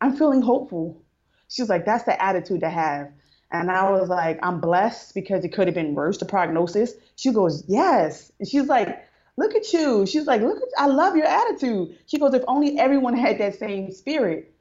i'm 0.00 0.16
feeling 0.16 0.42
hopeful 0.42 1.02
she 1.48 1.62
was 1.62 1.68
like 1.68 1.84
that's 1.84 2.04
the 2.04 2.22
attitude 2.22 2.60
to 2.60 2.68
have 2.70 3.08
and 3.54 3.70
I 3.70 3.88
was 3.88 4.08
like, 4.08 4.40
I'm 4.42 4.60
blessed 4.60 5.14
because 5.14 5.44
it 5.44 5.50
could 5.50 5.68
have 5.68 5.76
been 5.76 5.94
worse, 5.94 6.18
the 6.18 6.24
prognosis. 6.24 6.94
She 7.14 7.32
goes, 7.32 7.64
Yes. 7.68 8.32
And 8.40 8.48
she's 8.48 8.66
like, 8.66 9.06
Look 9.36 9.54
at 9.54 9.72
you. 9.72 10.06
She's 10.06 10.26
like, 10.26 10.40
Look, 10.40 10.56
at, 10.56 10.68
I 10.76 10.86
love 10.86 11.14
your 11.14 11.26
attitude. 11.26 11.96
She 12.06 12.18
goes, 12.18 12.34
If 12.34 12.42
only 12.48 12.76
everyone 12.80 13.16
had 13.16 13.38
that 13.38 13.54
same 13.54 13.92
spirit. 13.92 14.52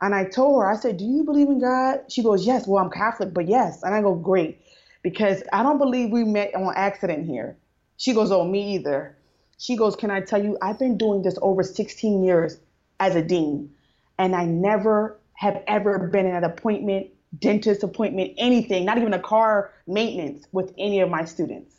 And 0.00 0.14
I 0.14 0.26
told 0.26 0.62
her, 0.62 0.70
I 0.70 0.76
said, 0.76 0.96
Do 0.98 1.04
you 1.04 1.24
believe 1.24 1.48
in 1.48 1.58
God? 1.60 2.02
She 2.08 2.22
goes, 2.22 2.46
Yes. 2.46 2.68
Well, 2.68 2.84
I'm 2.84 2.90
Catholic, 2.90 3.34
but 3.34 3.48
yes. 3.48 3.82
And 3.82 3.92
I 3.92 4.00
go, 4.00 4.14
Great. 4.14 4.60
Because 5.02 5.42
I 5.52 5.64
don't 5.64 5.78
believe 5.78 6.10
we 6.10 6.22
met 6.22 6.54
on 6.54 6.72
accident 6.76 7.26
here. 7.26 7.56
She 7.96 8.14
goes, 8.14 8.30
Oh, 8.30 8.44
me 8.44 8.74
either. 8.76 9.15
She 9.58 9.76
goes, 9.76 9.96
Can 9.96 10.10
I 10.10 10.20
tell 10.20 10.42
you, 10.42 10.58
I've 10.60 10.78
been 10.78 10.98
doing 10.98 11.22
this 11.22 11.38
over 11.42 11.62
16 11.62 12.24
years 12.24 12.58
as 13.00 13.14
a 13.14 13.22
dean, 13.22 13.70
and 14.18 14.34
I 14.34 14.44
never 14.44 15.18
have 15.34 15.62
ever 15.66 15.98
been 16.08 16.26
in 16.26 16.34
an 16.34 16.44
appointment 16.44 17.08
dentist 17.38 17.82
appointment, 17.82 18.32
anything, 18.38 18.84
not 18.84 18.96
even 18.98 19.12
a 19.12 19.18
car 19.18 19.72
maintenance 19.86 20.46
with 20.52 20.72
any 20.78 21.00
of 21.00 21.10
my 21.10 21.24
students. 21.24 21.74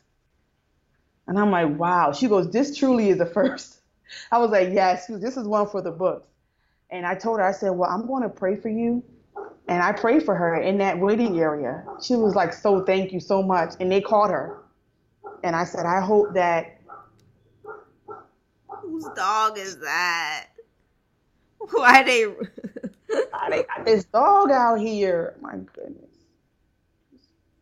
And 1.26 1.40
I'm 1.40 1.52
like, 1.52 1.80
wow. 1.80 2.12
She 2.12 2.28
goes, 2.28 2.52
this 2.52 2.78
truly 2.78 3.10
is 3.10 3.20
a 3.20 3.26
first. 3.26 3.80
I 4.32 4.38
was 4.38 4.52
like, 4.52 4.70
yes, 4.72 5.08
this 5.08 5.36
is 5.36 5.48
one 5.48 5.68
for 5.68 5.82
the 5.82 5.92
books. 5.92 6.28
And 6.90 7.06
I 7.06 7.16
told 7.16 7.40
her, 7.40 7.46
I 7.46 7.52
said, 7.52 7.72
Well, 7.72 7.90
I'm 7.90 8.08
going 8.08 8.24
to 8.24 8.30
pray 8.30 8.56
for 8.56 8.70
you. 8.70 9.04
And 9.68 9.84
I 9.84 9.92
prayed 9.92 10.24
for 10.24 10.36
her 10.36 10.56
in 10.56 10.78
that 10.78 10.98
waiting 11.00 11.38
area. 11.40 11.84
She 12.02 12.16
was 12.16 12.34
like, 12.34 12.54
So 12.54 12.86
thank 12.86 13.12
you 13.12 13.20
so 13.20 13.44
much. 13.44 13.74
And 13.80 13.92
they 13.92 14.00
called 14.00 14.32
her. 14.32 14.58
And 15.44 15.56
I 15.56 15.66
said, 15.66 15.86
I 15.86 16.00
hope 16.00 16.34
that. 16.34 16.77
Whose 18.88 19.06
dog 19.18 19.58
is 19.58 19.80
that? 19.80 20.48
Why 21.72 22.04
they. 22.04 22.24
Why 22.24 23.50
they 23.50 23.64
got 23.64 23.86
this 23.86 24.06
dog 24.06 24.50
out 24.50 24.80
here? 24.80 25.36
My 25.42 25.58
goodness. 25.58 26.10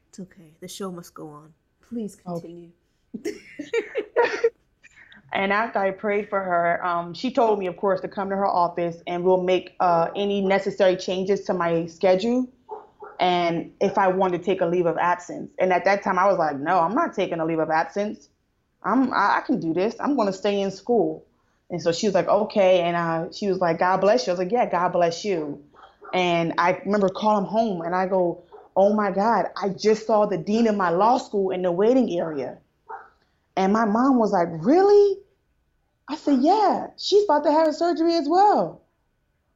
It's 0.09 0.19
okay. 0.19 0.53
The 0.59 0.67
show 0.67 0.91
must 0.91 1.15
go 1.15 1.29
on. 1.29 1.51
Please 1.89 2.15
continue. 2.15 2.69
Okay. 3.17 3.37
and 5.33 5.51
after 5.51 5.79
I 5.79 5.89
prayed 5.91 6.29
for 6.29 6.39
her, 6.39 6.85
um, 6.85 7.15
she 7.15 7.31
told 7.31 7.57
me, 7.57 7.65
of 7.65 7.75
course, 7.75 8.01
to 8.01 8.07
come 8.07 8.29
to 8.29 8.35
her 8.35 8.47
office 8.47 8.97
and 9.07 9.23
we'll 9.23 9.41
make 9.41 9.75
uh, 9.79 10.09
any 10.15 10.41
necessary 10.41 10.95
changes 10.95 11.41
to 11.45 11.55
my 11.55 11.87
schedule. 11.87 12.47
And 13.19 13.71
if 13.81 13.97
I 13.97 14.09
wanted 14.09 14.39
to 14.39 14.43
take 14.43 14.61
a 14.61 14.65
leave 14.67 14.85
of 14.85 14.97
absence, 14.97 15.51
and 15.57 15.73
at 15.73 15.85
that 15.85 16.03
time 16.03 16.19
I 16.19 16.27
was 16.27 16.37
like, 16.37 16.59
no, 16.59 16.79
I'm 16.79 16.93
not 16.93 17.15
taking 17.15 17.39
a 17.39 17.45
leave 17.45 17.59
of 17.59 17.71
absence. 17.71 18.29
I'm 18.85 19.13
I, 19.13 19.37
I 19.37 19.41
can 19.45 19.59
do 19.59 19.73
this. 19.73 19.95
I'm 19.99 20.15
going 20.15 20.27
to 20.27 20.33
stay 20.33 20.61
in 20.61 20.71
school. 20.71 21.25
And 21.69 21.81
so 21.81 21.91
she 21.91 22.07
was 22.07 22.13
like, 22.13 22.27
okay. 22.27 22.81
And 22.81 22.95
uh, 22.95 23.31
she 23.31 23.47
was 23.47 23.59
like, 23.59 23.79
God 23.79 23.97
bless 24.01 24.27
you. 24.27 24.31
I 24.31 24.33
was 24.35 24.39
like, 24.39 24.51
yeah, 24.51 24.69
God 24.69 24.89
bless 24.89 25.25
you. 25.25 25.63
And 26.13 26.53
I 26.57 26.79
remember 26.85 27.09
calling 27.09 27.45
home 27.45 27.81
and 27.81 27.95
I 27.95 28.07
go, 28.07 28.43
oh 28.75 28.93
my 28.93 29.11
God, 29.11 29.47
I 29.61 29.69
just 29.69 30.05
saw 30.05 30.25
the 30.25 30.37
dean 30.37 30.67
of 30.67 30.75
my 30.75 30.89
law 30.89 31.17
school 31.17 31.51
in 31.51 31.63
the 31.63 31.71
waiting 31.71 32.17
area. 32.19 32.59
And 33.57 33.73
my 33.73 33.85
mom 33.85 34.19
was 34.19 34.31
like, 34.31 34.49
really? 34.51 35.17
I 36.07 36.15
said, 36.17 36.39
yeah, 36.41 36.87
she's 36.97 37.23
about 37.23 37.43
to 37.45 37.51
have 37.51 37.67
a 37.67 37.73
surgery 37.73 38.15
as 38.15 38.27
well. 38.29 38.81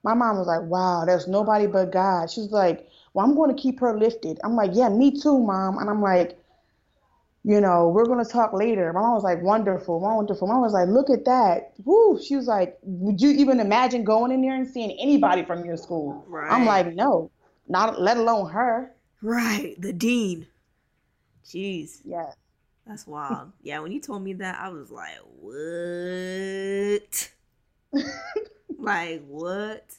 My 0.04 0.14
mom 0.14 0.38
was 0.38 0.48
like, 0.48 0.62
wow, 0.64 1.04
there's 1.06 1.28
nobody 1.28 1.68
but 1.68 1.92
God. 1.92 2.32
She 2.32 2.42
was 2.42 2.52
like, 2.52 2.88
well, 3.14 3.26
I'm 3.26 3.36
going 3.36 3.54
to 3.56 3.62
keep 3.62 3.80
her 3.82 3.98
lifted. 3.98 4.40
I'm 4.44 4.56
like, 4.56 4.72
yeah, 4.74 4.90
me 4.90 5.20
too, 5.20 5.38
mom. 5.38 5.78
And 5.78 5.90
I'm 5.90 6.02
like, 6.02 6.39
you 7.50 7.60
know, 7.60 7.90
we're 7.90 8.06
going 8.06 8.24
to 8.24 8.32
talk 8.32 8.54
later. 8.54 8.94
My 8.94 9.02
mom 9.02 9.16
was 9.16 9.24
like, 9.24 9.42
wonderful, 9.42 10.00
wonderful. 10.00 10.48
My 10.48 10.54
mom 10.54 10.62
was 10.62 10.74
like, 10.74 10.88
look 10.88 11.10
at 11.10 11.26
that. 11.26 11.74
Woo. 11.84 12.22
She 12.22 12.36
was 12.36 12.46
like, 12.46 12.78
would 12.84 13.20
you 13.20 13.32
even 13.32 13.60
imagine 13.60 14.04
going 14.04 14.32
in 14.32 14.44
there 14.44 14.54
and 14.54 14.68
seeing 14.68 14.96
anybody 15.00 15.44
from 15.44 15.66
your 15.66 15.76
school? 15.76 16.24
Right. 16.28 16.52
I'm 16.52 16.68
like, 16.68 16.94
no, 16.94 17.32
not 17.68 18.00
let 18.00 18.18
alone 18.18 18.52
her. 18.52 18.92
Right. 19.24 19.74
The 19.82 19.92
dean. 19.92 20.46
Jeez. 21.44 22.02
Yeah. 22.06 22.34
That's 22.86 23.08
wild. 23.08 23.52
yeah, 23.64 23.80
when 23.80 23.92
you 23.92 24.00
told 24.00 24.22
me 24.22 24.34
that, 24.34 24.60
I 24.62 24.70
was 24.70 24.92
like, 24.92 25.18
what? 25.40 25.72
like, 28.78 29.24
what? 29.26 29.92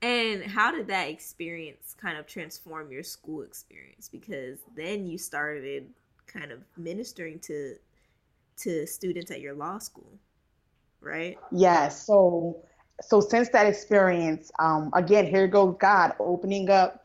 And 0.00 0.42
how 0.42 0.70
did 0.70 0.86
that 0.86 1.10
experience 1.10 1.94
kind 2.00 2.16
of 2.16 2.26
transform 2.26 2.90
your 2.90 3.02
school 3.02 3.42
experience? 3.42 4.08
Because 4.08 4.60
then 4.74 5.06
you 5.06 5.18
started 5.18 5.90
kind 6.26 6.52
of 6.52 6.60
ministering 6.76 7.38
to 7.40 7.76
to 8.58 8.86
students 8.86 9.30
at 9.30 9.40
your 9.40 9.54
law 9.54 9.78
school, 9.78 10.18
right? 11.00 11.38
Yeah. 11.52 11.88
So 11.88 12.62
so 13.00 13.20
since 13.20 13.50
that 13.50 13.66
experience, 13.66 14.50
um, 14.58 14.90
again, 14.94 15.26
here 15.26 15.46
goes 15.46 15.76
God 15.78 16.14
opening 16.18 16.70
up 16.70 17.04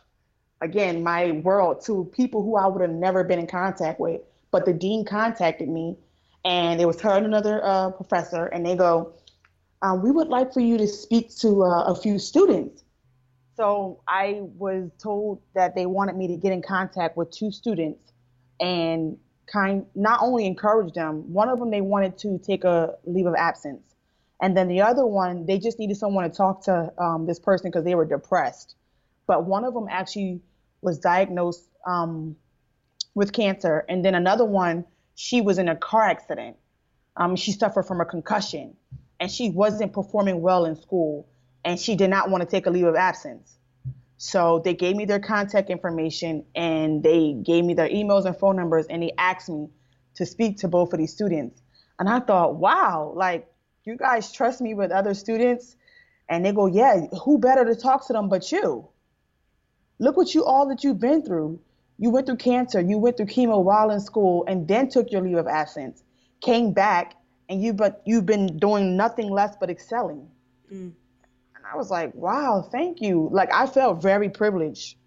again 0.62 1.04
my 1.04 1.32
world 1.32 1.84
to 1.86 2.10
people 2.16 2.44
who 2.44 2.56
I 2.56 2.68
would 2.68 2.82
have 2.82 2.92
never 2.92 3.24
been 3.24 3.40
in 3.40 3.48
contact 3.48 4.00
with. 4.00 4.22
But 4.52 4.66
the 4.66 4.74
dean 4.74 5.06
contacted 5.06 5.70
me, 5.70 5.98
and 6.44 6.82
it 6.82 6.86
was 6.86 7.00
her 7.02 7.12
and 7.12 7.26
another 7.26 7.64
uh, 7.64 7.92
professor, 7.92 8.46
and 8.48 8.66
they 8.66 8.76
go, 8.76 9.14
um, 9.82 10.02
"We 10.02 10.12
would 10.12 10.28
like 10.28 10.54
for 10.54 10.60
you 10.60 10.78
to 10.78 10.88
speak 10.88 11.36
to 11.38 11.64
uh, 11.64 11.84
a 11.84 11.96
few 11.96 12.20
students." 12.20 12.84
So 13.56 14.02
I 14.08 14.40
was 14.58 14.90
told 14.98 15.42
that 15.54 15.76
they 15.76 15.86
wanted 15.86 16.16
me 16.16 16.28
to 16.28 16.38
get 16.38 16.52
in 16.52 16.62
contact 16.62 17.16
with 17.18 17.32
two 17.32 17.52
students 17.52 18.11
and 18.62 19.18
kind 19.52 19.86
not 19.96 20.20
only 20.22 20.46
encourage 20.46 20.94
them. 20.94 21.34
One 21.34 21.50
of 21.50 21.60
them 21.60 21.72
they 21.72 21.82
wanted 21.82 22.18
to 22.20 22.40
take 22.40 22.64
a 22.64 22.96
leave 23.06 23.26
of 23.26 23.36
absence, 23.36 23.84
and 24.42 24.56
then 24.56 24.68
the 24.68 24.82
other 24.82 25.06
one 25.06 25.46
they 25.46 25.58
just 25.58 25.80
needed 25.80 25.98
someone 25.98 26.30
to 26.30 26.36
talk 26.36 26.64
to 26.66 26.94
um, 26.98 27.26
this 27.26 27.40
person 27.40 27.70
because 27.70 27.84
they 27.84 27.96
were 27.96 28.06
depressed. 28.06 28.76
But 29.28 29.46
one 29.46 29.66
of 29.66 29.74
them 29.74 29.88
actually 29.90 30.42
was 30.82 31.00
diagnosed 31.00 31.64
um, 31.86 32.36
with 33.16 33.34
cancer, 33.34 33.86
and 33.90 34.06
then 34.06 34.16
another 34.16 34.46
one, 34.46 34.86
she 35.16 35.42
was 35.42 35.58
in 35.58 35.68
a 35.68 35.76
car 35.76 36.04
accident. 36.04 36.58
Um, 37.18 37.36
she 37.36 37.52
suffered 37.52 37.84
from 37.84 38.00
a 38.00 38.06
concussion, 38.06 38.76
and 39.20 39.30
she 39.30 39.50
wasn't 39.50 39.92
performing 39.92 40.42
well 40.42 40.66
in 40.66 40.76
school, 40.76 41.28
and 41.66 41.80
she 41.80 41.96
did 41.96 42.10
not 42.10 42.30
want 42.30 42.42
to 42.42 42.50
take 42.50 42.68
a 42.68 42.70
leave 42.70 42.86
of 42.86 42.96
absence. 42.96 43.58
So 44.24 44.62
they 44.64 44.76
gave 44.76 44.96
me 44.96 45.06
their 45.06 45.20
contact 45.20 45.72
information, 45.72 46.46
and 46.54 47.02
they 47.02 47.34
gave 47.34 47.66
me 47.66 47.74
their 47.74 47.90
emails 47.90 48.26
and 48.26 48.38
phone 48.38 48.56
numbers, 48.56 48.86
and 48.88 49.02
they 49.02 49.14
asked 49.18 49.50
me 49.50 49.70
to 50.16 50.26
speak 50.28 50.60
to 50.60 50.68
both 50.68 50.94
of 50.94 51.00
these 51.00 51.12
students. 51.12 51.60
And 51.98 52.08
I 52.08 52.20
thought, 52.20 52.56
wow, 52.56 53.14
like 53.16 53.48
you 53.84 53.98
guys 53.98 54.32
trust 54.32 54.62
me 54.62 54.76
with 54.76 54.92
other 54.92 55.16
students, 55.16 55.76
and 56.30 56.46
they 56.46 56.52
go, 56.52 56.68
yeah, 56.68 57.08
who 57.24 57.40
better 57.40 57.66
to 57.66 57.76
talk 57.76 58.06
to 58.08 58.14
them 58.14 58.30
but 58.30 58.52
you? 58.52 58.88
Look 59.98 60.18
what 60.18 60.36
you 60.36 60.46
all 60.46 60.68
that 60.70 60.84
you've 60.84 61.00
been 61.00 61.24
through 61.24 61.60
you 62.02 62.10
went 62.10 62.26
through 62.26 62.38
cancer, 62.38 62.82
you 62.82 62.98
went 62.98 63.16
through 63.16 63.28
chemo 63.28 63.64
while 63.64 63.92
in 63.92 64.00
school, 64.00 64.44
and 64.48 64.68
then 64.68 64.90
took 64.90 65.12
your 65.12 65.22
leave 65.22 65.38
of 65.38 65.46
absence, 65.48 66.04
came 66.42 66.74
back, 66.74 67.14
and 67.48 67.62
you 67.62 67.74
but 67.74 68.02
you've 68.06 68.26
been 68.26 68.58
doing 68.58 68.98
nothing 68.98 69.30
less 69.30 69.56
but 69.60 69.70
excelling. 69.70 70.28
Mm. 70.74 70.94
I 71.72 71.78
was 71.78 71.90
like, 71.90 72.14
wow, 72.14 72.68
thank 72.72 73.02
you. 73.02 73.30
Like 73.32 73.54
I 73.54 73.66
felt 73.66 74.02
very 74.02 74.30
privileged. 74.30 74.98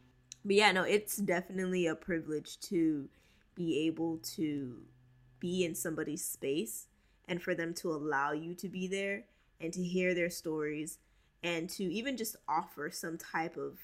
But 0.45 0.57
yeah, 0.57 0.73
no, 0.73 0.83
it's 0.83 1.17
definitely 1.17 1.87
a 1.87 1.95
privilege 1.95 2.59
to 2.61 3.09
be 3.55 3.87
able 3.87 4.19
to 4.37 4.77
be 5.41 5.65
in 5.65 5.75
somebody's 5.75 6.25
space 6.25 6.87
and 7.29 7.43
for 7.43 7.55
them 7.55 7.75
to 7.75 7.93
allow 7.93 8.33
you 8.33 8.55
to 8.55 8.69
be 8.69 8.87
there 8.87 9.25
and 9.61 9.73
to 9.73 9.83
hear 9.83 10.15
their 10.15 10.31
stories 10.31 10.99
and 11.43 11.69
to 11.71 11.85
even 11.85 12.17
just 12.17 12.37
offer 12.49 12.91
some 12.91 13.19
type 13.19 13.57
of 13.57 13.79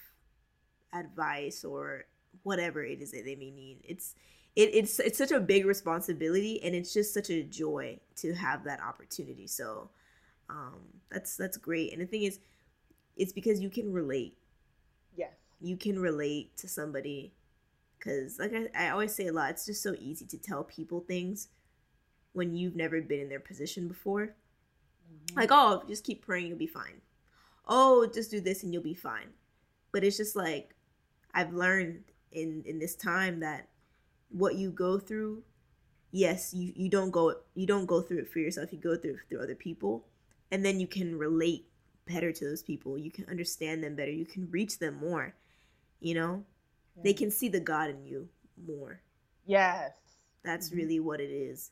advice 0.92 1.64
or 1.64 2.04
whatever 2.42 2.82
it 2.84 3.00
is 3.00 3.12
that 3.12 3.24
they 3.24 3.36
may 3.36 3.50
need. 3.50 3.78
It's 3.84 4.14
it, 4.56 4.70
it's 4.74 4.98
it's 4.98 5.18
such 5.18 5.30
a 5.30 5.40
big 5.40 5.64
responsibility 5.66 6.62
and 6.62 6.74
it's 6.74 6.92
just 6.92 7.14
such 7.14 7.30
a 7.30 7.42
joy 7.42 7.98
to 8.16 8.34
have 8.34 8.64
that 8.64 8.82
opportunity. 8.82 9.46
So 9.46 9.90
um, 10.48 10.80
that's 11.10 11.36
that's 11.36 11.56
great. 11.56 11.92
And 11.92 12.02
the 12.02 12.06
thing 12.06 12.24
is, 12.24 12.40
it's 13.16 13.32
because 13.32 13.60
you 13.60 13.70
can 13.70 13.92
relate. 13.92 14.36
Yes. 15.16 15.32
You 15.60 15.76
can 15.76 15.98
relate 15.98 16.56
to 16.58 16.68
somebody 16.68 17.32
because 17.98 18.38
like 18.38 18.52
I, 18.54 18.86
I 18.86 18.90
always 18.90 19.14
say 19.14 19.26
a 19.26 19.32
lot, 19.32 19.50
it's 19.50 19.66
just 19.66 19.82
so 19.82 19.94
easy 19.98 20.24
to 20.26 20.38
tell 20.38 20.64
people 20.64 21.00
things 21.00 21.48
when 22.32 22.54
you've 22.54 22.76
never 22.76 23.00
been 23.00 23.20
in 23.20 23.28
their 23.28 23.40
position 23.40 23.88
before. 23.88 24.26
Mm-hmm. 24.26 25.38
Like, 25.38 25.50
oh, 25.52 25.82
just 25.88 26.04
keep 26.04 26.24
praying, 26.24 26.48
you'll 26.48 26.58
be 26.58 26.66
fine. 26.66 27.00
Oh, 27.66 28.06
just 28.12 28.30
do 28.30 28.40
this 28.40 28.62
and 28.62 28.72
you'll 28.72 28.82
be 28.82 28.94
fine. 28.94 29.28
But 29.92 30.04
it's 30.04 30.16
just 30.16 30.36
like 30.36 30.74
I've 31.34 31.52
learned 31.52 32.04
in 32.32 32.62
in 32.66 32.78
this 32.78 32.94
time 32.94 33.40
that 33.40 33.68
what 34.30 34.54
you 34.54 34.70
go 34.70 34.98
through 34.98 35.42
yes 36.12 36.54
you 36.54 36.72
you 36.76 36.88
don't 36.88 37.10
go 37.10 37.34
you 37.54 37.66
don't 37.66 37.86
go 37.86 38.00
through 38.00 38.18
it 38.18 38.28
for 38.28 38.38
yourself 38.38 38.72
you 38.72 38.78
go 38.78 38.96
through 38.96 39.12
it 39.12 39.18
through 39.28 39.42
other 39.42 39.54
people 39.54 40.04
and 40.50 40.64
then 40.64 40.80
you 40.80 40.86
can 40.86 41.18
relate 41.18 41.66
better 42.12 42.32
to 42.32 42.44
those 42.44 42.62
people 42.62 42.98
you 42.98 43.10
can 43.10 43.24
understand 43.28 43.82
them 43.82 43.94
better 43.94 44.10
you 44.10 44.26
can 44.26 44.48
reach 44.50 44.78
them 44.78 44.96
more 45.00 45.34
you 46.00 46.14
know 46.14 46.42
yeah. 46.96 47.02
they 47.04 47.12
can 47.12 47.30
see 47.30 47.48
the 47.48 47.60
god 47.60 47.90
in 47.90 48.04
you 48.04 48.28
more 48.66 49.00
yes 49.46 49.92
that's 50.44 50.68
mm-hmm. 50.68 50.78
really 50.78 51.00
what 51.00 51.20
it 51.20 51.30
is 51.30 51.70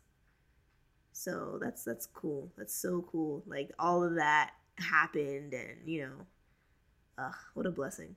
so 1.13 1.59
that's 1.61 1.85
that's 1.85 2.07
cool 2.07 2.51
that's 2.57 2.75
so 2.75 3.05
cool 3.11 3.43
like 3.47 3.71
all 3.79 4.05
of 4.05 4.15
that 4.15 4.53
happened 4.77 5.53
and 5.53 5.77
you 5.85 6.03
know 6.03 6.27
ugh, 7.19 7.35
what 7.55 7.67
a 7.67 7.71
blessing 7.71 8.15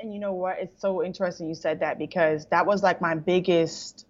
and 0.00 0.12
you 0.12 0.18
know 0.18 0.32
what? 0.32 0.58
It's 0.58 0.80
so 0.80 1.02
interesting 1.04 1.48
you 1.48 1.54
said 1.54 1.80
that 1.80 1.98
because 1.98 2.46
that 2.46 2.66
was 2.66 2.82
like 2.82 3.00
my 3.00 3.14
biggest 3.14 4.06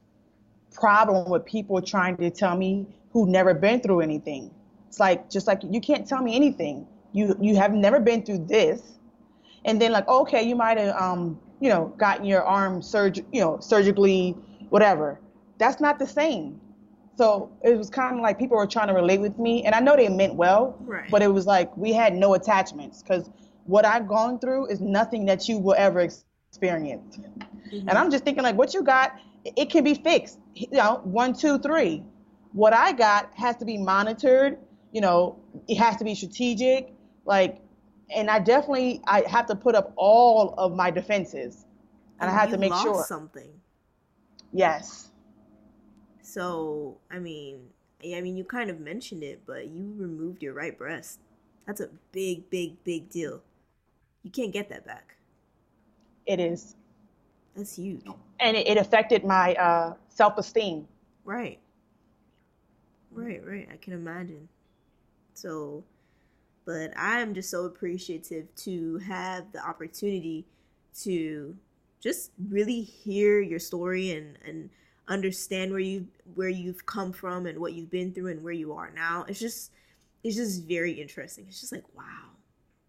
problem 0.73 1.31
with 1.31 1.45
people 1.45 1.81
trying 1.83 2.17
to 2.17 2.31
tell 2.31 2.57
me 2.57 2.87
who 3.13 3.27
never 3.27 3.55
been 3.55 3.81
through 3.81 4.01
anything. 4.01 4.51
It's 4.89 4.99
like 4.99 5.31
just 5.31 5.47
like 5.47 5.61
you 5.69 5.81
can't 5.81 6.07
tell 6.07 6.23
me 6.23 6.35
anything. 6.35 6.87
You 7.15 7.35
you 7.41 7.57
have 7.57 7.73
never 7.73 7.99
been 7.99 8.23
through 8.23 8.47
this. 8.47 8.99
And 9.65 9.81
then 9.81 9.93
like, 9.93 10.07
okay, 10.07 10.43
you 10.43 10.55
might 10.55 10.77
have 10.77 10.95
um, 11.01 11.41
you 11.61 11.71
know, 11.71 11.95
gotten 11.97 12.27
your 12.27 12.43
arm 12.43 12.83
surg 12.83 13.25
you 13.33 13.41
know, 13.41 13.59
surgically, 13.61 14.37
whatever. 14.69 15.19
That's 15.57 15.81
not 15.81 15.99
the 15.99 16.07
same. 16.07 16.61
So 17.17 17.51
it 17.63 17.79
was 17.79 17.89
kind 17.89 18.17
of 18.17 18.23
like 18.23 18.39
people 18.39 18.57
were 18.57 18.67
trying 18.67 18.89
to 18.89 18.95
relate 18.95 19.21
with 19.21 19.39
me, 19.39 19.65
and 19.65 19.75
I 19.75 19.81
know 19.81 19.97
they 19.97 20.09
meant 20.09 20.35
well, 20.35 20.77
right. 20.81 21.09
but 21.11 21.23
it 21.23 21.29
was 21.29 21.47
like 21.47 21.75
we 21.77 21.93
had 21.93 22.13
no 22.15 22.35
attachments 22.35 23.03
because 23.03 23.31
what 23.67 23.85
I've 23.85 24.09
gone 24.09 24.39
through 24.39 24.67
is 24.67 24.81
nothing 24.81 25.25
that 25.27 25.49
you 25.49 25.59
will 25.59 25.77
ever 25.79 26.01
experience. 26.01 27.17
Mm-hmm. 27.19 27.89
And 27.89 27.99
I'm 27.99 28.11
just 28.11 28.25
thinking, 28.25 28.43
like, 28.43 28.57
what 28.57 28.75
you 28.75 28.83
got, 28.83 29.19
it 29.45 29.71
can 29.71 29.85
be 29.85 29.95
fixed. 29.95 30.39
You 30.55 30.69
know, 30.73 31.01
one, 31.05 31.35
two, 31.35 31.59
three. 31.59 32.03
What 32.53 32.73
I 32.73 32.93
got 32.93 33.33
has 33.35 33.57
to 33.57 33.65
be 33.65 33.79
monitored. 33.79 34.59
You 34.93 35.01
know, 35.01 35.39
it 35.67 35.77
has 35.77 35.97
to 35.97 36.05
be 36.05 36.15
strategic. 36.15 36.94
Like, 37.25 37.61
and 38.15 38.31
I 38.31 38.39
definitely 38.39 39.01
I 39.07 39.23
have 39.29 39.47
to 39.47 39.55
put 39.55 39.75
up 39.75 39.93
all 39.97 40.55
of 40.59 40.75
my 40.75 40.91
defenses, 40.91 41.65
and, 42.21 42.29
and 42.29 42.31
I 42.31 42.35
have 42.41 42.51
to 42.51 42.59
make 42.59 42.75
sure 42.75 43.05
something. 43.07 43.51
Yes. 44.53 45.11
So 46.23 46.99
I 47.11 47.19
mean, 47.19 47.61
I 48.03 48.21
mean, 48.21 48.37
you 48.37 48.45
kind 48.45 48.71
of 48.71 48.81
mentioned 48.81 49.23
it, 49.23 49.43
but 49.47 49.69
you 49.69 49.95
removed 49.97 50.43
your 50.43 50.55
right 50.55 50.77
breast. 50.77 51.21
That's 51.67 51.81
a 51.81 51.89
big, 52.13 52.51
big, 52.51 52.83
big 52.85 53.09
deal. 53.09 53.41
You 54.23 54.31
can't 54.31 54.53
get 54.53 54.69
that 54.69 54.87
back. 54.87 55.17
It 56.27 56.41
is. 56.41 56.77
That's 57.55 57.77
huge. 57.77 58.05
And 58.41 58.57
it, 58.57 58.67
it 58.67 58.77
affected 58.77 59.25
my 59.25 59.55
uh, 59.55 59.95
self 60.09 60.37
esteem. 60.39 60.87
Right. 61.25 61.59
Right, 63.13 63.43
right. 63.47 63.69
I 63.73 63.77
can 63.77 63.93
imagine. 63.93 64.49
So, 65.35 65.85
but 66.65 66.93
I'm 66.97 67.35
just 67.35 67.51
so 67.51 67.65
appreciative 67.65 68.55
to 68.57 68.99
have 68.99 69.53
the 69.53 69.67
opportunity 69.67 70.47
to 71.03 71.57
just 72.01 72.31
really 72.51 72.83
hear 72.83 73.41
your 73.41 73.59
story 73.59 74.11
and 74.13 74.39
and 74.47 74.71
understand 75.09 75.71
where 75.71 75.81
you 75.81 76.07
where 76.35 76.49
you've 76.49 76.87
come 76.87 77.13
from 77.13 77.47
and 77.47 77.59
what 77.59 77.75
you've 77.75 77.91
been 77.91 78.13
through 78.13 78.29
and 78.29 78.43
where 78.43 78.53
you 78.53 78.73
are 78.73 78.91
now. 78.95 79.25
It's 79.29 79.41
just 79.41 79.73
it's 80.23 80.37
just 80.37 80.65
very 80.65 80.93
interesting. 80.93 81.47
It's 81.49 81.61
just 81.61 81.73
like 81.73 81.85
wow. 81.95 82.31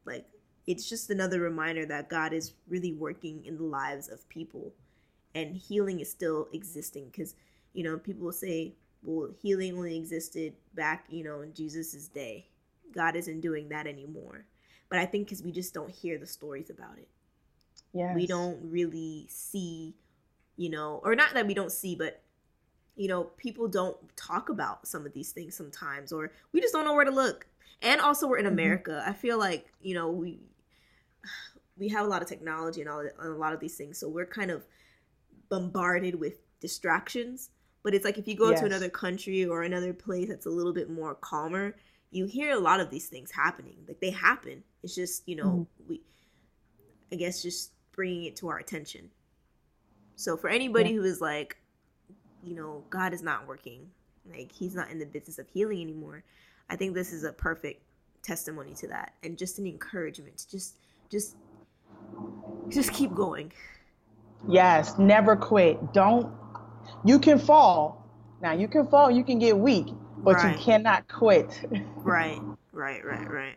Like 0.05 0.25
it's 0.67 0.87
just 0.89 1.09
another 1.09 1.39
reminder 1.39 1.85
that 1.85 2.09
God 2.09 2.33
is 2.33 2.53
really 2.67 2.93
working 2.93 3.45
in 3.45 3.57
the 3.57 3.63
lives 3.63 4.09
of 4.09 4.27
people 4.29 4.73
and 5.33 5.55
healing 5.55 5.99
is 5.99 6.09
still 6.09 6.47
existing 6.53 7.11
cuz 7.11 7.35
you 7.73 7.83
know, 7.83 7.97
people 7.97 8.23
will 8.23 8.31
say, 8.31 8.73
well, 9.03 9.29
healing 9.41 9.77
only 9.77 9.97
existed 9.97 10.53
back, 10.73 11.05
you 11.09 11.25
know, 11.25 11.41
in 11.41 11.53
Jesus's 11.53 12.07
day. 12.07 12.47
God 12.95 13.15
isn't 13.15 13.41
doing 13.41 13.69
that 13.69 13.87
anymore. 13.87 14.45
But 14.89 14.99
I 14.99 15.05
think 15.05 15.29
cuz 15.29 15.43
we 15.43 15.51
just 15.51 15.73
don't 15.73 15.91
hear 15.91 16.17
the 16.17 16.27
stories 16.27 16.69
about 16.69 16.97
it. 16.97 17.09
Yeah. 17.93 18.13
We 18.13 18.27
don't 18.27 18.59
really 18.71 19.27
see, 19.29 19.95
you 20.57 20.69
know, 20.69 21.01
or 21.03 21.15
not 21.15 21.33
that 21.33 21.47
we 21.47 21.53
don't 21.53 21.71
see, 21.71 21.95
but 21.95 22.21
you 22.95 23.07
know, 23.07 23.25
people 23.37 23.67
don't 23.67 23.97
talk 24.15 24.49
about 24.49 24.87
some 24.87 25.05
of 25.05 25.13
these 25.13 25.31
things 25.31 25.55
sometimes, 25.55 26.11
or 26.11 26.31
we 26.53 26.61
just 26.61 26.73
don't 26.73 26.85
know 26.85 26.93
where 26.93 27.05
to 27.05 27.11
look. 27.11 27.47
And 27.81 27.99
also, 27.99 28.27
we're 28.27 28.37
in 28.37 28.45
mm-hmm. 28.45 28.53
America. 28.53 28.91
Mm-hmm. 28.91 29.09
I 29.09 29.13
feel 29.13 29.37
like 29.37 29.71
you 29.81 29.93
know 29.93 30.09
we 30.09 30.39
we 31.77 31.89
have 31.89 32.05
a 32.05 32.09
lot 32.09 32.21
of 32.21 32.27
technology 32.27 32.81
and 32.81 32.89
all 32.89 32.99
and 32.99 33.11
a 33.19 33.37
lot 33.37 33.53
of 33.53 33.59
these 33.59 33.75
things, 33.75 33.97
so 33.97 34.07
we're 34.07 34.25
kind 34.25 34.51
of 34.51 34.65
bombarded 35.49 36.15
with 36.15 36.39
distractions. 36.59 37.49
But 37.83 37.93
it's 37.93 38.05
like 38.05 38.17
if 38.17 38.27
you 38.27 38.35
go 38.35 38.49
yes. 38.49 38.61
to 38.61 38.65
another 38.65 38.89
country 38.89 39.45
or 39.45 39.61
another 39.61 39.93
place 39.93 40.29
that's 40.29 40.47
a 40.47 40.49
little 40.49 40.73
bit 40.73 40.89
more 40.89 41.13
calmer, 41.15 41.75
you 42.11 42.25
hear 42.25 42.51
a 42.51 42.59
lot 42.59 42.79
of 42.79 42.89
these 42.89 43.07
things 43.07 43.31
happening. 43.31 43.77
Like 43.87 43.99
they 43.99 44.11
happen. 44.11 44.63
It's 44.83 44.95
just 44.95 45.27
you 45.27 45.35
know 45.35 45.67
mm-hmm. 45.79 45.89
we, 45.89 46.01
I 47.11 47.15
guess, 47.15 47.41
just 47.41 47.71
bringing 47.91 48.25
it 48.25 48.35
to 48.37 48.49
our 48.49 48.57
attention. 48.57 49.09
So 50.15 50.37
for 50.37 50.49
anybody 50.49 50.91
yeah. 50.91 50.97
who 50.97 51.03
is 51.03 51.21
like, 51.21 51.57
you 52.43 52.55
know, 52.55 52.83
God 52.89 53.13
is 53.13 53.21
not 53.21 53.47
working, 53.47 53.89
like 54.29 54.51
he's 54.51 54.75
not 54.75 54.89
in 54.89 54.99
the 54.99 55.05
business 55.05 55.39
of 55.39 55.47
healing 55.49 55.81
anymore, 55.81 56.23
I 56.69 56.75
think 56.75 56.93
this 56.93 57.11
is 57.11 57.23
a 57.23 57.33
perfect 57.33 57.81
testimony 58.21 58.73
to 58.73 58.87
that 58.87 59.13
and 59.23 59.37
just 59.37 59.59
an 59.59 59.67
encouragement. 59.67 60.37
to 60.37 60.51
Just 60.51 60.75
just 61.09 61.35
just 62.69 62.91
keep 62.93 63.13
going. 63.13 63.51
Yes, 64.47 64.97
never 64.97 65.35
quit. 65.35 65.93
Don't 65.93 66.31
you 67.03 67.19
can 67.19 67.39
fall. 67.39 68.03
Now 68.41 68.53
you 68.53 68.67
can 68.67 68.87
fall, 68.87 69.09
you 69.09 69.23
can 69.23 69.39
get 69.39 69.57
weak, 69.57 69.87
but 70.25 70.37
right. 70.37 70.57
you 70.57 70.63
cannot 70.63 71.07
quit. 71.07 71.61
right, 71.97 72.41
right, 72.73 73.05
right, 73.05 73.31
right. 73.31 73.55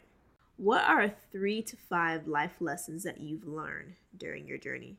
What 0.59 0.85
are 0.85 1.11
three 1.33 1.63
to 1.63 1.77
five 1.77 2.29
life 2.29 2.61
lessons 2.61 3.05
that 3.05 3.21
you've 3.21 3.47
learned 3.47 3.95
during 4.19 4.47
your 4.47 4.59
journey? 4.59 4.97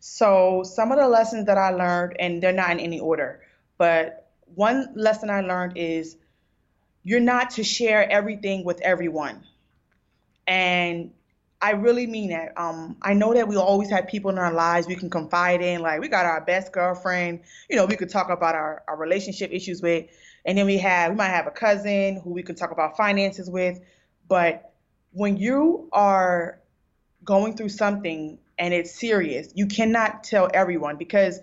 So, 0.00 0.62
some 0.64 0.90
of 0.90 0.98
the 0.98 1.06
lessons 1.06 1.46
that 1.46 1.58
I 1.58 1.70
learned, 1.70 2.16
and 2.18 2.42
they're 2.42 2.52
not 2.52 2.70
in 2.70 2.80
any 2.80 2.98
order, 2.98 3.42
but 3.76 4.30
one 4.54 4.92
lesson 4.94 5.28
I 5.28 5.42
learned 5.42 5.76
is 5.76 6.16
you're 7.04 7.20
not 7.20 7.50
to 7.50 7.64
share 7.64 8.10
everything 8.10 8.64
with 8.64 8.80
everyone. 8.80 9.44
And 10.46 11.12
I 11.62 11.70
really 11.70 12.08
mean 12.08 12.30
that. 12.30 12.60
Um, 12.60 12.96
I 13.00 13.14
know 13.14 13.32
that 13.34 13.46
we 13.46 13.56
always 13.56 13.88
have 13.90 14.08
people 14.08 14.32
in 14.32 14.38
our 14.38 14.52
lives 14.52 14.88
we 14.88 14.96
can 14.96 15.08
confide 15.08 15.62
in. 15.62 15.80
Like 15.80 16.00
we 16.00 16.08
got 16.08 16.26
our 16.26 16.40
best 16.40 16.72
girlfriend, 16.72 17.42
you 17.70 17.76
know, 17.76 17.86
we 17.86 17.94
could 17.94 18.10
talk 18.10 18.30
about 18.30 18.56
our, 18.56 18.82
our 18.88 18.96
relationship 18.96 19.52
issues 19.52 19.80
with. 19.80 20.06
And 20.44 20.58
then 20.58 20.66
we 20.66 20.78
have 20.78 21.12
we 21.12 21.16
might 21.16 21.28
have 21.28 21.46
a 21.46 21.52
cousin 21.52 22.20
who 22.20 22.30
we 22.30 22.42
can 22.42 22.56
talk 22.56 22.72
about 22.72 22.96
finances 22.96 23.48
with. 23.48 23.80
But 24.26 24.72
when 25.12 25.36
you 25.36 25.88
are 25.92 26.58
going 27.24 27.56
through 27.56 27.68
something 27.68 28.40
and 28.58 28.74
it's 28.74 28.98
serious, 28.98 29.52
you 29.54 29.66
cannot 29.66 30.24
tell 30.24 30.50
everyone 30.52 30.96
because 30.96 31.38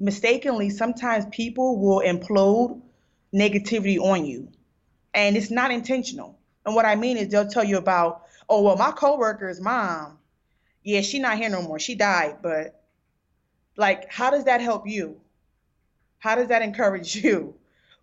mistakenly, 0.00 0.70
sometimes 0.70 1.26
people 1.30 1.78
will 1.78 2.00
implode 2.00 2.80
negativity 3.32 4.00
on 4.00 4.26
you. 4.26 4.48
And 5.14 5.36
it's 5.36 5.50
not 5.50 5.70
intentional. 5.70 6.36
And 6.66 6.74
what 6.74 6.84
I 6.84 6.96
mean 6.96 7.16
is 7.16 7.28
they'll 7.28 7.48
tell 7.48 7.64
you 7.64 7.78
about, 7.78 8.24
oh, 8.48 8.62
well, 8.62 8.76
my 8.76 8.92
coworker's 8.92 9.60
mom, 9.60 10.18
yeah, 10.82 11.00
she's 11.00 11.20
not 11.20 11.36
here 11.36 11.50
no 11.50 11.62
more. 11.62 11.78
She 11.78 11.94
died. 11.94 12.38
But 12.42 12.80
like, 13.76 14.10
how 14.10 14.30
does 14.30 14.44
that 14.44 14.60
help 14.60 14.86
you? 14.86 15.20
How 16.18 16.34
does 16.34 16.48
that 16.48 16.62
encourage 16.62 17.16
you? 17.24 17.54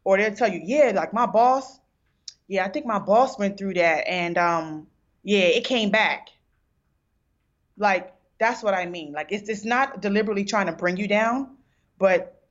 Or 0.04 0.18
they'll 0.18 0.36
tell 0.36 0.52
you, 0.52 0.62
yeah, 0.64 0.92
like 0.94 1.14
my 1.14 1.26
boss, 1.26 1.80
yeah, 2.48 2.66
I 2.66 2.70
think 2.70 2.86
my 2.86 3.00
boss 3.00 3.40
went 3.40 3.58
through 3.58 3.74
that, 3.76 4.08
and 4.08 4.38
um, 4.38 4.88
yeah, 5.24 5.40
it 5.40 5.66
came 5.66 5.90
back. 5.90 6.28
Like 7.78 8.14
that's 8.40 8.62
what 8.62 8.74
I 8.74 8.86
mean. 8.86 9.14
Like 9.14 9.32
it's 9.32 9.50
it's 9.50 9.66
not 9.66 10.02
deliberately 10.02 10.46
trying 10.46 10.68
to 10.68 10.72
bring 10.72 10.98
you 10.98 11.08
down, 11.08 11.58
but 11.98 12.44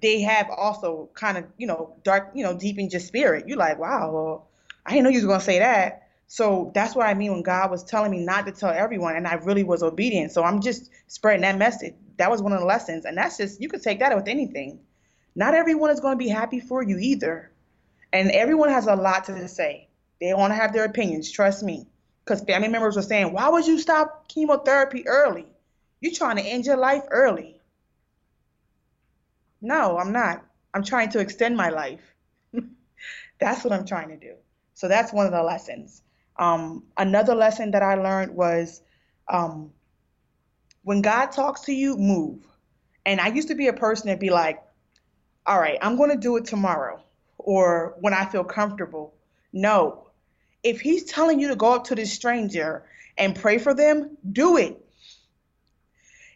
they 0.00 0.20
have 0.20 0.48
also 0.50 1.10
kind 1.14 1.36
of 1.36 1.44
you 1.58 1.66
know 1.66 1.96
dark 2.04 2.30
you 2.34 2.44
know 2.44 2.56
deep 2.56 2.78
in 2.78 2.88
your 2.90 3.00
spirit. 3.00 3.48
You're 3.48 3.58
like, 3.58 3.78
wow, 3.78 4.10
well, 4.12 4.48
I 4.86 4.90
didn't 4.90 5.04
know 5.04 5.10
you 5.10 5.16
was 5.18 5.26
gonna 5.26 5.40
say 5.40 5.58
that. 5.58 5.99
So 6.32 6.70
that's 6.76 6.94
what 6.94 7.08
I 7.08 7.14
mean 7.14 7.32
when 7.32 7.42
God 7.42 7.72
was 7.72 7.82
telling 7.82 8.12
me 8.12 8.20
not 8.20 8.46
to 8.46 8.52
tell 8.52 8.70
everyone, 8.70 9.16
and 9.16 9.26
I 9.26 9.34
really 9.34 9.64
was 9.64 9.82
obedient. 9.82 10.30
So 10.30 10.44
I'm 10.44 10.60
just 10.60 10.88
spreading 11.08 11.42
that 11.42 11.58
message. 11.58 11.94
That 12.18 12.30
was 12.30 12.40
one 12.40 12.52
of 12.52 12.60
the 12.60 12.66
lessons, 12.66 13.04
and 13.04 13.18
that's 13.18 13.36
just 13.36 13.60
you 13.60 13.68
could 13.68 13.82
take 13.82 13.98
that 13.98 14.14
with 14.14 14.28
anything. 14.28 14.78
Not 15.34 15.54
everyone 15.54 15.90
is 15.90 15.98
going 15.98 16.16
to 16.16 16.24
be 16.24 16.28
happy 16.28 16.60
for 16.60 16.84
you 16.84 16.98
either. 16.98 17.50
And 18.12 18.30
everyone 18.30 18.68
has 18.68 18.86
a 18.86 18.94
lot 18.94 19.24
to 19.24 19.48
say. 19.48 19.88
They 20.20 20.32
want 20.32 20.52
to 20.52 20.54
have 20.54 20.72
their 20.72 20.84
opinions, 20.84 21.32
trust 21.32 21.64
me. 21.64 21.88
Because 22.24 22.42
family 22.42 22.68
members 22.68 22.94
were 22.94 23.02
saying, 23.02 23.32
why 23.32 23.48
would 23.48 23.66
you 23.66 23.80
stop 23.80 24.28
chemotherapy 24.28 25.08
early? 25.08 25.46
You're 26.00 26.14
trying 26.14 26.36
to 26.36 26.44
end 26.44 26.64
your 26.64 26.76
life 26.76 27.02
early. 27.10 27.60
No, 29.60 29.98
I'm 29.98 30.12
not. 30.12 30.44
I'm 30.74 30.84
trying 30.84 31.08
to 31.10 31.18
extend 31.18 31.56
my 31.56 31.70
life. 31.70 32.14
that's 33.40 33.64
what 33.64 33.72
I'm 33.72 33.84
trying 33.84 34.10
to 34.10 34.16
do. 34.16 34.34
So 34.74 34.86
that's 34.86 35.12
one 35.12 35.26
of 35.26 35.32
the 35.32 35.42
lessons. 35.42 36.02
Um, 36.40 36.84
another 36.96 37.34
lesson 37.34 37.72
that 37.72 37.82
I 37.82 37.96
learned 37.96 38.34
was 38.34 38.80
um, 39.28 39.72
when 40.82 41.02
God 41.02 41.26
talks 41.26 41.60
to 41.62 41.72
you, 41.72 41.96
move. 41.98 42.38
And 43.04 43.20
I 43.20 43.28
used 43.28 43.48
to 43.48 43.54
be 43.54 43.68
a 43.68 43.74
person 43.74 44.08
that 44.08 44.18
be 44.18 44.30
like, 44.30 44.62
all 45.46 45.60
right, 45.60 45.78
I'm 45.82 45.96
going 45.96 46.10
to 46.10 46.16
do 46.16 46.36
it 46.38 46.46
tomorrow 46.46 47.02
or 47.36 47.94
when 48.00 48.14
I 48.14 48.24
feel 48.24 48.42
comfortable. 48.42 49.14
No. 49.52 50.06
If 50.62 50.80
he's 50.80 51.04
telling 51.04 51.40
you 51.40 51.48
to 51.48 51.56
go 51.56 51.74
up 51.74 51.84
to 51.84 51.94
this 51.94 52.12
stranger 52.12 52.84
and 53.18 53.36
pray 53.36 53.58
for 53.58 53.74
them, 53.74 54.16
do 54.32 54.56
it. 54.56 54.82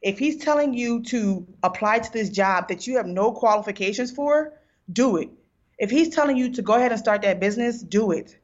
If 0.02 0.18
he's 0.18 0.36
telling 0.36 0.74
you 0.74 1.02
to 1.04 1.46
apply 1.62 2.00
to 2.00 2.12
this 2.12 2.28
job 2.28 2.68
that 2.68 2.86
you 2.86 2.98
have 2.98 3.06
no 3.06 3.32
qualifications 3.32 4.10
for, 4.10 4.52
do 4.92 5.16
it. 5.16 5.30
If 5.78 5.90
he's 5.90 6.14
telling 6.14 6.36
you 6.36 6.52
to 6.52 6.62
go 6.62 6.74
ahead 6.74 6.92
and 6.92 7.00
start 7.00 7.22
that 7.22 7.40
business, 7.40 7.82
do 7.82 8.12
it. 8.12 8.36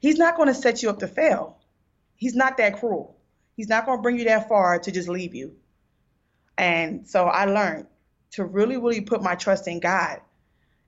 He's 0.00 0.18
not 0.18 0.36
going 0.36 0.48
to 0.48 0.54
set 0.54 0.82
you 0.82 0.90
up 0.90 1.00
to 1.00 1.08
fail. 1.08 1.58
He's 2.16 2.34
not 2.34 2.56
that 2.58 2.78
cruel. 2.78 3.16
He's 3.56 3.68
not 3.68 3.86
going 3.86 3.98
to 3.98 4.02
bring 4.02 4.18
you 4.18 4.24
that 4.24 4.48
far 4.48 4.78
to 4.78 4.90
just 4.92 5.08
leave 5.08 5.34
you. 5.34 5.54
And 6.56 7.06
so 7.06 7.24
I 7.24 7.44
learned 7.46 7.86
to 8.32 8.44
really, 8.44 8.76
really 8.76 9.00
put 9.00 9.22
my 9.22 9.34
trust 9.34 9.68
in 9.68 9.80
God 9.80 10.20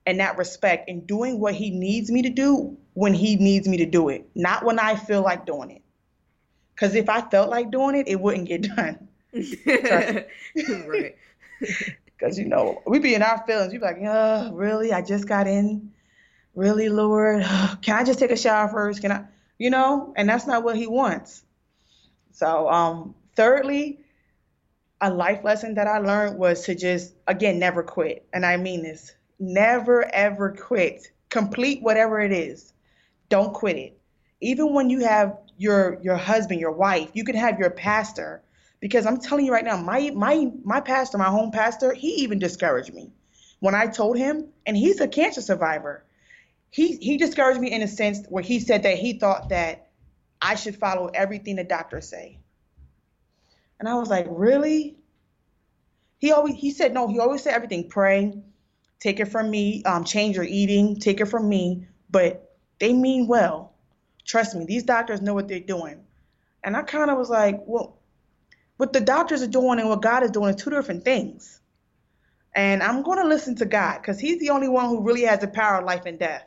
and 0.06 0.20
that 0.20 0.38
respect 0.38 0.88
and 0.88 1.06
doing 1.06 1.40
what 1.40 1.54
he 1.54 1.70
needs 1.70 2.10
me 2.10 2.22
to 2.22 2.30
do 2.30 2.76
when 2.94 3.14
he 3.14 3.36
needs 3.36 3.68
me 3.68 3.78
to 3.78 3.86
do 3.86 4.08
it, 4.08 4.28
not 4.34 4.64
when 4.64 4.78
I 4.78 4.96
feel 4.96 5.22
like 5.22 5.46
doing 5.46 5.70
it. 5.70 5.82
Because 6.74 6.94
if 6.94 7.08
I 7.08 7.20
felt 7.20 7.50
like 7.50 7.70
doing 7.70 7.96
it, 7.96 8.08
it 8.08 8.20
wouldn't 8.20 8.48
get 8.48 8.62
done. 8.76 9.08
right. 9.66 11.16
Because, 12.20 12.38
you 12.38 12.44
know, 12.44 12.82
we 12.86 12.98
be 12.98 13.14
in 13.14 13.22
our 13.22 13.42
feelings. 13.46 13.72
We 13.72 13.78
be 13.78 13.84
like, 13.84 13.96
oh, 14.02 14.52
really? 14.52 14.92
I 14.92 15.00
just 15.00 15.26
got 15.26 15.46
in. 15.46 15.90
Really, 16.54 16.88
Lord? 16.88 17.42
Can 17.82 17.96
I 17.96 18.04
just 18.04 18.18
take 18.18 18.30
a 18.30 18.36
shower 18.36 18.68
first? 18.68 19.00
Can 19.00 19.12
I? 19.12 19.24
You 19.58 19.70
know, 19.70 20.14
and 20.16 20.28
that's 20.28 20.46
not 20.46 20.64
what 20.64 20.76
he 20.76 20.86
wants. 20.86 21.42
So, 22.32 22.68
um, 22.70 23.14
thirdly, 23.36 24.00
a 25.00 25.12
life 25.12 25.44
lesson 25.44 25.74
that 25.74 25.86
I 25.86 25.98
learned 25.98 26.38
was 26.38 26.64
to 26.64 26.74
just, 26.74 27.12
again, 27.26 27.58
never 27.58 27.82
quit. 27.82 28.26
And 28.32 28.46
I 28.46 28.56
mean 28.56 28.82
this 28.82 29.12
never 29.40 30.04
ever 30.14 30.50
quit. 30.50 31.10
Complete 31.30 31.82
whatever 31.82 32.20
it 32.20 32.32
is. 32.32 32.72
Don't 33.28 33.54
quit 33.54 33.76
it. 33.76 33.98
Even 34.40 34.74
when 34.74 34.90
you 34.90 35.00
have 35.00 35.38
your 35.56 35.98
your 36.02 36.16
husband, 36.16 36.60
your 36.60 36.72
wife. 36.72 37.10
You 37.14 37.24
can 37.24 37.36
have 37.36 37.58
your 37.58 37.70
pastor. 37.70 38.42
Because 38.80 39.04
I'm 39.04 39.20
telling 39.20 39.44
you 39.44 39.52
right 39.52 39.64
now, 39.64 39.76
my 39.76 40.10
my 40.14 40.50
my 40.64 40.80
pastor, 40.80 41.18
my 41.18 41.26
home 41.26 41.50
pastor, 41.50 41.92
he 41.92 42.08
even 42.22 42.38
discouraged 42.38 42.94
me 42.94 43.10
when 43.60 43.74
I 43.74 43.86
told 43.86 44.16
him, 44.16 44.48
and 44.66 44.76
he's 44.76 45.00
a 45.00 45.08
cancer 45.08 45.42
survivor. 45.42 46.04
He 46.70 46.96
he 46.96 47.16
discouraged 47.16 47.60
me 47.60 47.72
in 47.72 47.82
a 47.82 47.88
sense 47.88 48.24
where 48.28 48.42
he 48.42 48.60
said 48.60 48.84
that 48.84 48.96
he 48.96 49.14
thought 49.14 49.48
that 49.48 49.90
I 50.40 50.54
should 50.54 50.76
follow 50.76 51.06
everything 51.06 51.56
the 51.56 51.64
doctors 51.64 52.08
say. 52.08 52.38
And 53.78 53.88
I 53.88 53.94
was 53.94 54.08
like, 54.08 54.26
really? 54.28 54.96
He 56.18 56.32
always 56.32 56.54
he 56.54 56.70
said 56.70 56.94
no. 56.94 57.08
He 57.08 57.18
always 57.18 57.42
said 57.42 57.54
everything. 57.54 57.88
Pray, 57.88 58.34
take 59.00 59.20
it 59.20 59.26
from 59.26 59.50
me. 59.50 59.82
Um, 59.84 60.04
change 60.04 60.36
your 60.36 60.44
eating. 60.44 60.96
Take 60.96 61.20
it 61.20 61.26
from 61.26 61.48
me. 61.48 61.86
But 62.10 62.56
they 62.78 62.92
mean 62.92 63.26
well. 63.26 63.74
Trust 64.24 64.54
me. 64.54 64.64
These 64.64 64.84
doctors 64.84 65.20
know 65.20 65.34
what 65.34 65.48
they're 65.48 65.60
doing. 65.60 66.04
And 66.62 66.76
I 66.76 66.82
kind 66.82 67.10
of 67.10 67.18
was 67.18 67.30
like, 67.30 67.62
well, 67.66 67.98
what 68.76 68.92
the 68.92 69.00
doctors 69.00 69.42
are 69.42 69.48
doing 69.48 69.80
and 69.80 69.88
what 69.88 70.02
God 70.02 70.22
is 70.22 70.30
doing 70.30 70.54
is 70.54 70.62
two 70.62 70.70
different 70.70 71.04
things. 71.04 71.60
And 72.54 72.82
I'm 72.82 73.02
going 73.02 73.18
to 73.18 73.26
listen 73.26 73.56
to 73.56 73.64
God 73.64 73.98
because 73.98 74.18
He's 74.18 74.40
the 74.40 74.50
only 74.50 74.68
one 74.68 74.88
who 74.88 75.02
really 75.02 75.22
has 75.22 75.40
the 75.40 75.48
power 75.48 75.78
of 75.78 75.84
life 75.84 76.02
and 76.06 76.18
death. 76.18 76.44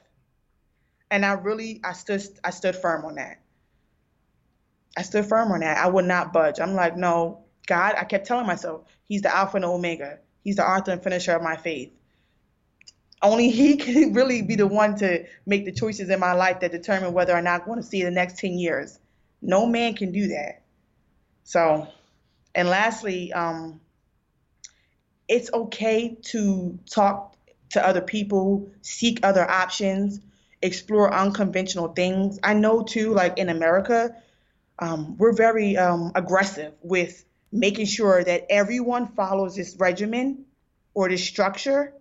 And 1.14 1.24
I 1.24 1.34
really, 1.34 1.80
I 1.84 1.93
stood, 1.93 2.24
I 2.43 2.49
stood 2.49 2.76
firm 2.76 3.05
on 3.05 3.16
that. 3.16 3.39
I 4.97 5.03
stood 5.03 5.28
firm 5.28 5.51
on 5.51 5.59
that. 5.59 5.78
I 5.78 5.88
would 5.88 6.05
not 6.05 6.34
budge. 6.34 6.59
I'm 6.59 6.74
like, 6.74 6.97
no, 6.97 7.43
God. 7.68 7.93
I 7.95 8.03
kept 8.03 8.26
telling 8.26 8.47
myself, 8.47 8.86
He's 9.05 9.22
the 9.22 9.34
Alpha 9.34 9.57
and 9.57 9.66
Omega. 9.66 10.18
He's 10.43 10.55
the 10.55 10.68
author 10.68 10.89
and 10.91 11.03
finisher 11.03 11.34
of 11.36 11.43
my 11.43 11.55
faith. 11.55 11.91
Only 13.22 13.51
He 13.51 13.78
can 13.78 14.14
really 14.14 14.41
be 14.41 14.55
the 14.55 14.66
one 14.66 14.95
to 14.97 15.26
make 15.45 15.66
the 15.66 15.72
choices 15.72 16.09
in 16.09 16.20
my 16.20 16.34
life 16.34 16.61
that 16.61 16.72
determine 16.72 17.14
whether 17.14 17.38
or 17.38 17.43
not 17.43 17.61
I'm 17.61 17.68
going 17.68 17.80
to 17.80 17.86
see 17.86 18.01
the 18.01 18.09
next 18.09 18.39
10 18.39 18.53
years. 18.53 18.97
No 19.39 19.68
man 19.68 19.93
can 19.93 20.11
do 20.11 20.30
that. 20.30 20.64
So, 21.43 21.89
and 22.55 22.68
lastly, 22.68 23.32
um, 23.34 23.82
it's 25.28 25.53
okay 25.53 26.18
to 26.24 26.80
talk 26.89 27.38
to 27.70 27.88
other 27.88 28.01
people, 28.01 28.72
seek 28.82 29.20
other 29.22 29.47
options, 29.47 30.20
explore 30.64 31.14
unconventional 31.14 31.89
things. 31.89 32.39
I 32.41 32.53
know 32.53 32.84
too, 32.84 33.14
like 33.14 33.38
in 33.38 33.49
America, 33.49 34.16
um, 34.80 35.18
we're 35.18 35.34
very 35.34 35.78
um, 35.78 36.11
aggressive 36.16 36.74
with 36.82 37.24
making 37.51 37.86
sure 37.86 38.24
that 38.24 38.47
everyone 38.49 39.07
follows 39.07 39.55
this 39.55 39.76
regimen 39.78 40.45
or 40.93 41.09
this 41.09 41.24
structure 41.24 41.93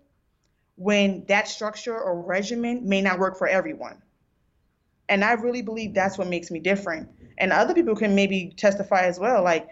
when 0.76 1.24
that 1.26 1.48
structure 1.48 1.98
or 1.98 2.22
regimen 2.22 2.88
may 2.88 3.02
not 3.02 3.18
work 3.18 3.36
for 3.36 3.46
everyone. 3.46 4.00
And 5.08 5.24
I 5.24 5.32
really 5.32 5.62
believe 5.62 5.92
that's 5.92 6.16
what 6.16 6.28
makes 6.28 6.50
me 6.50 6.60
different. 6.60 7.10
And 7.36 7.52
other 7.52 7.74
people 7.74 7.96
can 7.96 8.14
maybe 8.14 8.54
testify 8.56 9.02
as 9.02 9.18
well. 9.18 9.42
Like 9.42 9.68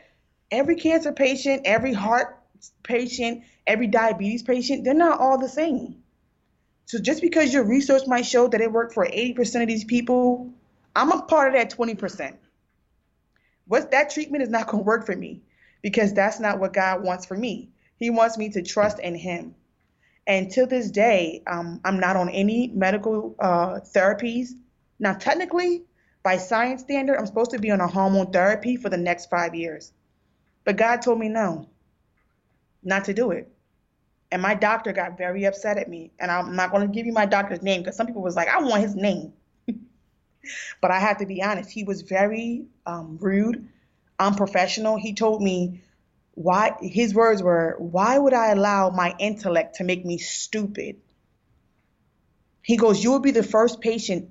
every 0.51 0.77
cancer 0.77 1.13
patient, 1.13 1.63
every 1.65 1.95
heart 1.95 2.39
patient, 2.83 3.45
every 3.67 3.87
diabetes 3.87 4.43
patient, 4.43 4.85
they're 4.85 4.95
not 4.95 5.21
all 5.21 5.39
the 5.39 5.49
same. 5.49 6.03
So 6.91 6.99
just 6.99 7.23
because 7.23 7.55
your 7.55 7.63
research 7.63 8.09
might 8.09 8.27
show 8.27 8.49
that 8.49 8.61
it 8.61 8.73
worked 8.73 8.95
for 8.95 9.07
80% 9.07 9.63
of 9.63 9.69
these 9.69 9.85
people, 9.85 10.53
I'm 10.97 11.13
a 11.13 11.23
part 11.23 11.47
of 11.47 11.55
that 11.55 11.71
20%. 11.71 12.37
What 13.69 13.93
that 13.93 14.11
treatment 14.11 14.43
is 14.43 14.49
not 14.49 14.67
going 14.67 14.83
to 14.83 14.85
work 14.85 15.07
for 15.07 15.15
me 15.15 15.43
because 15.83 16.13
that's 16.13 16.41
not 16.41 16.59
what 16.59 16.73
God 16.73 17.05
wants 17.05 17.27
for 17.27 17.37
me. 17.37 17.71
He 17.97 18.11
wants 18.11 18.37
me 18.37 18.49
to 18.49 18.63
trust 18.63 18.99
in 18.99 19.15
Him. 19.15 19.55
And 20.27 20.51
to 20.51 20.67
this 20.67 20.91
day, 20.91 21.45
um, 21.47 21.81
I'm 21.85 22.01
not 22.01 22.17
on 22.17 22.29
any 22.29 22.73
medical 22.75 23.37
uh, 23.39 23.79
therapies. 23.95 24.49
Now, 24.99 25.13
technically, 25.13 25.85
by 26.25 26.39
science 26.39 26.83
standard, 26.83 27.19
I'm 27.19 27.27
supposed 27.27 27.53
to 27.53 27.61
be 27.61 27.71
on 27.71 27.81
a 27.81 27.87
hormone 27.87 28.33
therapy 28.33 28.75
for 28.75 28.89
the 28.89 28.97
next 28.97 29.31
five 29.31 29.55
years. 29.55 29.93
But 30.65 30.77
God 30.77 31.03
told 31.03 31.21
me 31.21 31.29
no 31.29 31.69
not 32.83 33.05
to 33.05 33.15
do 33.15 33.31
it. 33.31 33.49
And 34.33 34.41
my 34.41 34.55
doctor 34.55 34.93
got 34.93 35.19
very 35.19 35.45
upset 35.45 35.77
at 35.79 35.89
me. 35.89 36.13
And 36.19 36.31
I'm 36.31 36.55
not 36.55 36.71
going 36.71 36.87
to 36.87 36.93
give 36.93 37.07
you 37.07 37.13
my 37.13 37.27
doctor's 37.27 37.63
name 37.63 37.81
because 37.81 37.97
some 37.97 38.07
people 38.07 38.23
was 38.23 38.37
like, 38.37 38.49
I 38.49 38.61
want 38.61 38.83
his 38.83 38.95
name. 38.95 39.33
but 40.81 40.91
I 40.91 41.01
have 41.01 41.19
to 41.19 41.27
be 41.27 41.43
honest, 41.43 41.71
he 41.71 41.85
was 41.85 42.03
very 42.03 42.67
um, 42.87 43.19
rude, 43.21 43.69
unprofessional. 44.19 44.97
He 44.97 45.15
told 45.15 45.43
me 45.43 45.83
why 46.35 46.77
his 46.81 47.13
words 47.13 47.43
were, 47.43 47.77
why 47.79 48.17
would 48.17 48.33
I 48.33 48.51
allow 48.53 48.91
my 48.91 49.15
intellect 49.19 49.77
to 49.77 49.85
make 49.85 50.05
me 50.05 50.19
stupid? 50.19 51.01
He 52.63 52.77
goes, 52.77 53.03
you 53.03 53.11
will 53.11 53.21
be 53.21 53.33
the 53.33 53.43
first 53.43 53.81
patient 53.81 54.31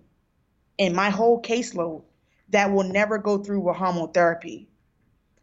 in 0.78 0.96
my 0.96 1.10
whole 1.10 1.42
caseload 1.42 2.04
that 2.50 2.72
will 2.72 2.84
never 2.84 3.18
go 3.18 3.38
through 3.38 3.70
a 3.70 3.74
hormone 3.74 4.12
therapy. 4.12 4.70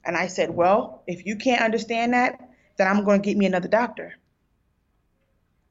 And 0.04 0.16
I 0.16 0.28
said, 0.28 0.50
well, 0.50 1.02
if 1.07 1.26
you 1.26 1.36
can't 1.36 1.62
understand 1.62 2.14
that, 2.14 2.40
then 2.78 2.86
I'm 2.88 3.04
going 3.04 3.20
to 3.20 3.26
get 3.26 3.36
me 3.36 3.46
another 3.46 3.68
doctor. 3.68 4.14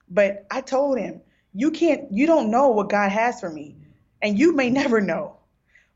But 0.09 0.45
I 0.51 0.61
told 0.61 0.97
him, 0.97 1.21
you 1.53 1.71
can't, 1.71 2.11
you 2.11 2.27
don't 2.27 2.51
know 2.51 2.69
what 2.69 2.89
God 2.89 3.11
has 3.11 3.39
for 3.39 3.49
me, 3.49 3.75
and 4.21 4.37
you 4.37 4.53
may 4.53 4.69
never 4.69 5.01
know. 5.01 5.37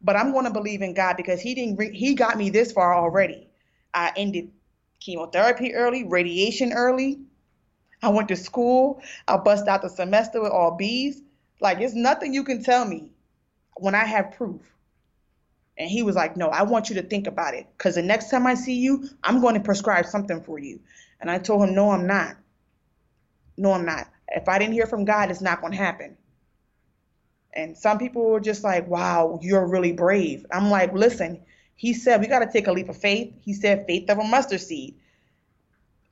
But 0.01 0.15
I'm 0.15 0.31
going 0.31 0.45
to 0.45 0.51
believe 0.51 0.81
in 0.81 0.93
God 0.93 1.17
because 1.17 1.41
He 1.41 1.53
didn't, 1.53 1.93
He 1.93 2.15
got 2.15 2.37
me 2.37 2.49
this 2.49 2.71
far 2.71 2.95
already. 2.95 3.49
I 3.93 4.13
ended 4.15 4.51
chemotherapy 4.99 5.73
early, 5.73 6.05
radiation 6.05 6.73
early. 6.73 7.19
I 8.01 8.09
went 8.09 8.29
to 8.29 8.35
school. 8.35 9.01
I 9.27 9.37
bust 9.37 9.67
out 9.67 9.81
the 9.81 9.89
semester 9.89 10.41
with 10.41 10.51
all 10.51 10.77
B's. 10.77 11.21
Like, 11.59 11.79
it's 11.81 11.93
nothing 11.93 12.33
you 12.33 12.43
can 12.43 12.63
tell 12.63 12.85
me 12.85 13.11
when 13.75 13.95
I 13.95 14.05
have 14.05 14.31
proof. 14.31 14.61
And 15.77 15.89
he 15.89 16.03
was 16.03 16.15
like, 16.15 16.37
No, 16.37 16.49
I 16.49 16.63
want 16.63 16.89
you 16.89 16.95
to 16.95 17.01
think 17.01 17.27
about 17.27 17.53
it. 17.53 17.67
Because 17.77 17.95
the 17.95 18.01
next 18.01 18.29
time 18.29 18.47
I 18.47 18.53
see 18.53 18.75
you, 18.75 19.09
I'm 19.23 19.41
going 19.41 19.55
to 19.55 19.61
prescribe 19.61 20.05
something 20.05 20.41
for 20.41 20.59
you. 20.59 20.79
And 21.19 21.29
I 21.29 21.37
told 21.39 21.67
him, 21.67 21.75
No, 21.75 21.91
I'm 21.91 22.07
not. 22.07 22.35
No, 23.59 23.73
I'm 23.73 23.85
not. 23.85 24.09
If 24.29 24.47
I 24.47 24.57
didn't 24.57 24.73
hear 24.73 24.87
from 24.87 25.05
God, 25.05 25.29
it's 25.29 25.41
not 25.41 25.61
going 25.61 25.73
to 25.73 25.77
happen. 25.77 26.17
And 27.53 27.77
some 27.77 27.97
people 27.97 28.23
were 28.23 28.39
just 28.39 28.63
like, 28.63 28.87
Wow, 28.87 29.39
you're 29.41 29.67
really 29.67 29.91
brave. 29.91 30.45
I'm 30.51 30.69
like, 30.69 30.93
Listen, 30.93 31.41
he 31.75 31.93
said, 31.93 32.21
We 32.21 32.27
got 32.27 32.39
to 32.39 32.51
take 32.51 32.67
a 32.67 32.71
leap 32.71 32.89
of 32.89 32.97
faith. 32.97 33.33
He 33.41 33.53
said, 33.53 33.85
Faith 33.85 34.09
of 34.09 34.17
a 34.17 34.23
mustard 34.23 34.61
seed. 34.61 34.95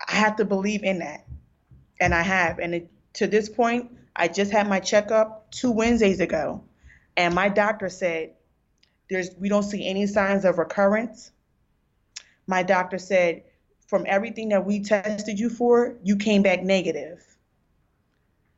I 0.08 0.16
have 0.16 0.36
to 0.38 0.46
believe 0.46 0.84
in 0.84 1.00
that. 1.00 1.26
And 2.00 2.14
I 2.14 2.22
have. 2.22 2.60
And 2.60 2.76
it, 2.76 2.92
to 3.14 3.28
this 3.28 3.50
point, 3.50 3.92
I 4.16 4.28
just 4.28 4.52
had 4.52 4.68
my 4.68 4.80
checkup 4.80 5.52
two 5.52 5.72
Wednesdays 5.72 6.20
ago. 6.20 6.64
And 7.16 7.34
my 7.34 7.50
doctor 7.50 7.90
said, 7.90 8.34
there's 9.10 9.30
we 9.40 9.50
don't 9.50 9.64
see 9.64 9.88
any 9.88 10.06
signs 10.06 10.46
of 10.46 10.58
recurrence. 10.58 11.32
My 12.46 12.64
doctor 12.64 12.98
said 12.98 13.44
from 13.88 14.06
everything 14.08 14.50
that 14.50 14.66
we 14.66 14.82
tested 14.82 15.40
you 15.40 15.50
for, 15.50 15.96
you 16.04 16.18
came 16.18 16.42
back 16.42 16.62
negative. 16.62 17.24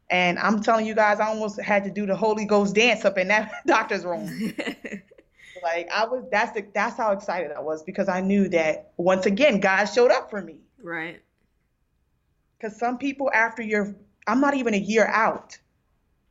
And 0.10 0.40
I'm 0.40 0.62
telling 0.62 0.86
you 0.86 0.96
guys, 0.96 1.20
I 1.20 1.28
almost 1.28 1.60
had 1.62 1.84
to 1.84 1.92
do 1.92 2.06
the 2.06 2.16
Holy 2.16 2.46
Ghost 2.46 2.76
dance 2.76 3.06
up 3.06 3.18
in 3.18 3.28
that 3.28 3.54
doctor's 3.68 4.06
room. 4.06 4.28
like 5.64 5.90
I 5.94 6.06
was 6.06 6.26
that's 6.32 6.54
the, 6.54 6.66
that's 6.74 6.98
how 6.98 7.12
excited 7.12 7.52
I 7.52 7.60
was 7.60 7.84
because 7.84 8.10
I 8.10 8.22
knew 8.22 8.50
that 8.50 8.94
once 8.98 9.26
again 9.26 9.60
God 9.60 9.86
showed 9.86 10.12
up 10.12 10.30
for 10.30 10.42
me. 10.42 10.58
Right. 10.82 11.22
Cuz 12.62 12.78
some 12.78 12.98
people 12.98 13.30
after 13.34 13.62
you're 13.62 13.96
I'm 14.28 14.42
not 14.42 14.56
even 14.56 14.74
a 14.74 14.78
year 14.78 15.06
out. 15.08 15.58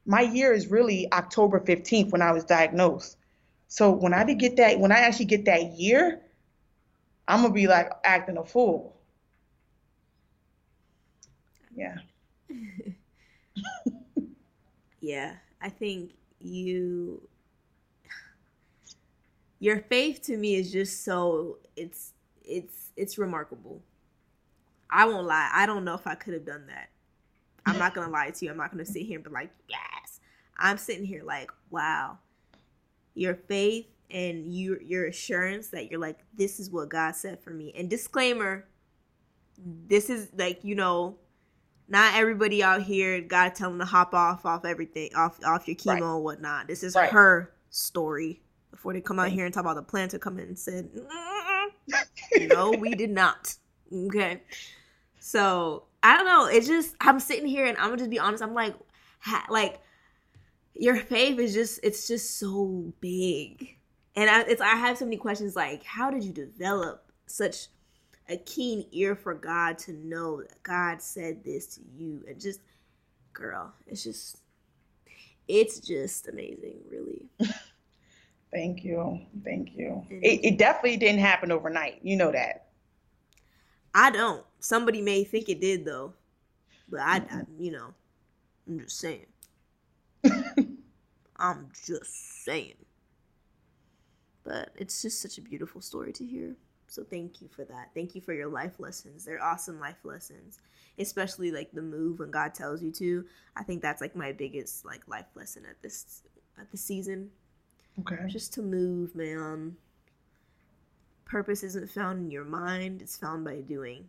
My 0.07 0.23
year 0.23 0.53
is 0.53 0.69
really 0.69 1.13
October 1.13 1.61
15th 1.61 2.11
when 2.11 2.23
I 2.23 2.33
was 2.33 2.45
diagnosed. 2.45 3.17
So 3.69 3.91
when 3.91 4.15
I 4.15 4.25
did 4.25 4.39
get 4.39 4.57
that, 4.57 4.81
when 4.81 4.91
I 4.93 5.01
actually 5.01 5.27
get 5.27 5.45
that 5.45 5.73
year, 5.73 6.23
I'm 7.27 7.43
gonna 7.43 7.53
be 7.53 7.67
like 7.67 7.91
acting 8.05 8.39
a 8.39 8.45
fool. 8.45 8.97
Yeah. 11.77 11.99
yeah, 15.01 15.35
I 15.61 15.69
think 15.69 16.13
you 16.41 17.23
your 19.61 19.81
faith 19.81 20.23
to 20.23 20.37
me 20.37 20.55
is 20.55 20.71
just 20.71 21.05
so 21.05 21.59
it's 21.77 22.13
it's 22.45 22.91
it's 22.97 23.19
remarkable. 23.19 23.83
I 24.91 25.05
won't 25.07 25.27
lie. 25.27 25.51
I 25.53 25.67
don't 25.67 25.85
know 25.85 25.95
if 25.95 26.07
I 26.07 26.15
could 26.15 26.35
have 26.35 26.47
done 26.47 26.67
that. 26.69 26.89
I'm 27.67 27.79
not 27.79 27.95
gonna 27.95 28.11
lie 28.11 28.31
to 28.31 28.45
you. 28.45 28.51
I'm 28.51 28.57
not 28.57 28.71
gonna 28.71 28.85
sit 28.85 29.03
here 29.03 29.17
and 29.17 29.25
be 29.25 29.31
like, 29.31 29.51
yes. 29.69 30.21
I'm 30.57 30.79
sitting 30.79 31.05
here 31.05 31.23
like, 31.25 31.51
wow 31.71 32.19
your 33.19 33.35
faith 33.35 33.87
and 34.11 34.55
your 34.55 34.81
your 34.81 35.07
assurance 35.07 35.69
that 35.69 35.91
you're 35.91 36.01
like 36.01 36.21
this 36.35 36.61
is 36.61 36.71
what 36.71 36.89
God 36.89 37.15
said 37.15 37.41
for 37.41 37.51
me. 37.51 37.73
And 37.77 37.91
disclaimer, 37.91 38.67
this 39.59 40.09
is 40.09 40.29
like, 40.37 40.61
you 40.63 40.75
know, 40.75 41.17
not 41.89 42.15
everybody 42.15 42.63
out 42.63 42.83
here 42.83 43.21
God 43.21 43.55
telling 43.55 43.79
to 43.79 43.85
hop 43.85 44.15
off 44.15 44.45
off 44.45 44.65
everything 44.65 45.11
off 45.15 45.39
off 45.45 45.67
your 45.67 45.77
chemo 45.77 46.01
right. 46.01 46.03
and 46.03 46.25
whatnot. 46.25 46.67
This 46.67 46.83
is 46.83 46.95
right. 46.95 47.11
her 47.11 47.53
story 47.71 48.43
before 48.71 48.93
they 48.93 49.01
come 49.01 49.19
out 49.19 49.31
here 49.31 49.45
and 49.45 49.55
talk 49.55 49.63
about 49.63 49.77
the 49.77 49.83
plan 49.83 50.09
to 50.11 50.19
come 50.19 50.39
in 50.39 50.49
and 50.49 50.59
said, 50.59 50.91
no, 52.49 52.71
we 52.71 52.95
did 52.95 53.11
not. 53.11 53.55
Okay. 53.93 54.43
So 55.19 55.85
I 56.03 56.17
don't 56.17 56.27
know. 56.27 56.47
It's 56.47 56.67
just 56.67 56.95
I'm 57.01 57.21
sitting 57.21 57.47
here 57.47 57.67
and 57.67 57.77
I'm 57.79 57.87
gonna 57.87 57.99
just 57.99 58.11
be 58.11 58.19
honest. 58.19 58.43
I'm 58.43 58.55
like, 58.55 58.75
ha- 59.21 59.47
like 59.49 59.81
your 60.75 60.97
faith 60.97 61.39
is 61.39 61.55
just 61.55 61.81
it's 61.83 62.07
just 62.07 62.39
so 62.39 62.93
big 63.01 63.79
and 64.19 64.29
I, 64.29 64.41
it's 64.43 64.61
I 64.61 64.75
have 64.75 64.99
so 64.99 65.05
many 65.05 65.17
questions 65.17 65.55
like, 65.55 65.85
how 65.85 66.11
did 66.11 66.25
you 66.25 66.33
develop 66.33 67.13
such 67.27 67.69
a 68.29 68.37
keen 68.37 68.87
ear 68.93 69.17
for 69.17 69.35
God 69.35 69.79
to 69.79 69.93
know 69.93 70.43
that 70.43 70.63
God 70.63 71.01
said 71.03 71.43
this 71.45 71.67
to 71.77 71.81
you, 71.97 72.25
and 72.29 72.41
just, 72.41 72.61
girl, 73.33 73.73
it's 73.87 74.05
just, 74.05 74.39
it's 75.47 75.81
just 75.81 76.29
amazing, 76.29 76.79
really. 76.91 77.27
Thank 78.51 78.83
you, 78.83 79.21
thank 79.45 79.75
you. 79.77 80.07
It, 80.09 80.41
it 80.43 80.59
definitely 80.59 80.97
didn't 80.97 81.21
happen 81.21 81.53
overnight. 81.53 82.01
You 82.03 82.17
know 82.17 82.33
that. 82.33 82.69
I 83.95 84.11
don't. 84.11 84.43
Somebody 84.61 85.03
may 85.03 85.25
think 85.25 85.49
it 85.49 85.61
did 85.61 85.85
though, 85.85 86.15
but 86.89 87.01
I, 87.01 87.17
I 87.17 87.43
you 87.59 87.73
know, 87.73 87.93
I'm 88.67 88.81
just 88.81 88.99
saying. 88.99 89.27
I'm 91.37 91.69
just 91.85 92.45
saying. 92.45 92.75
But 94.45 94.71
it's 94.77 95.03
just 95.03 95.21
such 95.21 95.37
a 95.37 95.43
beautiful 95.43 95.81
story 95.81 96.13
to 96.15 96.25
hear. 96.25 96.57
So 96.89 97.05
thank 97.05 97.41
you 97.41 97.49
for 97.49 97.65
that. 97.67 97.91
Thank 97.95 98.15
you 98.15 98.21
for 98.21 98.33
your 98.33 98.49
life 98.49 98.81
lessons. 98.81 99.25
They're 99.25 99.43
awesome 99.43 99.79
life 99.79 100.05
lessons. 100.05 100.59
Especially 100.99 101.53
like 101.53 101.71
the 101.71 101.83
move 101.83 102.19
when 102.19 102.31
God 102.31 102.55
tells 102.55 102.83
you 102.83 102.91
to. 102.93 103.25
I 103.57 103.63
think 103.63 103.83
that's 103.83 104.01
like 104.01 104.17
my 104.17 104.33
biggest 104.33 104.85
like 104.85 105.07
life 105.07 105.27
lesson 105.37 105.65
at 105.69 105.81
this 105.83 106.23
at 106.59 106.71
the 106.71 106.77
season. 106.77 107.31
Okay. 108.01 108.17
Just 108.29 108.55
to 108.55 108.63
move, 108.63 109.15
man. 109.15 109.77
Purpose 111.25 111.63
isn't 111.63 111.91
found 111.91 112.21
in 112.21 112.31
your 112.31 112.45
mind, 112.45 113.03
it's 113.03 113.17
found 113.17 113.45
by 113.45 113.61
doing. 113.61 114.09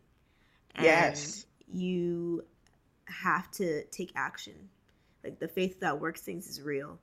And 0.76 0.86
yes. 0.86 1.46
you 1.72 2.46
have 3.06 3.52
to 3.52 3.84
take 3.86 4.12
action. 4.16 4.70
Like 5.24 5.40
the 5.40 5.48
faith 5.48 5.82
that 5.82 6.00
works 6.00 6.22
things 6.22 6.48
is 6.48 6.62
real. 6.62 6.98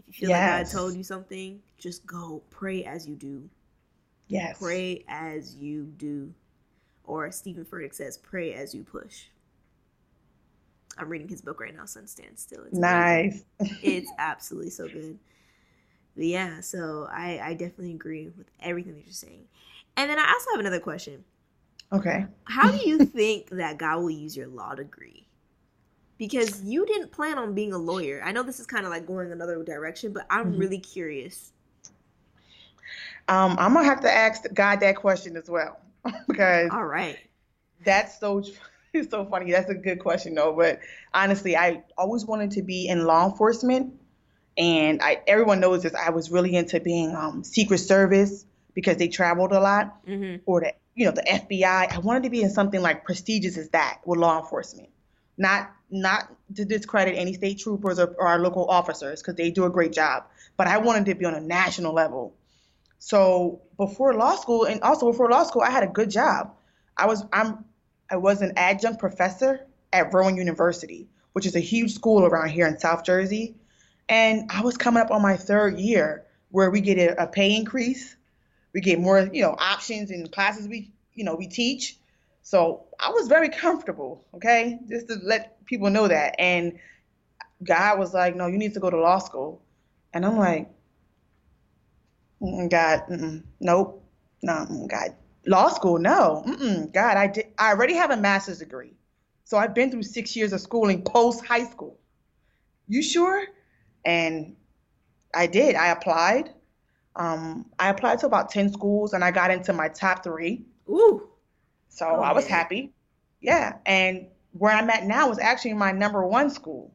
If 0.00 0.06
you 0.08 0.12
feel 0.26 0.30
yes. 0.30 0.40
like 0.40 0.72
God 0.72 0.78
told 0.78 0.96
you 0.96 1.04
something, 1.04 1.60
just 1.78 2.04
go 2.04 2.42
pray 2.50 2.84
as 2.84 3.06
you 3.06 3.14
do. 3.14 3.48
Yes. 4.30 4.58
Pray 4.58 5.04
as 5.08 5.56
you 5.56 5.84
do. 5.96 6.32
Or 7.04 7.30
Steven 7.32 7.64
Furtick 7.64 7.94
says, 7.94 8.16
pray 8.16 8.54
as 8.54 8.74
you 8.74 8.84
push. 8.84 9.24
I'm 10.96 11.08
reading 11.08 11.28
his 11.28 11.40
book 11.40 11.60
right 11.60 11.74
now, 11.74 11.84
Sun 11.86 12.06
Stand 12.06 12.38
Still. 12.38 12.64
It's 12.64 12.78
nice. 12.78 13.42
it's 13.82 14.10
absolutely 14.18 14.70
so 14.70 14.86
good. 14.86 15.18
But 16.16 16.26
yeah, 16.26 16.60
so 16.60 17.08
I, 17.10 17.40
I 17.42 17.54
definitely 17.54 17.92
agree 17.92 18.28
with 18.36 18.48
everything 18.60 18.94
that 18.94 19.04
you're 19.04 19.12
saying. 19.12 19.46
And 19.96 20.08
then 20.08 20.18
I 20.18 20.30
also 20.30 20.50
have 20.52 20.60
another 20.60 20.80
question. 20.80 21.24
Okay. 21.92 22.26
How 22.44 22.70
do 22.70 22.88
you 22.88 22.98
think 23.06 23.50
that 23.50 23.78
God 23.78 23.98
will 23.98 24.10
use 24.10 24.36
your 24.36 24.46
law 24.46 24.74
degree? 24.74 25.26
Because 26.18 26.62
you 26.62 26.86
didn't 26.86 27.12
plan 27.12 27.38
on 27.38 27.54
being 27.54 27.72
a 27.72 27.78
lawyer. 27.78 28.22
I 28.24 28.30
know 28.30 28.42
this 28.42 28.60
is 28.60 28.66
kind 28.66 28.84
of 28.84 28.90
like 28.90 29.06
going 29.06 29.32
another 29.32 29.62
direction, 29.64 30.12
but 30.12 30.26
I'm 30.30 30.52
mm-hmm. 30.52 30.60
really 30.60 30.78
curious 30.78 31.52
um, 33.30 33.56
I'm 33.60 33.72
gonna 33.74 33.84
have 33.84 34.00
to 34.00 34.12
ask 34.12 34.42
God 34.52 34.80
that 34.80 34.96
question 34.96 35.36
as 35.36 35.48
well 35.48 35.80
because 36.28 36.68
all 36.72 36.84
right, 36.84 37.16
that's 37.84 38.18
so 38.18 38.42
it's 38.92 39.10
so 39.10 39.24
funny. 39.24 39.52
That's 39.52 39.70
a 39.70 39.74
good 39.74 40.00
question 40.00 40.34
though. 40.34 40.52
But 40.52 40.80
honestly, 41.14 41.56
I 41.56 41.84
always 41.96 42.26
wanted 42.26 42.52
to 42.52 42.62
be 42.62 42.88
in 42.88 43.04
law 43.04 43.30
enforcement, 43.30 43.94
and 44.58 45.00
I 45.00 45.22
everyone 45.28 45.60
knows 45.60 45.84
this. 45.84 45.94
I 45.94 46.10
was 46.10 46.32
really 46.32 46.56
into 46.56 46.80
being 46.80 47.14
um, 47.14 47.44
Secret 47.44 47.78
Service 47.78 48.44
because 48.74 48.96
they 48.96 49.06
traveled 49.06 49.52
a 49.52 49.60
lot, 49.60 50.04
mm-hmm. 50.04 50.42
or 50.44 50.62
the 50.62 50.72
you 50.96 51.04
know 51.04 51.12
the 51.12 51.22
FBI. 51.22 51.62
I 51.92 51.98
wanted 52.00 52.24
to 52.24 52.30
be 52.30 52.42
in 52.42 52.50
something 52.50 52.82
like 52.82 53.04
prestigious 53.04 53.56
as 53.56 53.68
that 53.68 54.00
with 54.04 54.18
law 54.18 54.40
enforcement. 54.40 54.88
Not 55.38 55.70
not 55.88 56.28
to 56.56 56.64
discredit 56.64 57.14
any 57.16 57.34
state 57.34 57.60
troopers 57.60 58.00
or, 58.00 58.08
or 58.18 58.26
our 58.26 58.40
local 58.40 58.68
officers 58.68 59.22
because 59.22 59.36
they 59.36 59.52
do 59.52 59.66
a 59.66 59.70
great 59.70 59.92
job, 59.92 60.24
but 60.56 60.66
I 60.66 60.78
wanted 60.78 61.06
to 61.06 61.14
be 61.14 61.26
on 61.26 61.34
a 61.34 61.40
national 61.40 61.94
level 61.94 62.34
so 63.00 63.62
before 63.78 64.14
law 64.14 64.36
school, 64.36 64.64
and 64.64 64.80
also 64.82 65.10
before 65.10 65.30
law 65.30 65.42
school, 65.42 65.62
I 65.62 65.70
had 65.70 65.82
a 65.82 65.88
good 65.88 66.10
job. 66.10 66.54
I 66.96 67.06
was 67.06 67.24
I'm 67.32 67.64
I 68.10 68.16
was 68.16 68.42
an 68.42 68.52
adjunct 68.56 69.00
professor 69.00 69.66
at 69.92 70.12
Rowan 70.12 70.36
University, 70.36 71.08
which 71.32 71.46
is 71.46 71.56
a 71.56 71.60
huge 71.60 71.94
school 71.94 72.26
around 72.26 72.50
here 72.50 72.66
in 72.66 72.78
South 72.78 73.04
Jersey. 73.04 73.56
And 74.08 74.50
I 74.50 74.60
was 74.60 74.76
coming 74.76 75.02
up 75.02 75.10
on 75.10 75.22
my 75.22 75.36
third 75.36 75.78
year 75.78 76.26
where 76.50 76.70
we 76.70 76.82
get 76.82 76.98
a, 76.98 77.22
a 77.22 77.26
pay 77.26 77.56
increase, 77.56 78.16
we 78.74 78.82
get 78.82 79.00
more, 79.00 79.30
you 79.32 79.42
know, 79.42 79.56
options 79.58 80.10
in 80.10 80.28
classes 80.28 80.68
we, 80.68 80.90
you 81.14 81.24
know, 81.24 81.34
we 81.34 81.46
teach. 81.46 81.96
So 82.42 82.84
I 82.98 83.10
was 83.10 83.28
very 83.28 83.48
comfortable, 83.48 84.26
okay, 84.34 84.78
just 84.88 85.08
to 85.08 85.16
let 85.22 85.64
people 85.64 85.88
know 85.88 86.06
that. 86.06 86.34
And 86.38 86.78
God 87.64 87.98
was 87.98 88.12
like, 88.12 88.36
no, 88.36 88.46
you 88.46 88.58
need 88.58 88.74
to 88.74 88.80
go 88.80 88.90
to 88.90 89.00
law 89.00 89.20
school. 89.20 89.62
And 90.12 90.26
I'm 90.26 90.36
like, 90.36 90.68
God, 92.40 93.04
mm-mm, 93.10 93.42
nope, 93.60 94.04
no, 94.42 94.86
God, 94.88 95.14
law 95.46 95.68
school, 95.68 95.98
no, 95.98 96.42
mm-mm, 96.46 96.92
God, 96.92 97.16
I 97.16 97.26
did, 97.26 97.46
I 97.58 97.70
already 97.70 97.94
have 97.94 98.10
a 98.10 98.16
master's 98.16 98.58
degree, 98.58 98.94
so 99.44 99.58
I've 99.58 99.74
been 99.74 99.90
through 99.90 100.04
six 100.04 100.34
years 100.36 100.52
of 100.52 100.60
schooling 100.60 101.02
post 101.02 101.44
high 101.44 101.64
school. 101.64 101.98
You 102.88 103.02
sure? 103.02 103.44
And 104.04 104.56
I 105.34 105.46
did. 105.46 105.76
I 105.76 105.88
applied. 105.88 106.50
Um, 107.16 107.66
I 107.78 107.90
applied 107.90 108.18
to 108.20 108.26
about 108.26 108.50
ten 108.50 108.72
schools, 108.72 109.12
and 109.12 109.24
I 109.24 109.30
got 109.30 109.50
into 109.50 109.72
my 109.72 109.88
top 109.88 110.24
three. 110.24 110.64
Ooh. 110.88 111.28
So 111.88 112.06
oh, 112.06 112.20
I 112.20 112.32
was 112.32 112.44
man. 112.44 112.52
happy. 112.52 112.92
Yeah, 113.40 113.76
and 113.86 114.26
where 114.52 114.72
I'm 114.72 114.90
at 114.90 115.04
now 115.04 115.30
is 115.30 115.38
actually 115.38 115.74
my 115.74 115.92
number 115.92 116.26
one 116.26 116.50
school. 116.50 116.92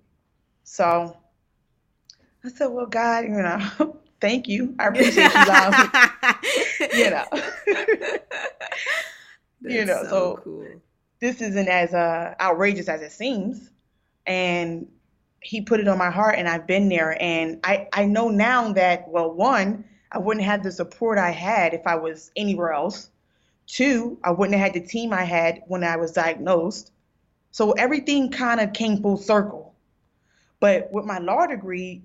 So 0.63 1.15
I 2.43 2.49
said, 2.49 2.67
well, 2.67 2.85
God, 2.85 3.23
you 3.25 3.29
know, 3.29 3.99
thank 4.22 4.47
you. 4.47 4.76
I 4.80 4.88
appreciate 4.88 5.34
you 5.34 5.43
allowing 5.43 5.89
you 6.93 7.09
know. 7.09 7.26
you 9.61 9.86
know, 9.86 10.03
so, 10.03 10.09
so 10.09 10.39
cool. 10.43 10.68
this 11.20 11.41
isn't 11.41 11.68
as 11.68 11.93
uh, 11.93 12.36
outrageous 12.39 12.88
as 12.88 13.01
it 13.01 13.11
seems. 13.11 13.70
And 14.26 14.88
he 15.41 15.61
put 15.61 15.80
it 15.80 15.88
on 15.88 15.97
my 15.97 16.09
heart 16.09 16.36
and 16.38 16.47
I've 16.47 16.66
been 16.66 16.89
there. 16.89 17.22
And 17.22 17.59
I, 17.63 17.88
I 17.93 18.05
know 18.05 18.30
now 18.30 18.74
that, 18.74 19.07
well, 19.07 19.32
one, 19.32 19.86
I 20.11 20.18
wouldn't 20.18 20.45
have 20.45 20.63
the 20.63 20.72
support 20.72 21.18
I 21.18 21.32
had 21.32 21.74
if 21.74 21.86
I 21.86 21.95
was 21.95 22.32
anywhere 22.36 22.72
else. 22.72 23.09
Two, 23.68 24.18
I 24.24 24.32
wouldn't 24.32 24.57
have 24.57 24.74
had 24.74 24.82
the 24.82 24.88
team 24.88 25.13
I 25.13 25.24
had 25.24 25.61
when 25.68 25.84
I 25.84 25.97
was 25.97 26.11
diagnosed. 26.11 26.91
So 27.51 27.72
everything 27.74 28.32
kind 28.32 28.59
of 28.59 28.74
came 28.74 29.01
full 29.01 29.18
circle. 29.18 29.76
But 30.59 30.91
with 30.91 31.05
my 31.05 31.20
law 31.20 31.45
degree, 31.45 32.01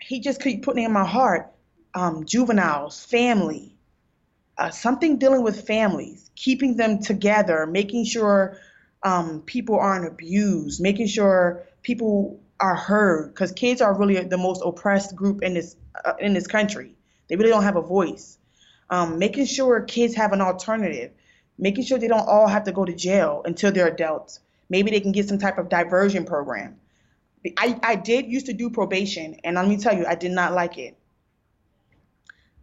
he 0.00 0.20
just 0.20 0.42
keep 0.42 0.62
putting 0.62 0.84
in 0.84 0.92
my 0.92 1.06
heart 1.06 1.52
um, 1.94 2.24
juveniles, 2.24 3.04
family, 3.04 3.74
uh, 4.58 4.70
something 4.70 5.18
dealing 5.18 5.42
with 5.42 5.66
families, 5.66 6.30
keeping 6.36 6.76
them 6.76 7.00
together, 7.00 7.66
making 7.66 8.04
sure 8.04 8.58
um, 9.02 9.42
people 9.42 9.78
aren't 9.78 10.06
abused, 10.06 10.80
making 10.80 11.06
sure 11.06 11.64
people 11.82 12.40
are 12.60 12.76
heard, 12.76 13.32
because 13.32 13.52
kids 13.52 13.80
are 13.80 13.96
really 13.98 14.22
the 14.22 14.36
most 14.36 14.62
oppressed 14.64 15.16
group 15.16 15.42
in 15.42 15.54
this 15.54 15.76
uh, 16.04 16.12
in 16.20 16.34
this 16.34 16.46
country. 16.46 16.94
They 17.28 17.36
really 17.36 17.50
don't 17.50 17.62
have 17.62 17.76
a 17.76 17.82
voice. 17.82 18.38
Um, 18.90 19.18
making 19.18 19.46
sure 19.46 19.80
kids 19.82 20.16
have 20.16 20.32
an 20.32 20.40
alternative, 20.40 21.12
making 21.56 21.84
sure 21.84 21.98
they 21.98 22.08
don't 22.08 22.28
all 22.28 22.48
have 22.48 22.64
to 22.64 22.72
go 22.72 22.84
to 22.84 22.92
jail 22.92 23.42
until 23.44 23.70
they're 23.70 23.86
adults. 23.86 24.40
Maybe 24.68 24.90
they 24.90 25.00
can 25.00 25.12
get 25.12 25.28
some 25.28 25.38
type 25.38 25.58
of 25.58 25.68
diversion 25.68 26.24
program. 26.24 26.79
I, 27.56 27.78
I 27.82 27.94
did 27.96 28.26
used 28.26 28.46
to 28.46 28.52
do 28.52 28.70
probation, 28.70 29.36
and 29.44 29.56
let 29.56 29.66
me 29.66 29.78
tell 29.78 29.96
you, 29.96 30.06
I 30.06 30.14
did 30.14 30.32
not 30.32 30.52
like 30.52 30.76
it. 30.78 30.96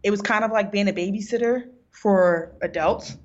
It 0.02 0.10
was 0.10 0.22
kind 0.22 0.44
of 0.44 0.52
like 0.52 0.70
being 0.70 0.88
a 0.88 0.92
babysitter 0.92 1.68
for 1.90 2.52
adults, 2.62 3.16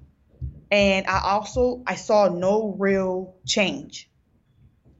and 0.71 1.05
I 1.05 1.21
also 1.23 1.83
I 1.85 1.95
saw 1.95 2.29
no 2.29 2.75
real 2.79 3.35
change. 3.45 4.09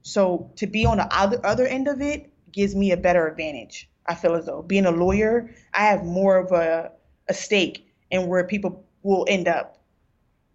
So 0.04 0.52
to 0.58 0.68
be 0.68 0.86
on 0.86 0.98
the 0.98 1.08
other 1.12 1.44
other 1.44 1.66
end 1.66 1.88
of 1.88 2.02
it 2.02 2.32
gives 2.52 2.76
me 2.76 2.92
a 2.92 2.98
better 2.98 3.28
advantage. 3.28 3.90
I 4.06 4.16
feel 4.16 4.36
as 4.36 4.46
though 4.46 4.62
being 4.62 4.86
a 4.86 4.92
lawyer, 4.92 5.50
I 5.74 5.86
have 5.86 6.04
more 6.04 6.38
of 6.38 6.52
a, 6.52 6.92
a 7.28 7.34
stake 7.34 7.88
in 8.12 8.28
where 8.28 8.44
people 8.44 8.86
will 9.02 9.26
end 9.28 9.48
up 9.48 9.82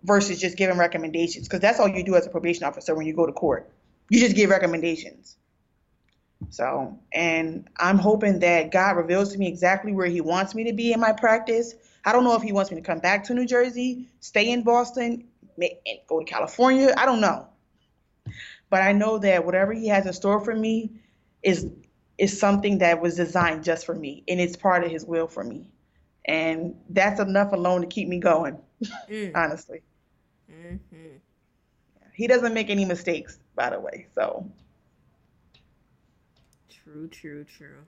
versus 0.02 0.40
just 0.40 0.56
giving 0.56 0.78
recommendations 0.78 1.48
because 1.48 1.60
that's 1.60 1.80
all 1.80 1.88
you 1.88 2.04
do 2.04 2.14
as 2.14 2.26
a 2.26 2.30
probation 2.30 2.64
officer 2.64 2.94
when 2.94 3.06
you 3.06 3.14
go 3.14 3.26
to 3.26 3.32
court. 3.32 3.72
You 4.10 4.20
just 4.20 4.36
give 4.36 4.50
recommendations. 4.50 5.36
So, 6.50 6.98
and 7.12 7.68
I'm 7.78 7.98
hoping 7.98 8.38
that 8.40 8.70
God 8.70 8.96
reveals 8.96 9.32
to 9.32 9.38
me 9.38 9.48
exactly 9.48 9.92
where 9.92 10.06
He 10.06 10.20
wants 10.20 10.54
me 10.54 10.64
to 10.64 10.72
be 10.72 10.92
in 10.92 11.00
my 11.00 11.12
practice. 11.12 11.74
I 12.04 12.12
don't 12.12 12.24
know 12.24 12.34
if 12.36 12.42
He 12.42 12.52
wants 12.52 12.70
me 12.70 12.76
to 12.76 12.82
come 12.82 13.00
back 13.00 13.24
to 13.24 13.34
New 13.34 13.46
Jersey, 13.46 14.08
stay 14.20 14.50
in 14.50 14.62
Boston, 14.62 15.24
go 16.08 16.20
to 16.20 16.24
California. 16.24 16.94
I 16.96 17.06
don't 17.06 17.20
know. 17.20 17.46
But 18.70 18.82
I 18.82 18.92
know 18.92 19.18
that 19.18 19.44
whatever 19.44 19.72
He 19.72 19.88
has 19.88 20.06
in 20.06 20.12
store 20.12 20.40
for 20.40 20.54
me 20.54 20.92
is 21.42 21.66
is 22.18 22.38
something 22.38 22.78
that 22.78 23.00
was 23.00 23.14
designed 23.14 23.62
just 23.62 23.86
for 23.86 23.94
me, 23.94 24.24
and 24.28 24.40
it's 24.40 24.56
part 24.56 24.84
of 24.84 24.90
His 24.90 25.04
will 25.04 25.28
for 25.28 25.44
me. 25.44 25.70
And 26.24 26.74
that's 26.90 27.20
enough 27.20 27.52
alone 27.52 27.80
to 27.80 27.86
keep 27.86 28.08
me 28.08 28.18
going, 28.18 28.58
mm. 29.08 29.32
honestly. 29.34 29.82
Mm-hmm. 30.50 31.16
He 32.12 32.26
doesn't 32.26 32.52
make 32.52 32.68
any 32.68 32.84
mistakes, 32.84 33.38
by 33.54 33.70
the 33.70 33.80
way. 33.80 34.06
So 34.14 34.50
True, 36.90 37.08
true, 37.08 37.44
true. 37.44 37.84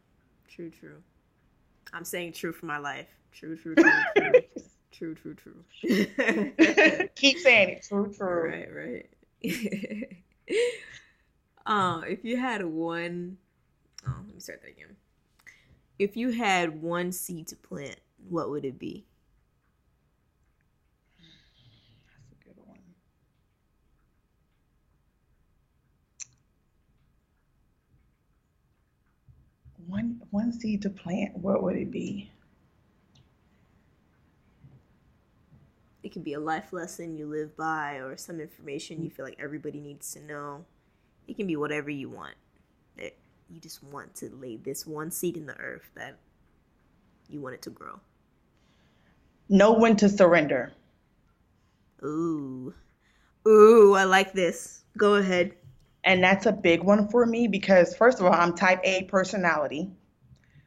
True, 0.48 0.70
true. 0.70 1.02
I'm 1.92 2.04
saying 2.04 2.34
true 2.34 2.52
for 2.52 2.66
my 2.66 2.78
life. 2.78 3.08
True, 3.32 3.56
true, 3.56 3.74
true, 3.74 3.90
true. 4.16 4.40
true, 4.92 5.14
true, 5.14 5.34
true. 5.34 7.08
Keep 7.14 7.38
saying 7.38 7.68
it. 7.70 7.86
True, 7.88 8.12
true. 8.12 8.48
Right, 8.50 8.68
right. 8.74 10.16
uh, 11.66 12.02
if 12.08 12.24
you 12.24 12.36
had 12.36 12.64
one, 12.64 13.38
oh, 14.06 14.12
let 14.26 14.34
me 14.34 14.40
start 14.40 14.60
that 14.62 14.70
again. 14.70 14.96
If 15.98 16.16
you 16.16 16.30
had 16.30 16.82
one 16.82 17.10
seed 17.12 17.48
to 17.48 17.56
plant, 17.56 17.96
what 18.28 18.50
would 18.50 18.64
it 18.66 18.78
be? 18.78 19.06
That's 21.18 22.32
a 22.32 22.44
good 22.44 22.66
one. 22.66 22.78
One 29.90 30.20
one 30.30 30.52
seed 30.52 30.82
to 30.82 30.90
plant, 30.90 31.36
what 31.36 31.64
would 31.64 31.74
it 31.74 31.90
be? 31.90 32.30
It 36.04 36.12
could 36.12 36.22
be 36.22 36.34
a 36.34 36.40
life 36.40 36.72
lesson 36.72 37.16
you 37.16 37.26
live 37.26 37.56
by 37.56 37.96
or 37.96 38.16
some 38.16 38.40
information 38.40 39.02
you 39.02 39.10
feel 39.10 39.24
like 39.24 39.36
everybody 39.40 39.80
needs 39.80 40.12
to 40.12 40.22
know. 40.22 40.64
It 41.26 41.36
can 41.36 41.48
be 41.48 41.56
whatever 41.56 41.90
you 41.90 42.08
want. 42.08 42.36
That 42.98 43.16
you 43.50 43.60
just 43.60 43.82
want 43.82 44.14
to 44.16 44.30
lay 44.30 44.56
this 44.56 44.86
one 44.86 45.10
seed 45.10 45.36
in 45.36 45.46
the 45.46 45.56
earth 45.58 45.90
that 45.96 46.18
you 47.28 47.40
want 47.40 47.56
it 47.56 47.62
to 47.62 47.70
grow. 47.70 47.98
Know 49.48 49.72
when 49.72 49.96
to 49.96 50.08
surrender. 50.08 50.72
Ooh. 52.04 52.72
Ooh, 53.46 53.94
I 53.94 54.04
like 54.04 54.32
this. 54.34 54.84
Go 54.96 55.16
ahead. 55.16 55.56
And 56.02 56.22
that's 56.22 56.46
a 56.46 56.52
big 56.52 56.82
one 56.82 57.08
for 57.08 57.26
me 57.26 57.46
because, 57.46 57.94
first 57.94 58.20
of 58.20 58.26
all, 58.26 58.32
I'm 58.32 58.54
type 58.54 58.80
A 58.84 59.04
personality. 59.04 59.90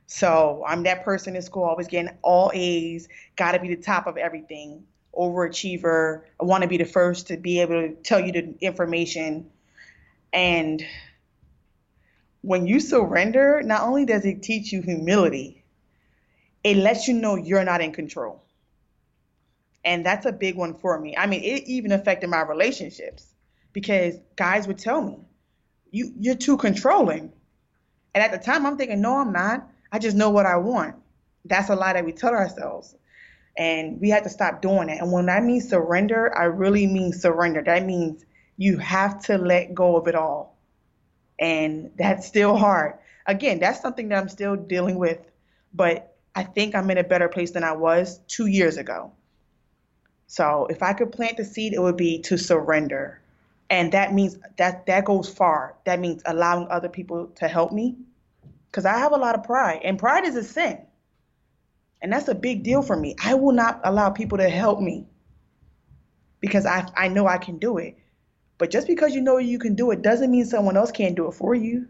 So 0.05 0.63
I'm 0.67 0.83
that 0.83 1.03
person 1.03 1.35
in 1.35 1.41
school, 1.41 1.63
always 1.63 1.87
getting 1.87 2.15
all 2.21 2.51
A's, 2.53 3.07
got 3.35 3.53
to 3.53 3.59
be 3.59 3.69
the 3.69 3.81
top 3.81 4.05
of 4.05 4.17
everything, 4.17 4.83
overachiever. 5.17 6.23
I 6.39 6.43
want 6.43 6.61
to 6.63 6.69
be 6.69 6.77
the 6.77 6.85
first 6.85 7.27
to 7.27 7.37
be 7.37 7.61
able 7.61 7.81
to 7.81 7.95
tell 7.95 8.19
you 8.19 8.31
the 8.31 8.55
information. 8.61 9.49
And 10.31 10.85
when 12.41 12.67
you 12.67 12.79
surrender, 12.79 13.61
not 13.63 13.81
only 13.83 14.05
does 14.05 14.25
it 14.25 14.43
teach 14.43 14.71
you 14.71 14.81
humility, 14.81 15.63
it 16.63 16.77
lets 16.77 17.07
you 17.07 17.15
know 17.15 17.35
you're 17.35 17.63
not 17.63 17.81
in 17.81 17.91
control. 17.91 18.43
And 19.83 20.05
that's 20.05 20.25
a 20.25 20.31
big 20.31 20.55
one 20.55 20.75
for 20.75 20.99
me. 20.99 21.15
I 21.17 21.25
mean, 21.25 21.43
it 21.43 21.63
even 21.65 21.91
affected 21.91 22.29
my 22.29 22.41
relationships 22.41 23.32
because 23.73 24.15
guys 24.35 24.67
would 24.67 24.77
tell 24.77 25.01
me, 25.01 25.19
"You 25.91 26.13
you're 26.17 26.35
too 26.35 26.57
controlling." 26.57 27.31
And 28.15 28.23
at 28.23 28.31
the 28.31 28.37
time 28.37 28.65
I'm 28.65 28.77
thinking, 28.77 29.01
"No, 29.01 29.17
I'm 29.17 29.31
not. 29.33 29.67
I 29.91 29.99
just 29.99 30.15
know 30.15 30.29
what 30.29 30.45
I 30.45 30.57
want." 30.57 30.95
That's 31.45 31.69
a 31.69 31.75
lie 31.75 31.93
that 31.93 32.05
we 32.05 32.13
tell 32.13 32.33
ourselves. 32.33 32.95
And 33.55 34.01
we 34.01 34.09
have 34.09 34.23
to 34.23 34.29
stop 34.29 34.61
doing 34.63 34.89
it. 34.89 34.99
And 34.99 35.11
when 35.11 35.29
I 35.29 35.39
mean 35.39 35.61
surrender, 35.61 36.35
I 36.35 36.45
really 36.45 36.87
mean 36.87 37.13
surrender. 37.13 37.61
That 37.61 37.85
means 37.85 38.25
you 38.57 38.77
have 38.77 39.21
to 39.25 39.37
let 39.37 39.75
go 39.75 39.95
of 39.95 40.07
it 40.07 40.15
all. 40.15 40.57
And 41.37 41.91
that's 41.97 42.25
still 42.25 42.55
hard. 42.55 42.95
Again, 43.27 43.59
that's 43.59 43.79
something 43.79 44.09
that 44.09 44.17
I'm 44.17 44.29
still 44.29 44.55
dealing 44.55 44.97
with, 44.97 45.19
but 45.73 46.15
I 46.35 46.43
think 46.43 46.73
I'm 46.73 46.89
in 46.89 46.97
a 46.97 47.03
better 47.03 47.29
place 47.29 47.51
than 47.51 47.63
I 47.63 47.73
was 47.73 48.19
2 48.27 48.47
years 48.47 48.77
ago. 48.77 49.11
So 50.25 50.65
if 50.69 50.81
I 50.81 50.93
could 50.93 51.11
plant 51.11 51.37
the 51.37 51.45
seed, 51.45 51.73
it 51.73 51.79
would 51.79 51.97
be 51.97 52.21
to 52.23 52.37
surrender. 52.37 53.19
And 53.69 53.91
that 53.93 54.13
means 54.13 54.37
that 54.57 54.85
that 54.85 55.05
goes 55.05 55.29
far. 55.29 55.75
That 55.85 55.99
means 55.99 56.21
allowing 56.25 56.67
other 56.69 56.89
people 56.89 57.27
to 57.35 57.47
help 57.47 57.71
me. 57.71 57.97
Because 58.69 58.85
I 58.85 58.97
have 58.97 59.11
a 59.11 59.17
lot 59.17 59.35
of 59.35 59.43
pride, 59.43 59.81
and 59.83 59.99
pride 59.99 60.25
is 60.25 60.35
a 60.35 60.43
sin. 60.43 60.79
And 62.01 62.11
that's 62.11 62.27
a 62.27 62.35
big 62.35 62.63
deal 62.63 62.81
for 62.81 62.97
me. 62.97 63.15
I 63.23 63.35
will 63.35 63.53
not 63.53 63.79
allow 63.83 64.09
people 64.09 64.37
to 64.39 64.49
help 64.49 64.81
me 64.81 65.05
because 66.41 66.65
I, 66.65 66.85
I 66.97 67.07
know 67.07 67.27
I 67.27 67.37
can 67.37 67.59
do 67.59 67.77
it. 67.77 67.97
But 68.57 68.69
just 68.71 68.87
because 68.87 69.15
you 69.15 69.21
know 69.21 69.37
you 69.37 69.57
can 69.57 69.75
do 69.75 69.91
it 69.91 70.01
doesn't 70.01 70.29
mean 70.29 70.45
someone 70.45 70.75
else 70.75 70.91
can't 70.91 71.15
do 71.15 71.27
it 71.27 71.33
for 71.33 71.55
you. 71.55 71.87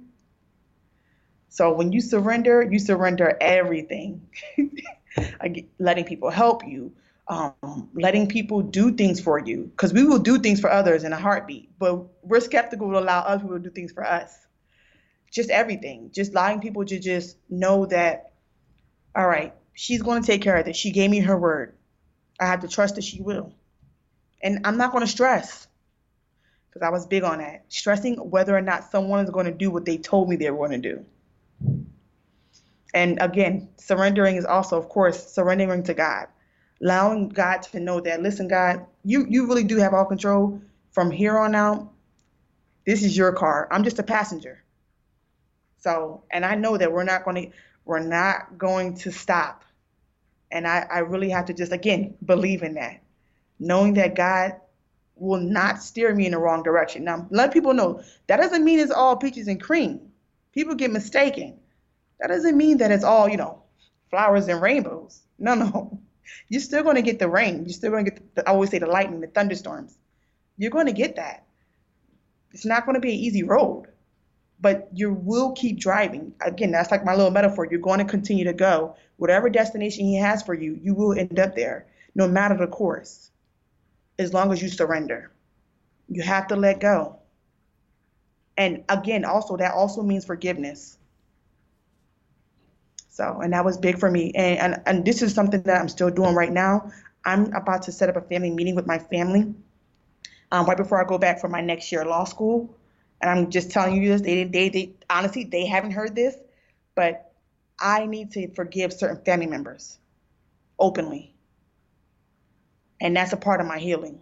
So 1.49 1.74
when 1.74 1.91
you 1.91 2.01
surrender, 2.01 2.61
you 2.61 2.80
surrender 2.80 3.38
everything. 3.41 4.28
letting 5.80 6.05
people 6.05 6.30
help 6.30 6.65
you, 6.67 6.91
um, 7.34 7.89
letting 7.93 8.27
people 8.27 8.61
do 8.61 8.91
things 8.91 9.19
for 9.19 9.39
you 9.39 9.63
because 9.63 9.91
we 9.91 10.03
will 10.03 10.19
do 10.19 10.38
things 10.38 10.59
for 10.59 10.69
others 10.69 11.03
in 11.03 11.13
a 11.13 11.17
heartbeat 11.17 11.69
but 11.79 12.05
we're 12.21 12.39
skeptical 12.39 12.91
to 12.91 12.99
allow 12.99 13.21
other 13.21 13.41
people 13.41 13.57
to 13.57 13.63
do 13.63 13.69
things 13.69 13.91
for 13.91 14.05
us. 14.05 14.38
Just 15.31 15.49
everything 15.49 16.11
just 16.11 16.31
allowing 16.31 16.61
people 16.61 16.86
to 16.86 16.99
just 16.99 17.38
know 17.49 17.86
that 17.88 18.34
all 19.15 19.27
right 19.27 19.53
she's 19.73 20.01
going 20.03 20.21
to 20.21 20.27
take 20.27 20.41
care 20.41 20.57
of 20.57 20.65
this. 20.65 20.77
She 20.77 20.91
gave 20.91 21.09
me 21.09 21.19
her 21.19 21.38
word. 21.38 21.75
I 22.39 22.45
have 22.45 22.61
to 22.61 22.67
trust 22.67 22.95
that 22.95 23.03
she 23.03 23.21
will. 23.21 23.53
And 24.41 24.65
i'm 24.65 24.77
not 24.77 24.91
going 24.91 25.05
to 25.05 25.11
stress 25.11 25.67
because 26.69 26.86
i 26.86 26.89
was 26.89 27.07
big 27.07 27.23
on 27.23 27.39
that. 27.39 27.65
Stressing 27.69 28.15
whether 28.15 28.55
or 28.55 28.61
not 28.61 28.91
someone 28.91 29.23
is 29.23 29.31
going 29.31 29.47
to 29.47 29.51
do 29.51 29.71
what 29.71 29.86
they 29.86 29.97
told 29.97 30.29
me 30.29 30.36
they 30.36 30.51
were 30.51 30.67
going 30.67 30.81
to 30.81 30.89
do. 30.89 31.05
And 32.93 33.17
again 33.19 33.69
surrendering 33.77 34.36
is 34.36 34.45
also 34.45 34.77
of 34.77 34.88
course 34.88 35.34
surrendering 35.34 35.84
to 35.84 35.95
god 35.95 36.27
allowing 36.84 37.29
God 37.29 37.61
to 37.61 37.79
know 37.79 38.01
that, 38.01 38.21
listen, 38.21 38.47
God, 38.47 38.86
you, 39.05 39.25
you 39.29 39.47
really 39.47 39.63
do 39.63 39.77
have 39.77 39.93
all 39.93 40.05
control 40.05 40.61
from 40.91 41.09
here 41.09 41.38
on 41.38 41.55
out. 41.55 41.89
This 42.86 43.03
is 43.03 43.15
your 43.15 43.31
car. 43.31 43.69
I'm 43.71 43.84
just 43.84 43.99
a 43.99 44.03
passenger. 44.03 44.61
So, 45.79 46.23
and 46.29 46.43
I 46.45 46.55
know 46.55 46.77
that 46.77 46.91
we're 46.91 47.05
not 47.05 47.23
going 47.23 47.45
to, 47.51 47.57
we're 47.86 47.99
not 47.99 48.57
going 48.57 48.95
to 48.97 49.11
stop. 49.11 49.63
And 50.51 50.67
I, 50.67 50.86
I 50.91 50.99
really 50.99 51.29
have 51.29 51.45
to 51.45 51.53
just, 51.53 51.71
again, 51.71 52.15
believe 52.25 52.63
in 52.63 52.73
that, 52.73 53.01
knowing 53.59 53.93
that 53.93 54.15
God 54.15 54.55
will 55.15 55.39
not 55.39 55.81
steer 55.81 56.13
me 56.13 56.25
in 56.25 56.34
the 56.34 56.38
wrong 56.38 56.63
direction. 56.63 57.05
Now, 57.05 57.27
let 57.29 57.53
people 57.53 57.73
know 57.73 58.03
that 58.27 58.38
doesn't 58.38 58.63
mean 58.63 58.79
it's 58.79 58.91
all 58.91 59.15
peaches 59.15 59.47
and 59.47 59.61
cream. 59.61 60.01
People 60.51 60.75
get 60.75 60.91
mistaken. 60.91 61.57
That 62.19 62.27
doesn't 62.27 62.57
mean 62.57 62.77
that 62.77 62.91
it's 62.91 63.03
all, 63.03 63.29
you 63.29 63.38
know, 63.38 63.63
flowers 64.09 64.47
and 64.47 64.61
rainbows. 64.61 65.21
No, 65.39 65.55
no 65.55 65.99
you're 66.49 66.61
still 66.61 66.84
going 66.84 66.95
to 66.95 67.01
get 67.01 67.19
the 67.19 67.28
rain. 67.28 67.63
You're 67.65 67.74
still 67.74 67.91
going 67.91 68.05
to 68.05 68.11
get, 68.11 68.36
the, 68.36 68.49
I 68.49 68.53
always 68.53 68.69
say, 68.69 68.80
the 68.80 68.88
lightning, 68.88 69.21
the 69.21 69.28
thunderstorms. 69.28 69.97
You're 70.57 70.71
going 70.71 70.88
to 70.88 70.93
get 70.93 71.15
that. 71.15 71.45
It's 72.51 72.65
not 72.65 72.86
going 72.86 72.95
to 72.95 73.01
be 73.01 73.13
an 73.13 73.19
easy 73.19 73.43
road, 73.43 73.88
but 74.61 74.89
you 74.93 75.13
will 75.13 75.53
keep 75.53 75.80
driving. 75.80 76.34
Again, 76.45 76.71
that's 76.71 76.91
like 76.91 77.03
my 77.03 77.15
little 77.15 77.32
metaphor. 77.32 77.67
You're 77.69 77.80
going 77.80 77.99
to 77.99 78.05
continue 78.05 78.45
to 78.45 78.53
go. 78.53 78.95
Whatever 79.17 79.49
destination 79.49 80.05
He 80.05 80.17
has 80.17 80.43
for 80.43 80.53
you, 80.53 80.80
you 80.82 80.93
will 80.93 81.17
end 81.17 81.39
up 81.39 81.55
there, 81.55 81.88
no 82.13 82.28
matter 82.28 82.55
the 82.55 82.67
course, 82.67 83.32
as 84.19 84.34
long 84.34 84.51
as 84.51 84.61
you 84.61 84.69
surrender. 84.69 85.32
You 86.07 86.21
have 86.21 86.47
to 86.47 86.55
let 86.55 86.80
go. 86.80 87.17
And 88.55 88.84
again, 88.88 89.26
also, 89.26 89.57
that 89.57 89.74
also 89.74 90.03
means 90.03 90.26
forgiveness 90.26 90.97
so, 93.14 93.41
and 93.41 93.53
that 93.53 93.64
was 93.64 93.78
big 93.78 93.99
for 93.99 94.09
me. 94.09 94.32
And, 94.34 94.57
and, 94.57 94.82
and 94.88 95.05
this 95.05 95.22
is 95.22 95.36
something 95.36 95.61
that 95.61 95.80
I'm 95.80 95.88
still 95.88 96.09
doing 96.09 96.34
right 96.34 96.51
now. 96.51 96.91
I'm 97.24 97.53
about 97.53 97.84
to 97.84 97.91
set 97.91 98.09
up 98.09 98.16
a 98.16 98.22
family 98.22 98.49
meeting 98.49 98.74
with 98.74 98.88
my 98.88 98.97
family 98.97 99.53
um, 100.51 100.66
right 100.66 100.76
before 100.76 100.99
I 100.99 101.07
go 101.07 101.20
back 101.20 101.39
for 101.39 101.47
my 101.47 101.61
next 101.61 101.91
year 101.91 102.03
law 102.05 102.24
school. 102.24 102.76
And 103.22 103.30
I'm 103.30 103.51
just 103.51 103.70
telling 103.70 104.01
you 104.01 104.09
this. 104.09 104.22
They, 104.22 104.45
they, 104.45 104.70
they, 104.70 104.93
honestly, 105.11 105.43
they 105.43 105.68
haven't 105.68 105.91
heard 105.91 106.16
this, 106.16 106.36
but 106.95 107.32
I 107.80 108.07
need 108.07 108.32
to 108.32 108.51
forgive 108.55 108.91
certain 108.91 109.24
family 109.24 109.45
members 109.45 109.99
openly. 110.80 111.36
And 112.99 113.16
that's 113.16 113.32
a 113.32 113.38
part 113.38 113.61
of 113.61 113.68
my 113.68 113.78
healing. 113.78 114.22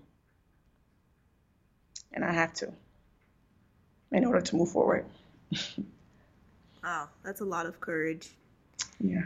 And 2.12 2.26
I 2.26 2.34
have 2.34 2.52
to 2.56 2.74
in 4.12 4.26
order 4.26 4.42
to 4.42 4.56
move 4.58 4.70
forward. 4.70 5.06
wow, 6.84 7.08
that's 7.24 7.40
a 7.40 7.46
lot 7.46 7.66
of 7.66 7.80
courage. 7.80 8.32
Yeah. 9.00 9.24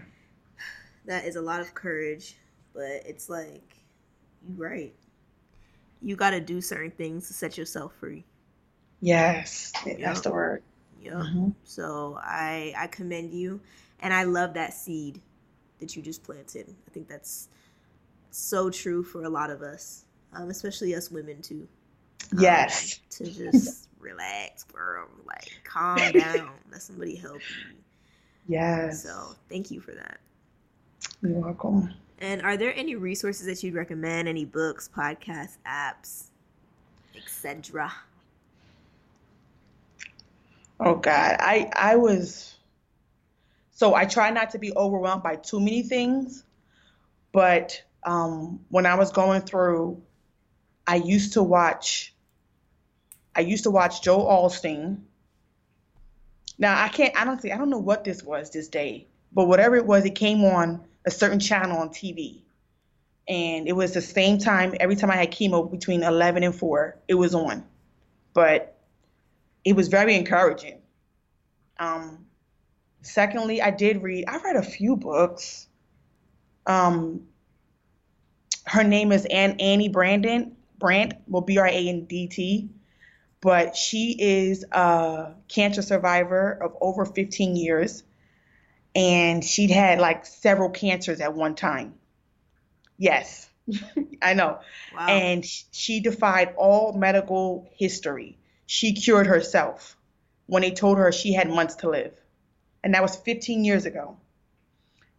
That 1.06 1.26
is 1.26 1.36
a 1.36 1.42
lot 1.42 1.62
of 1.62 1.74
courage, 1.74 2.36
but 2.74 3.04
it's 3.06 3.30
like 3.30 3.76
you 4.48 4.56
right. 4.56 4.94
You 6.02 6.16
got 6.16 6.32
to 6.32 6.40
do 6.40 6.62
certain 6.62 6.92
things 6.92 7.28
to 7.28 7.34
set 7.34 7.58
yourself 7.58 7.94
free. 8.00 8.26
Yes, 9.02 9.72
yep. 9.86 10.00
that's 10.00 10.22
the 10.22 10.32
word. 10.32 10.64
Yeah. 11.02 11.14
Mm-hmm. 11.14 11.50
So 11.64 12.18
I 12.22 12.74
I 12.78 12.88
commend 12.88 13.34
you, 13.34 13.62
and 14.00 14.14
I 14.14 14.24
love 14.24 14.56
that 14.56 14.74
seed 14.74 15.22
that 15.80 15.96
you 15.96 16.02
just 16.02 16.24
planted. 16.24 16.74
I 16.88 16.92
think 16.92 17.08
that's 17.08 17.50
so 18.32 18.70
true 18.70 19.04
for 19.04 19.24
a 19.24 19.30
lot 19.30 19.50
of 19.50 19.62
us, 19.62 20.06
um, 20.34 20.50
especially 20.50 20.96
us 20.96 21.12
women 21.12 21.42
too. 21.42 21.68
Um, 22.34 22.40
yes. 22.40 23.00
To 23.12 23.26
just 23.26 23.90
relax, 24.00 24.64
girl. 24.64 25.08
Like 25.26 25.52
calm 25.64 26.12
down. 26.12 26.50
Let 26.72 26.82
somebody 26.82 27.16
help 27.16 27.42
you. 27.42 27.76
Yes. 28.48 29.04
So 29.04 29.36
thank 29.50 29.72
you 29.72 29.80
for 29.82 29.94
that. 29.94 30.20
You're 31.22 31.40
welcome. 31.42 31.94
And 32.20 32.42
are 32.44 32.58
there 32.58 32.74
any 32.76 32.96
resources 32.96 33.46
that 33.48 33.64
you'd 33.64 33.76
recommend? 33.76 34.28
Any 34.28 34.46
books, 34.46 34.90
podcasts, 34.96 35.58
apps, 35.68 36.26
etc.? 37.16 37.92
Oh 40.80 40.96
God, 40.96 41.38
I 41.40 41.70
I 41.76 41.96
was 41.98 42.56
So 43.72 43.94
I 43.96 44.06
try 44.06 44.32
not 44.32 44.52
to 44.52 44.60
be 44.60 44.74
overwhelmed 44.76 45.24
by 45.24 45.36
too 45.38 45.60
many 45.60 45.84
things. 45.84 46.44
But 47.34 47.84
um, 48.04 48.62
when 48.70 48.86
I 48.86 48.96
was 48.96 49.12
going 49.12 49.42
through, 49.42 50.02
I 50.88 50.96
used 50.98 51.34
to 51.34 51.44
watch. 51.44 52.14
I 53.36 53.42
used 53.42 53.64
to 53.66 53.72
watch 53.72 54.02
Joel 54.02 54.26
Osteen. 54.50 55.00
Now 56.58 56.82
I 56.82 56.88
can't. 56.88 57.16
I 57.20 57.26
don't 57.26 57.40
think. 57.40 57.54
I 57.54 57.58
don't 57.58 57.70
know 57.70 57.80
what 57.80 58.04
this 58.04 58.24
was 58.24 58.50
this 58.52 58.68
day, 58.68 59.08
but 59.34 59.46
whatever 59.46 59.76
it 59.76 59.86
was, 59.86 60.06
it 60.06 60.16
came 60.16 60.44
on 60.44 60.82
a 61.06 61.12
certain 61.12 61.40
channel 61.40 61.78
on 61.78 61.90
TV, 61.90 62.42
and 63.28 63.68
it 63.68 63.74
was 63.74 63.94
the 63.94 64.02
same 64.02 64.38
time 64.38 64.74
every 64.80 64.96
time 64.96 65.12
I 65.12 65.16
had 65.18 65.32
chemo 65.32 65.70
between 65.70 66.04
11 66.04 66.44
and 66.44 66.56
4. 66.56 66.98
It 67.08 67.16
was 67.16 67.36
on, 67.36 67.64
but 68.34 68.78
it 69.64 69.76
was 69.76 69.90
very 69.90 70.16
encouraging. 70.16 70.80
Um, 71.78 72.26
secondly, 73.02 73.62
I 73.62 73.72
did 73.72 74.02
read. 74.02 74.26
I 74.28 74.38
read 74.38 74.56
a 74.56 74.64
few 74.64 74.96
books. 74.96 75.68
Um, 76.66 77.28
her 78.66 78.84
name 78.84 79.12
is 79.12 79.26
Ann 79.26 79.58
Annie 79.60 79.90
Brandon 79.90 80.56
Brandt, 80.80 81.14
well 81.28 81.42
B 81.42 81.58
R 81.58 81.68
A 81.68 81.90
N 81.90 82.06
D 82.06 82.28
T, 82.28 82.70
but 83.46 83.76
she 83.76 84.16
is 84.20 84.66
a 84.72 85.34
cancer 85.48 85.84
survivor 85.84 86.52
of 86.52 86.76
over 86.82 87.06
15 87.06 87.56
years, 87.56 88.04
and 88.96 89.46
she'd 89.46 89.70
had 89.70 90.00
like 90.00 90.26
several 90.26 90.72
cancers 90.72 91.22
at 91.22 91.36
one 91.36 91.54
time. 91.54 91.94
Yes, 92.98 93.48
I 94.24 94.34
know. 94.34 94.62
Wow. 94.96 95.08
And 95.10 95.46
she 95.46 96.00
defied 96.00 96.56
all 96.58 96.94
medical 96.94 97.70
history. 97.78 98.40
She 98.66 98.94
cured 98.94 99.28
herself 99.28 99.96
when 100.48 100.64
they 100.64 100.72
told 100.72 100.98
her 100.98 101.12
she 101.12 101.32
had 101.32 101.48
months 101.48 101.76
to 101.76 101.90
live. 101.92 102.20
And 102.84 102.96
that 102.96 103.04
was 103.04 103.16
15 103.16 103.64
years 103.64 103.86
ago. 103.86 104.18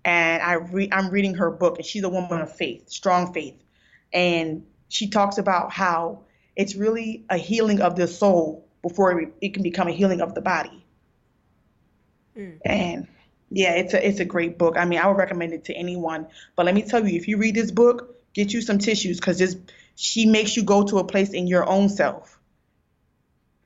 And 0.04 0.42
I 0.42 0.54
re- 0.54 0.88
I'm 0.90 1.10
reading 1.10 1.34
her 1.34 1.52
book, 1.52 1.76
and 1.76 1.86
she's 1.86 2.02
a 2.02 2.08
woman 2.08 2.40
of 2.40 2.52
faith, 2.52 2.90
strong 2.90 3.32
faith. 3.32 3.62
And 4.12 4.66
she 4.88 5.10
talks 5.10 5.38
about 5.38 5.70
how 5.70 6.25
it's 6.56 6.74
really 6.74 7.24
a 7.30 7.36
healing 7.36 7.80
of 7.80 7.96
the 7.96 8.08
soul 8.08 8.66
before 8.82 9.20
it, 9.20 9.32
it 9.40 9.54
can 9.54 9.62
become 9.62 9.88
a 9.88 9.92
healing 9.92 10.20
of 10.20 10.34
the 10.34 10.40
body. 10.40 10.84
Mm. 12.36 12.58
And 12.64 13.08
yeah, 13.50 13.74
it's 13.74 13.94
a 13.94 14.06
it's 14.06 14.20
a 14.20 14.24
great 14.24 14.58
book. 14.58 14.76
I 14.76 14.84
mean, 14.84 14.98
I 14.98 15.06
would 15.06 15.16
recommend 15.16 15.52
it 15.52 15.64
to 15.66 15.74
anyone. 15.74 16.26
But 16.56 16.66
let 16.66 16.74
me 16.74 16.82
tell 16.82 17.06
you, 17.06 17.16
if 17.16 17.28
you 17.28 17.36
read 17.36 17.54
this 17.54 17.70
book, 17.70 18.16
get 18.32 18.52
you 18.52 18.60
some 18.60 18.78
tissues 18.78 19.18
because 19.18 19.38
this 19.38 19.56
she 19.94 20.26
makes 20.26 20.56
you 20.56 20.62
go 20.62 20.84
to 20.84 20.98
a 20.98 21.04
place 21.04 21.30
in 21.30 21.46
your 21.46 21.68
own 21.68 21.88
self, 21.88 22.38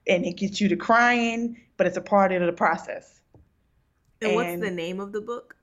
and 0.07 0.25
it 0.25 0.37
gets 0.37 0.61
you 0.61 0.69
to 0.69 0.77
crying, 0.77 1.61
but 1.77 1.87
it's 1.87 1.97
a 1.97 2.03
part 2.03 2.33
of 2.33 2.45
the 2.45 2.53
process. 2.53 3.21
And, 4.21 4.33
and 4.33 4.37
what's 4.37 4.61
the 4.61 4.71
name 4.71 5.01
of 5.01 5.13
the 5.13 5.21
book? 5.21 5.57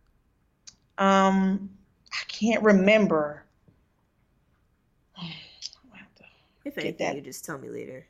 Um, 0.97 1.69
I 2.11 2.25
can't 2.27 2.63
remember. 2.63 3.43
If 6.67 6.77
anything, 6.77 7.15
you 7.15 7.21
just 7.21 7.45
tell 7.45 7.57
me 7.57 7.69
later. 7.69 8.05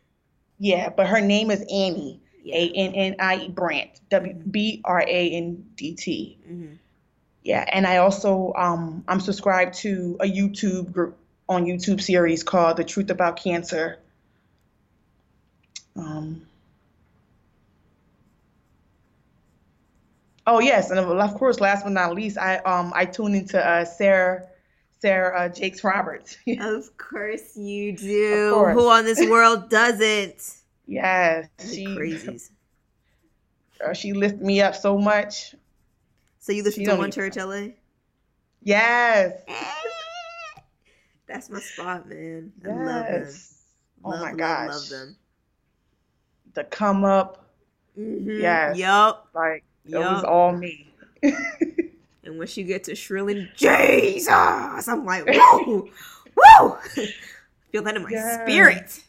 Yeah, 0.60 0.90
but 0.90 1.08
her 1.08 1.22
name 1.22 1.52
is 1.52 1.62
Annie. 1.62 2.22
A 2.46 2.70
N 2.70 2.94
N 2.94 3.16
I 3.20 3.36
E 3.38 3.50
Brandt. 3.50 4.00
W 4.10 4.34
B 4.34 4.82
R 4.86 5.02
A 5.02 5.30
N 5.32 5.66
D 5.76 5.96
T. 5.96 6.38
Mm-hmm. 6.50 6.74
Yeah, 7.44 7.66
and 7.72 7.86
I 7.86 7.98
also 7.98 8.54
um 8.56 9.04
I'm 9.08 9.20
subscribed 9.20 9.76
to 9.80 10.18
a 10.20 10.26
YouTube 10.26 10.92
group 10.92 11.18
on 11.50 11.66
YouTube 11.66 12.02
series 12.02 12.44
called 12.44 12.78
The 12.78 12.84
Truth 12.84 13.10
About 13.10 13.38
Cancer. 13.38 14.00
Um. 15.96 16.44
Oh 20.46 20.60
yes, 20.60 20.90
and 20.90 21.00
of 21.00 21.36
course, 21.36 21.60
last 21.60 21.84
but 21.84 21.92
not 21.92 22.16
least, 22.16 22.38
I 22.38 22.58
um 22.60 22.94
I 22.96 23.06
tune 23.06 23.36
into 23.36 23.64
uh, 23.64 23.86
Sarah 23.86 24.48
Sarah 25.00 25.46
uh, 25.46 25.50
Jakes 25.50 25.84
Roberts. 25.84 26.38
of 26.60 26.98
course 26.98 27.56
you 27.56 27.96
do. 27.96 28.54
Course. 28.54 28.74
Who 28.74 28.88
on 28.90 29.06
this 29.06 29.20
world 29.30 29.70
doesn't? 29.70 30.56
Yes, 30.86 31.48
she 31.72 31.86
crazies. 31.86 32.50
Uh, 33.80 33.94
she 33.94 34.12
lifted 34.12 34.42
me 34.42 34.60
up 34.60 34.74
so 34.74 34.98
much. 34.98 35.54
So 36.40 36.52
you 36.52 36.64
listen 36.64 36.84
to 36.86 36.96
One 36.96 37.12
Church 37.12 37.36
LA? 37.36 37.68
Yes. 38.64 39.40
That's 41.28 41.48
my 41.52 41.60
spot, 41.60 42.10
man. 42.10 42.52
I 42.66 42.70
yes. 42.70 42.76
love 42.76 43.06
them. 43.06 43.28
Oh 44.04 44.10
love, 44.10 44.20
my 44.20 44.30
love, 44.30 44.38
gosh. 44.38 44.70
Love 44.70 44.90
them. 44.90 45.18
The 46.56 46.64
come 46.64 47.06
up. 47.06 47.46
Mm-hmm. 48.00 48.42
Yes. 48.42 48.78
Yup. 48.80 49.30
Like 49.36 49.64
it 49.86 49.92
yep. 49.92 50.00
was 50.00 50.24
all 50.24 50.54
me. 50.54 50.92
And 52.28 52.38
when 52.38 52.48
she 52.48 52.64
gets 52.64 52.90
to 52.90 52.96
shrilling 52.96 53.48
Jesus, 53.56 54.28
I'm 54.30 55.06
like, 55.06 55.24
whoa, 55.28 55.88
whoa. 56.36 56.78
Feel 57.72 57.84
that 57.84 57.96
in 57.96 58.04
my 58.04 58.10
yes. 58.10 58.42
spirit. 58.42 59.04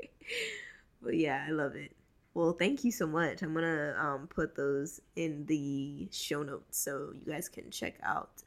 but 1.02 1.14
yeah, 1.14 1.44
I 1.46 1.50
love 1.50 1.76
it. 1.76 1.94
Well, 2.32 2.54
thank 2.54 2.82
you 2.82 2.90
so 2.90 3.06
much. 3.06 3.42
I'm 3.42 3.52
gonna 3.52 3.94
um, 3.98 4.26
put 4.26 4.56
those 4.56 5.00
in 5.16 5.44
the 5.46 6.08
show 6.10 6.42
notes 6.42 6.78
so 6.78 7.12
you 7.12 7.30
guys 7.30 7.48
can 7.48 7.70
check 7.70 7.96
out 8.02 8.42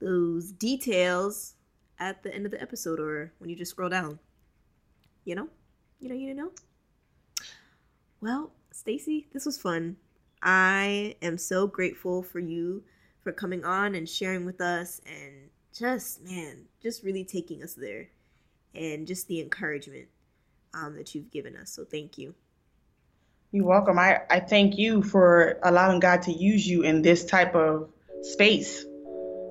those 0.00 0.50
details 0.50 1.54
at 2.00 2.24
the 2.24 2.34
end 2.34 2.44
of 2.44 2.50
the 2.50 2.60
episode 2.60 2.98
or 2.98 3.32
when 3.38 3.48
you 3.48 3.56
just 3.56 3.70
scroll 3.70 3.88
down. 3.88 4.18
You 5.24 5.36
know, 5.36 5.48
you 6.00 6.08
know, 6.08 6.14
you 6.16 6.34
know. 6.34 6.50
Well, 8.20 8.50
Stacey, 8.72 9.28
this 9.32 9.46
was 9.46 9.56
fun. 9.56 9.96
I 10.42 11.14
am 11.22 11.38
so 11.38 11.68
grateful 11.68 12.24
for 12.24 12.40
you 12.40 12.82
for 13.26 13.32
coming 13.32 13.64
on 13.64 13.96
and 13.96 14.08
sharing 14.08 14.46
with 14.46 14.60
us 14.60 15.00
and 15.04 15.50
just 15.76 16.22
man, 16.22 16.62
just 16.80 17.02
really 17.02 17.24
taking 17.24 17.60
us 17.60 17.74
there 17.74 18.06
and 18.72 19.04
just 19.04 19.26
the 19.26 19.40
encouragement 19.40 20.06
um, 20.74 20.94
that 20.94 21.12
you've 21.12 21.32
given 21.32 21.56
us. 21.56 21.72
So 21.72 21.84
thank 21.84 22.18
you. 22.18 22.36
You're 23.50 23.66
welcome. 23.66 23.98
I, 23.98 24.20
I 24.30 24.38
thank 24.38 24.78
you 24.78 25.02
for 25.02 25.58
allowing 25.64 25.98
God 25.98 26.22
to 26.22 26.32
use 26.32 26.64
you 26.64 26.82
in 26.82 27.02
this 27.02 27.24
type 27.24 27.56
of 27.56 27.90
space 28.22 28.84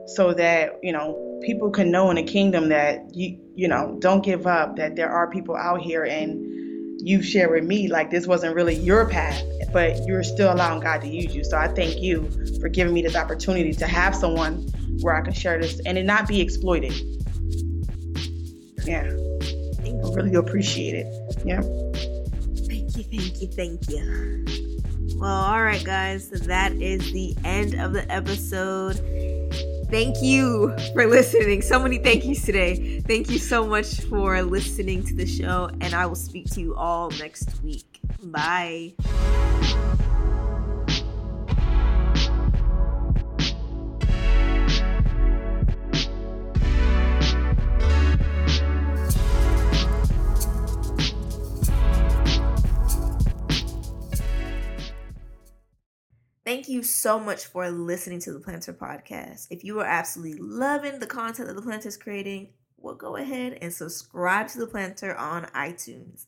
so 0.08 0.34
that, 0.34 0.80
you 0.82 0.94
know, 0.94 1.42
people 1.44 1.70
can 1.70 1.92
know 1.92 2.10
in 2.12 2.16
the 2.16 2.24
kingdom 2.24 2.70
that 2.70 3.14
you, 3.14 3.38
you 3.56 3.68
know, 3.68 3.98
don't 4.00 4.24
give 4.24 4.48
up, 4.48 4.78
that 4.78 4.96
there 4.96 5.10
are 5.10 5.30
people 5.30 5.58
out 5.58 5.82
here 5.82 6.06
and 6.06 6.65
you've 7.00 7.26
shared 7.26 7.52
with 7.52 7.64
me 7.64 7.88
like 7.88 8.12
this 8.12 8.28
wasn't 8.28 8.56
really 8.56 8.76
your 8.76 9.08
path, 9.10 9.42
but 9.72 10.06
you're 10.06 10.24
still 10.24 10.54
allowing 10.54 10.82
God 10.82 11.02
to 11.02 11.08
use 11.08 11.36
you. 11.36 11.44
So 11.44 11.58
I 11.58 11.68
thank 11.68 12.02
you 12.02 12.30
for 12.60 12.70
giving 12.70 12.94
me 12.94 13.02
this 13.02 13.16
opportunity 13.16 13.74
to 13.74 13.88
have 13.88 14.16
someone 14.16 14.68
where 15.02 15.16
I 15.16 15.22
can 15.22 15.34
share 15.34 15.60
this 15.60 15.80
and 15.86 15.98
it 15.98 16.06
not 16.06 16.28
be 16.28 16.42
exploited. 16.42 16.94
Yeah. 18.86 19.12
I 19.84 20.10
really 20.14 20.36
appreciate 20.36 20.94
it. 20.94 21.38
Yeah 21.46 21.62
Thank 22.96 22.98
you, 22.98 23.04
thank 23.04 23.42
you, 23.42 23.48
thank 23.48 23.90
you. 23.90 24.80
Well, 25.18 25.32
all 25.32 25.64
right, 25.64 25.84
guys. 25.84 26.30
That 26.30 26.74
is 26.74 27.12
the 27.12 27.36
end 27.44 27.76
of 27.76 27.94
the 27.94 28.10
episode. 28.12 28.98
Thank 29.90 30.22
you 30.22 30.76
for 30.94 31.06
listening. 31.06 31.62
So 31.62 31.80
many 31.80 31.98
thank 32.00 32.26
yous 32.26 32.44
today. 32.44 33.00
Thank 33.02 33.30
you 33.30 33.38
so 33.38 33.66
much 33.66 34.02
for 34.02 34.42
listening 34.42 35.06
to 35.06 35.14
the 35.14 35.26
show, 35.26 35.70
and 35.82 35.94
I 35.94 36.06
will 36.06 36.16
speak 36.16 36.50
to 36.52 36.62
you 36.62 36.76
all 36.76 37.12
next 37.12 37.62
week. 37.64 38.00
Bye. 38.24 38.94
Thank 56.56 56.70
you 56.70 56.84
so 56.84 57.20
much 57.20 57.48
for 57.48 57.70
listening 57.70 58.20
to 58.20 58.32
the 58.32 58.40
Plannter 58.40 58.74
Podcast. 58.74 59.48
If 59.50 59.66
you 59.66 59.82
are 59.82 59.86
absolutely 59.86 60.40
loving 60.40 61.00
the 61.00 61.06
content 61.06 61.50
that 61.50 61.54
the 61.54 61.62
Plannter 61.62 61.88
is 61.88 61.98
creating, 61.98 62.48
well, 62.78 62.96
go 62.96 63.18
ahead 63.18 63.58
and 63.62 63.74
subscribe 63.74 64.48
to 64.48 64.60
the 64.60 64.66
Plannter 64.66 65.20
on 65.20 65.48
iTunes. 65.48 66.28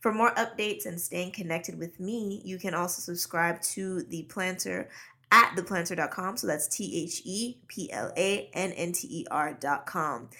For 0.00 0.12
more 0.12 0.34
updates 0.34 0.86
and 0.86 1.00
staying 1.00 1.30
connected 1.30 1.78
with 1.78 2.00
me, 2.00 2.42
you 2.44 2.58
can 2.58 2.74
also 2.74 3.00
subscribe 3.00 3.62
to 3.62 4.02
the 4.02 4.26
Plannter 4.28 4.88
at 5.30 5.54
theplannter.com. 5.54 6.36
So 6.36 6.48
that's 6.48 6.66
T 6.66 7.04
H 7.04 7.22
E 7.24 7.58
P 7.68 7.92
L 7.92 8.12
A 8.16 8.50
N 8.52 8.72
N 8.72 8.90
T 8.90 9.06
E 9.08 9.26
R.com. 9.30 10.30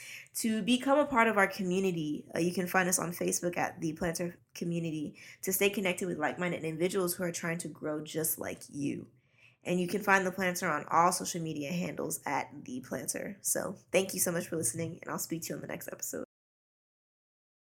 To 0.41 0.61
become 0.63 0.99
a 0.99 1.07
part 1.07 1.29
of 1.29 1.39
our 1.39 1.47
community, 1.47 2.25
uh, 2.35 2.41
you 2.41 2.53
can 2.53 2.67
find 2.67 2.89
us 2.89 2.99
on 2.99 3.13
Facebook 3.13 3.57
at 3.57 3.81
the 3.81 3.93
Plannter 3.93 4.35
Community 4.57 5.15
to 5.43 5.53
stay 5.53 5.71
connected 5.71 6.09
with 6.09 6.19
like 6.19 6.37
minded 6.37 6.65
individuals 6.65 7.15
who 7.15 7.23
are 7.23 7.31
trying 7.31 7.59
to 7.59 7.69
grow 7.69 8.03
just 8.03 8.37
like 8.41 8.63
you. 8.69 9.07
And 9.65 9.81
you 9.81 9.87
can 9.87 10.03
find 10.03 10.27
the 10.27 10.31
Plannter 10.31 10.71
on 10.71 10.87
all 10.91 11.13
social 11.13 11.41
media 11.41 11.71
handles 11.71 12.21
at 12.25 12.49
the 12.65 12.81
Plannter. 12.81 13.37
So 13.43 13.77
thank 13.93 14.15
you 14.15 14.21
so 14.21 14.33
much 14.33 14.47
for 14.49 14.57
listening, 14.57 14.99
and 15.03 15.11
I'll 15.11 15.19
speak 15.19 15.43
to 15.43 15.49
you 15.51 15.55
on 15.57 15.61
the 15.61 15.69
next 15.69 15.89
episode. 15.89 16.30